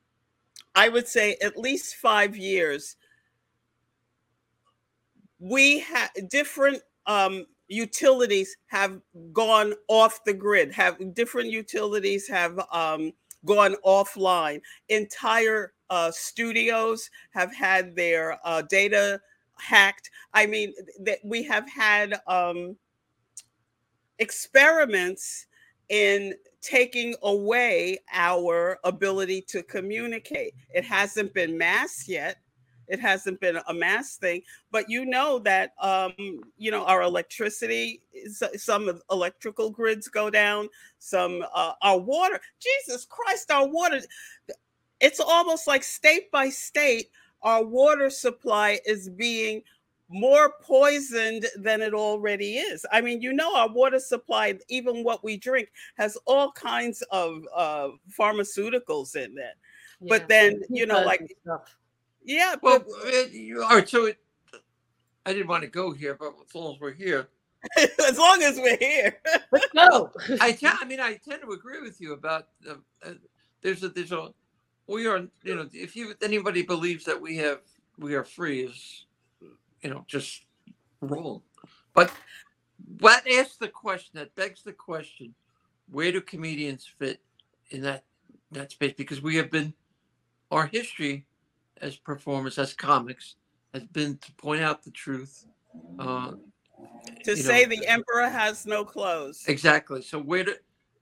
i 0.75 0.89
would 0.89 1.09
say 1.09 1.37
at 1.43 1.57
least 1.59 1.97
5 1.97 2.37
years 2.37 2.97
we 5.39 5.81
have 5.81 6.11
different 6.29 6.83
um, 7.07 7.47
utilities 7.69 8.57
have 8.67 9.01
gone 9.33 9.75
off 9.89 10.25
the 10.25 10.33
grid 10.33 10.73
have 10.73 10.97
different 11.15 11.51
utilities 11.51 12.27
have 12.29 12.59
um, 12.73 13.13
gone 13.45 13.75
offline. 13.85 14.61
Entire 14.89 15.73
uh, 15.91 16.11
studios 16.11 17.11
have 17.31 17.55
had 17.55 17.95
their 17.97 18.39
uh, 18.45 18.63
data 18.63 19.21
hacked. 19.59 20.11
I 20.35 20.47
mean 20.47 20.73
that 21.01 21.19
we 21.25 21.43
have 21.45 21.69
had 21.69 22.21
um, 22.27 22.77
experiments 24.19 25.47
in 25.89 26.35
taking 26.61 27.15
away 27.23 27.99
our 28.13 28.79
ability 28.85 29.43
to 29.49 29.63
communicate. 29.63 30.55
It 30.71 30.85
hasn't 30.85 31.33
been 31.33 31.57
mass 31.57 32.07
yet 32.07 32.37
it 32.89 33.01
hasn't 33.01 33.41
been 33.41 33.59
a 33.69 33.75
mass 33.75 34.17
thing, 34.17 34.43
but 34.71 34.89
you 34.89 35.05
know 35.05 35.39
that 35.41 35.73
um, 35.81 36.13
you 36.57 36.71
know 36.71 36.85
our 36.85 37.03
electricity, 37.03 38.03
some 38.57 39.01
electrical 39.11 39.71
grids 39.71 40.09
go 40.09 40.31
down, 40.31 40.69
some 40.99 41.45
uh, 41.55 41.73
our 41.83 41.99
water. 41.99 42.41
Jesus 42.61 43.07
Christ, 43.09 43.51
our 43.51 43.67
water. 43.67 44.01
it's 45.01 45.21
almost 45.21 45.67
like 45.67 45.83
state 45.83 46.31
by 46.31 46.49
state, 46.49 47.11
our 47.43 47.65
water 47.65 48.11
supply 48.11 48.81
is 48.85 49.09
being 49.09 49.63
more 50.09 50.55
poisoned 50.63 51.47
than 51.57 51.83
it 51.83 51.93
already 51.93 52.57
is. 52.57 52.85
I 52.91 53.01
mean, 53.01 53.21
you 53.21 53.33
know, 53.33 53.55
our 53.55 53.69
water 53.69 54.01
supply, 54.01 54.59
even 54.69 55.05
what 55.05 55.23
we 55.23 55.37
drink, 55.37 55.71
has 55.97 56.17
all 56.27 56.51
kinds 56.53 57.03
of 57.11 57.45
uh, 57.55 57.89
pharmaceuticals 58.19 59.17
in 59.17 59.37
it. 59.39 59.55
Yeah. 60.01 60.09
But 60.09 60.29
then, 60.29 60.63
you 60.71 60.87
know, 60.87 61.03
like, 61.03 61.37
yeah. 62.29 62.55
Well, 62.63 62.81
but, 62.81 62.89
it, 63.07 63.57
all 63.57 63.77
right. 63.77 63.89
So 63.89 64.05
it, 64.07 64.19
I 65.25 65.33
didn't 65.33 65.49
want 65.49 65.63
to 65.63 65.69
go 65.69 65.93
here, 65.93 66.15
but 66.15 66.33
as 66.47 66.55
long 66.55 66.75
as 66.75 66.81
we're 66.81 66.93
here, 66.93 67.29
as 67.79 68.19
long 68.19 68.43
as 68.43 68.57
we're 68.57 68.77
here, 68.77 69.19
let's 69.51 69.67
go. 69.73 70.11
I, 70.41 70.57
I 70.63 70.85
mean, 70.85 71.01
I 71.01 71.15
tend 71.17 71.43
to 71.43 71.51
agree 71.53 71.81
with 71.81 72.01
you 72.01 72.13
about 72.13 72.49
uh, 72.69 72.75
uh, 73.05 73.15
there's 73.63 73.83
a 73.83 73.89
there's 73.89 74.13
a 74.13 74.29
we 74.87 75.07
are 75.07 75.27
you 75.43 75.55
know 75.55 75.69
if 75.73 75.97
you 75.97 76.15
anybody 76.23 76.63
believes 76.63 77.05
that 77.05 77.21
we 77.21 77.37
have 77.39 77.61
we 77.99 78.15
are 78.15 78.25
free 78.25 78.61
is 78.61 79.07
you 79.83 79.91
know 79.91 80.05
just 80.07 80.43
wrong. 81.01 81.41
But 81.95 82.13
what 83.01 83.27
asks 83.27 83.57
the 83.57 83.69
question 83.69 84.13
that 84.15 84.35
begs 84.35 84.63
the 84.63 84.73
question: 84.73 85.35
Where 85.91 86.13
do 86.13 86.21
comedians 86.21 86.87
fit 86.99 87.21
in 87.71 87.83
that 87.83 88.05
that 88.53 88.71
space? 88.71 88.95
Because 88.97 89.23
we 89.23 89.37
have 89.37 89.51
been 89.51 89.73
our 90.51 90.67
history 90.67 91.27
as 91.81 91.97
performers, 91.97 92.59
as 92.59 92.75
comics, 92.75 93.37
has 93.75 93.85
been 93.85 94.17
to 94.19 94.33
point 94.35 94.63
out 94.63 94.83
the 94.83 94.91
truth. 94.91 95.47
Uh, 95.99 96.33
to 97.25 97.37
say 97.37 97.65
know, 97.65 97.77
the 97.77 97.87
emperor 97.87 98.29
has 98.29 98.67
no 98.67 98.85
clothes. 98.85 99.45
Exactly. 99.47 100.03
So 100.03 100.19
where 100.19 100.45
do 100.45 100.55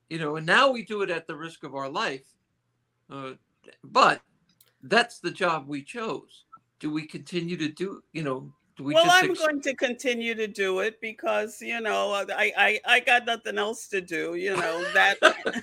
you 0.09 0.19
know? 0.19 0.37
And 0.37 0.47
now 0.47 0.71
we 0.71 0.85
do 0.85 1.03
it 1.03 1.11
at 1.11 1.27
the 1.27 1.37
risk 1.37 1.65
of 1.65 1.75
our 1.75 1.89
life. 1.89 2.25
Uh, 3.11 3.33
but 3.85 4.21
that's 4.83 5.19
the 5.19 5.31
job 5.31 5.67
we 5.67 5.83
chose. 5.83 6.45
Do 6.79 6.91
we 6.91 7.07
continue 7.07 7.57
to 7.57 7.69
do? 7.69 8.03
You 8.13 8.23
know, 8.23 8.53
do 8.77 8.85
we 8.85 8.95
well, 8.95 9.07
I'm 9.09 9.35
going 9.35 9.61
to 9.63 9.75
continue 9.75 10.35
to 10.35 10.47
do 10.47 10.81
it 10.81 11.01
because 11.01 11.61
you 11.63 11.81
know 11.81 12.13
I 12.13 12.53
I, 12.57 12.81
I 12.85 13.01
got 13.01 13.25
nothing 13.27 13.59
else 13.59 13.89
to 13.89 14.01
do. 14.01 14.35
You 14.35 14.57
know 14.57 14.85
that. 14.93 15.17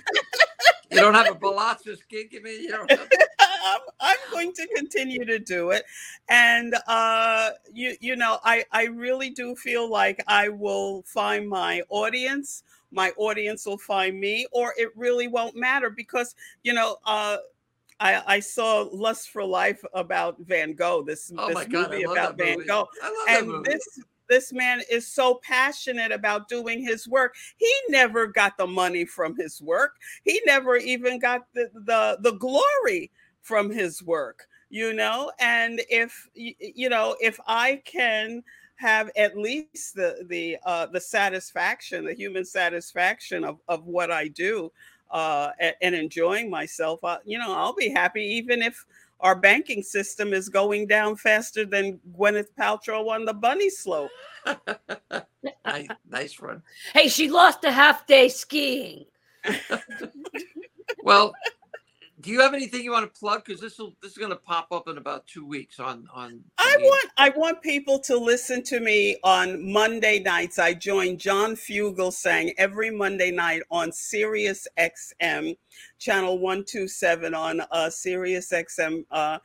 you 0.90 1.00
don't 1.00 1.14
have 1.14 1.28
a 1.28 1.38
Pilates 1.38 2.00
gig, 2.08 2.32
you 2.32 2.42
mean? 2.42 2.62
You 2.62 2.70
don't 2.70 2.90
have- 2.90 3.08
I'm, 3.64 3.80
I'm 4.00 4.16
going 4.30 4.52
to 4.52 4.66
continue 4.74 5.24
to 5.24 5.38
do 5.38 5.70
it, 5.70 5.84
and 6.28 6.74
uh, 6.86 7.50
you 7.72 7.96
you 8.00 8.16
know 8.16 8.38
I 8.44 8.64
I 8.70 8.84
really 8.84 9.30
do 9.30 9.56
feel 9.56 9.90
like 9.90 10.22
I 10.28 10.48
will 10.48 11.02
find 11.02 11.48
my 11.48 11.82
audience. 11.88 12.62
My 12.90 13.10
audience 13.16 13.66
will 13.66 13.78
find 13.78 14.20
me, 14.20 14.46
or 14.52 14.74
it 14.76 14.90
really 14.94 15.28
won't 15.28 15.56
matter 15.56 15.90
because 15.90 16.34
you 16.62 16.72
know. 16.72 16.96
Uh, 17.04 17.38
I, 18.00 18.22
I, 18.26 18.40
saw 18.40 18.88
Lust 18.92 19.30
for 19.30 19.44
Life 19.44 19.80
about 19.94 20.36
Van 20.40 20.74
Gogh, 20.74 21.02
this, 21.02 21.32
oh 21.38 21.46
this 21.46 21.64
God, 21.66 21.92
movie 21.92 22.02
about 22.02 22.36
Van 22.36 22.56
movie. 22.56 22.66
Gogh. 22.66 22.88
and 23.28 23.64
this 23.64 24.00
this 24.28 24.52
man 24.52 24.82
is 24.90 25.06
so 25.06 25.40
passionate 25.44 26.10
about 26.10 26.48
doing 26.48 26.82
his 26.82 27.06
work. 27.06 27.36
He 27.56 27.72
never 27.88 28.26
got 28.26 28.56
the 28.56 28.66
money 28.66 29.04
from 29.04 29.36
his 29.36 29.62
work. 29.62 29.96
He 30.24 30.40
never 30.44 30.76
even 30.76 31.18
got 31.18 31.46
the 31.54 31.70
the, 31.72 32.18
the 32.20 32.32
glory 32.32 33.12
from 33.44 33.70
his 33.70 34.02
work, 34.02 34.48
you 34.70 34.92
know? 34.94 35.30
And 35.38 35.80
if 35.88 36.28
you 36.34 36.88
know, 36.88 37.14
if 37.20 37.38
I 37.46 37.80
can 37.84 38.42
have 38.76 39.10
at 39.16 39.38
least 39.38 39.94
the 39.94 40.26
the 40.28 40.56
uh 40.64 40.86
the 40.86 41.00
satisfaction, 41.00 42.06
the 42.06 42.14
human 42.14 42.44
satisfaction 42.44 43.44
of 43.44 43.60
of 43.68 43.84
what 43.84 44.10
I 44.10 44.28
do, 44.28 44.72
uh, 45.10 45.50
and 45.80 45.94
enjoying 45.94 46.50
myself, 46.50 47.04
uh, 47.04 47.18
you 47.24 47.38
know, 47.38 47.54
I'll 47.54 47.74
be 47.74 47.90
happy 47.90 48.24
even 48.24 48.62
if 48.62 48.84
our 49.20 49.36
banking 49.36 49.82
system 49.82 50.32
is 50.32 50.48
going 50.48 50.86
down 50.86 51.16
faster 51.16 51.64
than 51.64 52.00
Gwyneth 52.18 52.48
Paltrow 52.58 53.08
on 53.08 53.24
the 53.24 53.32
bunny 53.32 53.70
slope. 53.70 54.10
nice, 55.64 55.88
nice 56.10 56.40
run. 56.40 56.62
Hey, 56.92 57.08
she 57.08 57.30
lost 57.30 57.64
a 57.64 57.70
half 57.70 58.06
day 58.06 58.28
skiing. 58.28 59.04
well, 61.02 61.32
do 62.24 62.30
you 62.30 62.40
have 62.40 62.54
anything 62.54 62.82
you 62.82 62.92
want 62.92 63.12
to 63.12 63.20
plug? 63.20 63.44
Because 63.44 63.60
this 63.60 63.78
will 63.78 63.94
this 64.00 64.12
is 64.12 64.18
going 64.18 64.30
to 64.30 64.36
pop 64.36 64.72
up 64.72 64.88
in 64.88 64.96
about 64.96 65.26
two 65.26 65.46
weeks 65.46 65.78
on 65.78 66.08
on. 66.12 66.40
I 66.56 66.76
want 66.80 67.10
I 67.18 67.28
want 67.30 67.60
people 67.60 67.98
to 68.00 68.16
listen 68.16 68.62
to 68.64 68.80
me 68.80 69.18
on 69.22 69.70
Monday 69.70 70.20
nights. 70.20 70.58
I 70.58 70.72
join 70.72 71.18
John 71.18 71.54
Fugelsang 71.54 72.54
every 72.56 72.90
Monday 72.90 73.30
night 73.30 73.62
on 73.70 73.92
Sirius 73.92 74.66
XM, 74.78 75.54
channel 75.98 76.38
one 76.38 76.64
two 76.64 76.88
seven 76.88 77.34
on 77.34 77.60
uh, 77.70 77.90
Sirius 77.90 78.50
XM 78.50 79.04
uh, 79.10 79.38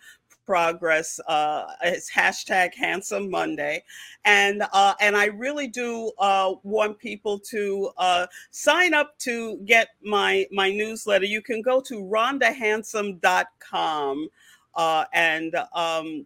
progress. 0.50 1.20
Uh, 1.28 1.66
it's 1.84 2.10
hashtag 2.10 2.74
Hansome 2.74 3.30
Monday, 3.30 3.84
and 4.26 4.64
uh, 4.74 4.96
and 5.00 5.16
I 5.16 5.26
really 5.26 5.68
do 5.68 6.12
uh, 6.18 6.56
want 6.64 6.98
people 6.98 7.38
to 7.52 7.92
uh, 7.98 8.26
sign 8.50 8.96
up 8.96 9.16
to 9.20 9.58
get 9.66 9.90
my 10.02 10.48
my 10.52 10.72
newsletter. 10.72 11.26
You 11.26 11.44
can 11.44 11.62
go 11.62 11.80
to 11.82 12.04
rhondahansome.com 12.04 14.30
uh, 14.74 15.06
and 15.14 15.56
um, 15.76 16.26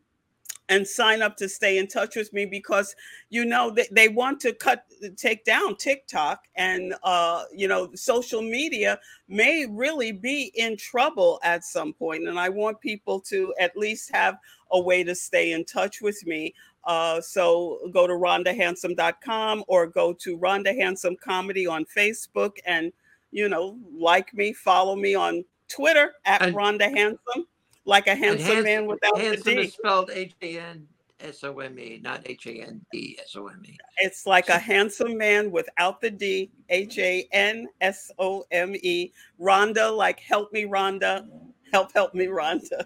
and 0.69 0.87
sign 0.87 1.21
up 1.21 1.35
to 1.37 1.49
stay 1.49 1.77
in 1.77 1.87
touch 1.87 2.15
with 2.15 2.31
me 2.33 2.45
because 2.45 2.95
you 3.29 3.43
know 3.43 3.69
they, 3.69 3.87
they 3.91 4.07
want 4.07 4.39
to 4.39 4.53
cut 4.53 4.85
take 5.17 5.43
down 5.43 5.75
tiktok 5.75 6.43
and 6.55 6.93
uh, 7.03 7.43
you 7.53 7.67
know 7.67 7.89
social 7.95 8.41
media 8.41 8.97
may 9.27 9.65
really 9.69 10.11
be 10.11 10.51
in 10.55 10.77
trouble 10.77 11.39
at 11.43 11.63
some 11.63 11.91
point 11.93 12.27
and 12.27 12.39
i 12.39 12.47
want 12.47 12.79
people 12.79 13.19
to 13.19 13.53
at 13.59 13.75
least 13.75 14.09
have 14.13 14.37
a 14.73 14.79
way 14.79 15.03
to 15.03 15.15
stay 15.15 15.53
in 15.53 15.63
touch 15.63 16.01
with 16.01 16.25
me. 16.25 16.53
Uh, 16.83 17.21
so 17.21 17.79
go 17.93 18.05
to 18.05 18.13
rhondahansome.com 18.13 19.63
or 19.67 19.87
go 19.87 20.11
to 20.11 20.37
rhonda 20.37 20.75
hansome 20.75 21.15
comedy 21.15 21.65
on 21.65 21.85
facebook 21.85 22.57
and 22.65 22.91
you 23.31 23.47
know 23.47 23.77
like 23.97 24.33
me 24.33 24.51
follow 24.51 24.93
me 24.93 25.15
on 25.15 25.45
twitter 25.69 26.11
at 26.25 26.41
and- 26.41 26.53
rhonda 26.53 26.93
hansome 26.93 27.45
like 27.85 28.07
a 28.07 28.15
handsome, 28.15 28.45
handsome 28.45 28.63
man 28.63 28.87
without 28.87 29.19
handsome 29.19 29.55
the 29.55 29.61
D. 29.61 29.67
is 29.67 29.73
spelled 29.73 30.09
H 30.11 30.33
A 30.41 30.59
N 30.59 30.87
S 31.19 31.43
O 31.43 31.59
M 31.59 31.79
E, 31.79 31.99
not 32.03 32.21
H 32.25 32.47
A 32.47 32.53
N 32.53 32.81
D 32.91 33.17
S 33.21 33.35
O 33.35 33.47
M 33.47 33.61
E. 33.65 33.77
It's 33.97 34.25
like 34.25 34.49
a 34.49 34.59
handsome 34.59 35.17
man 35.17 35.51
without 35.51 36.01
the 36.01 36.09
D, 36.09 36.51
H 36.69 36.97
A 36.99 37.27
N 37.31 37.67
S 37.81 38.11
O 38.19 38.45
M 38.51 38.75
E. 38.75 39.11
Rhonda, 39.39 39.95
like 39.95 40.19
help 40.19 40.51
me, 40.53 40.65
Rhonda. 40.65 41.27
Help, 41.71 41.93
help 41.93 42.13
me, 42.13 42.27
Rhonda. 42.27 42.85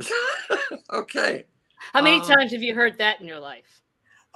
okay. 0.92 1.44
How 1.92 2.02
many 2.02 2.20
um, 2.20 2.26
times 2.26 2.52
have 2.52 2.62
you 2.62 2.74
heard 2.74 2.98
that 2.98 3.20
in 3.20 3.26
your 3.26 3.40
life? 3.40 3.83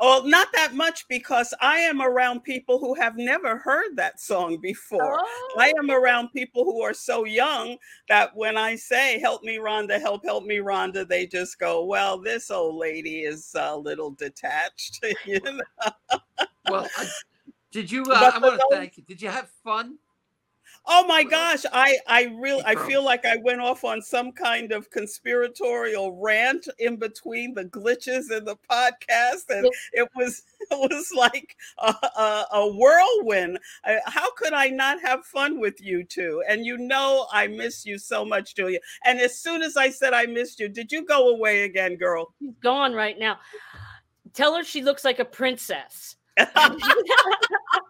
Oh, 0.01 0.23
not 0.25 0.49
that 0.53 0.75
much 0.75 1.09
because 1.09 1.53
I 1.61 1.79
am 1.79 2.01
around 2.01 2.45
people 2.45 2.79
who 2.79 2.95
have 2.95 3.17
never 3.17 3.59
heard 3.59 3.97
that 3.97 4.21
song 4.21 4.59
before. 4.59 5.19
Oh. 5.21 5.57
I 5.59 5.73
am 5.79 5.91
around 5.91 6.29
people 6.33 6.65
who 6.65 6.83
are 6.83 6.95
so 6.95 7.25
young 7.25 7.77
that 8.09 8.35
when 8.37 8.57
I 8.57 8.77
say, 8.77 9.19
Help 9.19 9.43
me, 9.43 9.57
Rhonda, 9.57 10.01
help, 10.01 10.25
help 10.25 10.45
me, 10.45 10.59
Rhonda, 10.59 11.07
they 11.07 11.27
just 11.27 11.59
go, 11.59 11.85
Well, 11.85 12.19
this 12.19 12.51
old 12.51 12.77
lady 12.77 13.23
is 13.23 13.51
a 13.57 13.77
little 13.77 14.11
detached. 14.11 15.05
you 15.25 15.41
know? 15.41 16.19
well, 16.69 16.89
I, 16.97 17.07
did 17.73 17.91
you, 17.91 18.05
uh, 18.05 18.33
I 18.35 18.39
want 18.39 18.61
to 18.61 18.67
thank 18.71 18.97
you. 18.97 19.03
Did 19.03 19.21
you 19.21 19.29
have 19.31 19.51
fun? 19.65 19.99
Oh 20.91 21.07
my 21.07 21.23
gosh, 21.23 21.67
I 21.71 21.99
I 22.07 22.35
really 22.41 22.63
I 22.65 22.75
feel 22.87 23.05
like 23.05 23.27
I 23.27 23.37
went 23.37 23.61
off 23.61 23.85
on 23.85 24.01
some 24.01 24.33
kind 24.33 24.73
of 24.73 24.89
conspiratorial 24.91 26.19
rant 26.19 26.67
in 26.79 26.97
between 26.97 27.53
the 27.53 27.67
glitches 27.67 28.31
in 28.35 28.47
the 28.47 28.57
podcast, 28.71 29.51
and 29.51 29.69
it 29.93 30.09
was 30.17 30.45
it 30.61 30.91
was 30.91 31.11
like 31.15 31.57
a, 31.79 31.89
a, 31.91 32.47
a 32.53 32.69
whirlwind. 32.73 33.59
I, 33.85 33.99
how 34.07 34.33
could 34.33 34.55
I 34.55 34.69
not 34.69 34.99
have 35.03 35.27
fun 35.27 35.61
with 35.61 35.79
you 35.79 36.05
two? 36.05 36.43
And 36.49 36.65
you 36.65 36.79
know 36.79 37.27
I 37.31 37.49
miss 37.49 37.85
you 37.85 37.99
so 37.99 38.25
much, 38.25 38.55
Julia. 38.55 38.79
And 39.05 39.21
as 39.21 39.39
soon 39.39 39.63
as 39.63 39.77
I 39.77 39.91
said 39.91 40.15
I 40.15 40.25
missed 40.25 40.59
you, 40.59 40.71
did 40.71 40.91
you 40.91 41.05
go 41.05 41.29
away 41.29 41.65
again, 41.65 41.97
girl? 41.97 42.33
She's 42.39 42.55
gone 42.63 42.95
right 42.95 43.19
now. 43.19 43.39
Tell 44.33 44.57
her 44.57 44.65
she 44.65 44.83
looks 44.83 45.05
like 45.05 45.19
a 45.19 45.25
princess. 45.27 46.17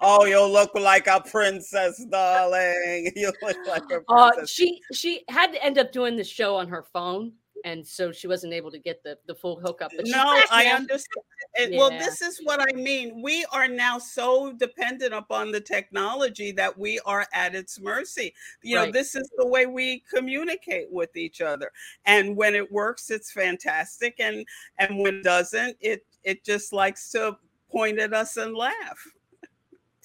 Oh, 0.00 0.24
you 0.24 0.42
look 0.44 0.74
like 0.74 1.06
a 1.06 1.20
princess, 1.20 2.04
darling. 2.10 3.12
You 3.16 3.32
look 3.42 3.56
like 3.66 3.82
a 3.90 4.00
uh, 4.08 4.30
princess. 4.30 4.42
Uh, 4.42 4.46
she 4.46 4.80
she 4.92 5.24
had 5.28 5.52
to 5.52 5.62
end 5.64 5.78
up 5.78 5.92
doing 5.92 6.16
the 6.16 6.24
show 6.24 6.56
on 6.56 6.68
her 6.68 6.84
phone, 6.92 7.32
and 7.64 7.86
so 7.86 8.12
she 8.12 8.26
wasn't 8.26 8.52
able 8.52 8.70
to 8.70 8.78
get 8.78 9.02
the, 9.02 9.18
the 9.26 9.34
full 9.34 9.60
hookup. 9.60 9.90
But 9.94 10.06
no, 10.06 10.40
I 10.50 10.66
understand. 10.66 11.24
Yeah. 11.58 11.78
Well, 11.78 11.90
this 11.90 12.22
is 12.22 12.40
what 12.44 12.60
I 12.60 12.74
mean. 12.74 13.22
We 13.22 13.44
are 13.52 13.68
now 13.68 13.98
so 13.98 14.52
dependent 14.52 15.12
upon 15.12 15.52
the 15.52 15.60
technology 15.60 16.52
that 16.52 16.78
we 16.78 17.00
are 17.00 17.26
at 17.34 17.54
its 17.54 17.80
mercy. 17.80 18.32
You 18.62 18.76
right. 18.76 18.86
know, 18.86 18.92
this 18.92 19.14
is 19.14 19.28
the 19.36 19.46
way 19.46 19.66
we 19.66 20.04
communicate 20.12 20.90
with 20.90 21.16
each 21.16 21.40
other. 21.40 21.70
And 22.06 22.36
when 22.36 22.54
it 22.54 22.70
works, 22.70 23.10
it's 23.10 23.32
fantastic. 23.32 24.14
And 24.18 24.46
and 24.78 24.98
when 24.98 25.16
it 25.16 25.24
doesn't, 25.24 25.76
it 25.80 26.06
it 26.22 26.44
just 26.44 26.72
likes 26.72 27.10
to 27.10 27.36
point 27.70 27.98
at 27.98 28.14
us 28.14 28.36
and 28.36 28.54
laugh. 28.54 28.98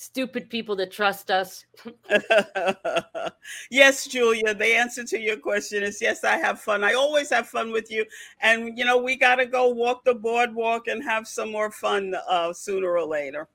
Stupid 0.05 0.49
people 0.49 0.75
that 0.75 0.91
trust 0.91 1.31
us. 1.31 1.65
yes, 3.71 4.05
Julia, 4.07 4.53
the 4.53 4.75
answer 4.75 5.03
to 5.03 5.19
your 5.19 5.37
question 5.37 5.81
is 5.81 5.99
yes, 6.01 6.23
I 6.23 6.37
have 6.37 6.61
fun. 6.61 6.83
I 6.83 6.93
always 6.93 7.31
have 7.31 7.47
fun 7.47 7.71
with 7.71 7.91
you. 7.91 8.05
And, 8.39 8.77
you 8.77 8.85
know, 8.85 8.97
we 8.97 9.15
got 9.15 9.35
to 9.35 9.45
go 9.45 9.69
walk 9.69 10.05
the 10.05 10.13
boardwalk 10.13 10.87
and 10.87 11.03
have 11.03 11.27
some 11.27 11.51
more 11.51 11.71
fun 11.71 12.15
uh, 12.29 12.53
sooner 12.53 12.91
or 12.91 13.05
later. 13.05 13.47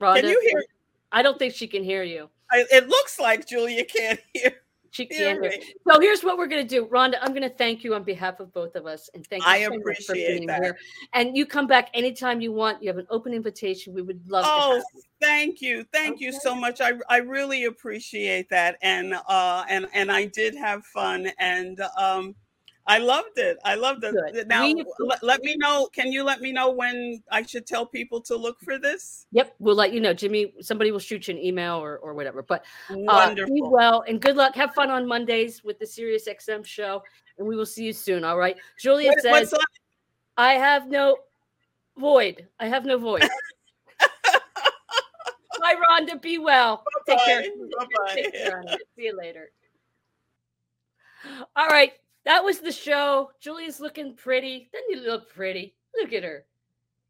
Rhonda, 0.00 0.20
can 0.20 0.30
you 0.30 0.40
hear? 0.42 0.64
I 1.12 1.22
don't 1.22 1.38
think 1.38 1.54
she 1.54 1.68
can 1.68 1.84
hear 1.84 2.02
you. 2.02 2.28
I, 2.50 2.64
it 2.70 2.88
looks 2.88 3.20
like 3.20 3.46
Julia 3.46 3.84
can't 3.84 4.20
hear. 4.34 4.63
She 4.94 5.06
can't 5.06 5.42
hear. 5.42 5.52
So 5.90 5.98
here's 5.98 6.22
what 6.22 6.38
we're 6.38 6.46
going 6.46 6.62
to 6.62 6.68
do, 6.68 6.86
Rhonda. 6.86 7.14
I'm 7.20 7.30
going 7.30 7.42
to 7.42 7.48
thank 7.48 7.82
you 7.82 7.96
on 7.96 8.04
behalf 8.04 8.38
of 8.38 8.52
both 8.52 8.76
of 8.76 8.86
us, 8.86 9.10
and 9.12 9.26
thank 9.26 9.42
you 9.42 9.48
I 9.50 9.64
so 9.64 9.70
much 9.70 10.04
for 10.04 10.14
being 10.14 10.46
that. 10.46 10.62
here. 10.62 10.78
And 11.14 11.36
you 11.36 11.46
come 11.46 11.66
back 11.66 11.90
anytime 11.94 12.40
you 12.40 12.52
want. 12.52 12.80
You 12.80 12.90
have 12.90 12.98
an 12.98 13.06
open 13.10 13.34
invitation. 13.34 13.92
We 13.92 14.02
would 14.02 14.22
love. 14.30 14.44
Oh, 14.46 14.80
thank 15.20 15.60
you, 15.60 15.84
thank 15.92 16.14
okay. 16.14 16.26
you 16.26 16.32
so 16.32 16.54
much. 16.54 16.80
I 16.80 16.92
I 17.08 17.16
really 17.16 17.64
appreciate 17.64 18.48
that, 18.50 18.78
and 18.82 19.14
uh, 19.28 19.64
and 19.68 19.88
and 19.94 20.12
I 20.12 20.26
did 20.26 20.54
have 20.54 20.86
fun, 20.86 21.28
and 21.40 21.80
um, 21.98 22.36
I 22.86 22.98
loved 22.98 23.38
it. 23.38 23.56
I 23.64 23.76
loved 23.76 24.04
it. 24.04 24.14
Good. 24.14 24.46
Now, 24.46 24.66
let, 24.98 25.22
let, 25.22 25.42
me 25.42 25.56
know. 25.56 25.88
Can 25.92 26.12
you 26.12 26.22
let 26.22 26.42
me 26.42 26.52
know 26.52 26.70
when 26.70 27.22
I 27.30 27.42
should 27.42 27.66
tell 27.66 27.86
people 27.86 28.20
to 28.22 28.36
look 28.36 28.60
for 28.60 28.78
this? 28.78 29.26
Yep, 29.32 29.54
we'll 29.58 29.74
let 29.74 29.94
you 29.94 30.00
know. 30.00 30.12
Jimmy, 30.12 30.52
somebody 30.60 30.92
will 30.92 30.98
shoot 30.98 31.26
you 31.26 31.34
an 31.34 31.40
email 31.40 31.76
or, 31.76 31.96
or 31.98 32.12
whatever. 32.12 32.42
But 32.42 32.64
uh, 32.90 32.96
wonderful. 32.96 33.54
be 33.54 33.62
well 33.62 34.04
and 34.06 34.20
good 34.20 34.36
luck. 34.36 34.54
Have 34.56 34.74
fun 34.74 34.90
on 34.90 35.08
Mondays 35.08 35.64
with 35.64 35.78
the 35.78 35.86
Sirius 35.86 36.28
XM 36.28 36.64
show, 36.64 37.02
and 37.38 37.46
we 37.48 37.56
will 37.56 37.66
see 37.66 37.84
you 37.84 37.92
soon. 37.94 38.22
All 38.22 38.36
right. 38.36 38.56
Julia 38.78 39.10
what, 39.10 39.48
says, 39.48 39.54
"I 40.36 40.54
have 40.54 40.88
no 40.88 41.16
void. 41.96 42.46
I 42.60 42.68
have 42.68 42.84
no 42.84 42.98
void." 42.98 43.22
Bye, 45.60 45.76
Rhonda. 45.88 46.20
Be 46.20 46.36
well. 46.36 46.84
Bye-bye. 47.06 47.16
Take 47.16 47.24
care. 47.24 47.42
Bye-bye. 47.78 48.14
Take 48.14 48.32
care. 48.34 48.64
See 48.96 49.04
you 49.04 49.16
later. 49.16 49.50
All 51.56 51.68
right. 51.68 51.94
That 52.24 52.42
was 52.42 52.60
the 52.60 52.72
show. 52.72 53.30
Julia's 53.40 53.80
looking 53.80 54.14
pretty. 54.14 54.68
Doesn't 54.72 54.90
you 54.90 55.10
look 55.10 55.32
pretty? 55.32 55.74
Look 55.94 56.12
at 56.12 56.22
her. 56.22 56.44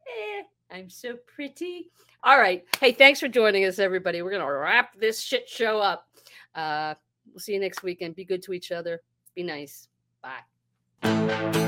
Eh, 0.07 0.43
I'm 0.71 0.91
so 0.91 1.17
pretty. 1.27 1.91
All 2.23 2.39
right. 2.39 2.65
Hey, 2.81 2.93
thanks 2.93 3.21
for 3.21 3.29
joining 3.29 3.65
us, 3.65 3.79
everybody. 3.79 4.23
We're 4.23 4.31
to 4.41 4.47
wrap 4.47 4.99
this 4.99 5.21
shit 5.21 5.49
show 5.49 5.79
up. 5.79 6.09
Uh, 6.55 6.95
we'll 7.33 7.41
see 7.41 7.55
you 7.55 7.61
next 7.61 7.83
weekend. 7.83 8.17
Be 8.17 8.25
good 8.25 8.43
to 8.45 8.53
each 8.53 8.73
other. 8.73 9.03
Be 9.35 9.43
nice. 9.43 9.89
Bye. 10.23 11.61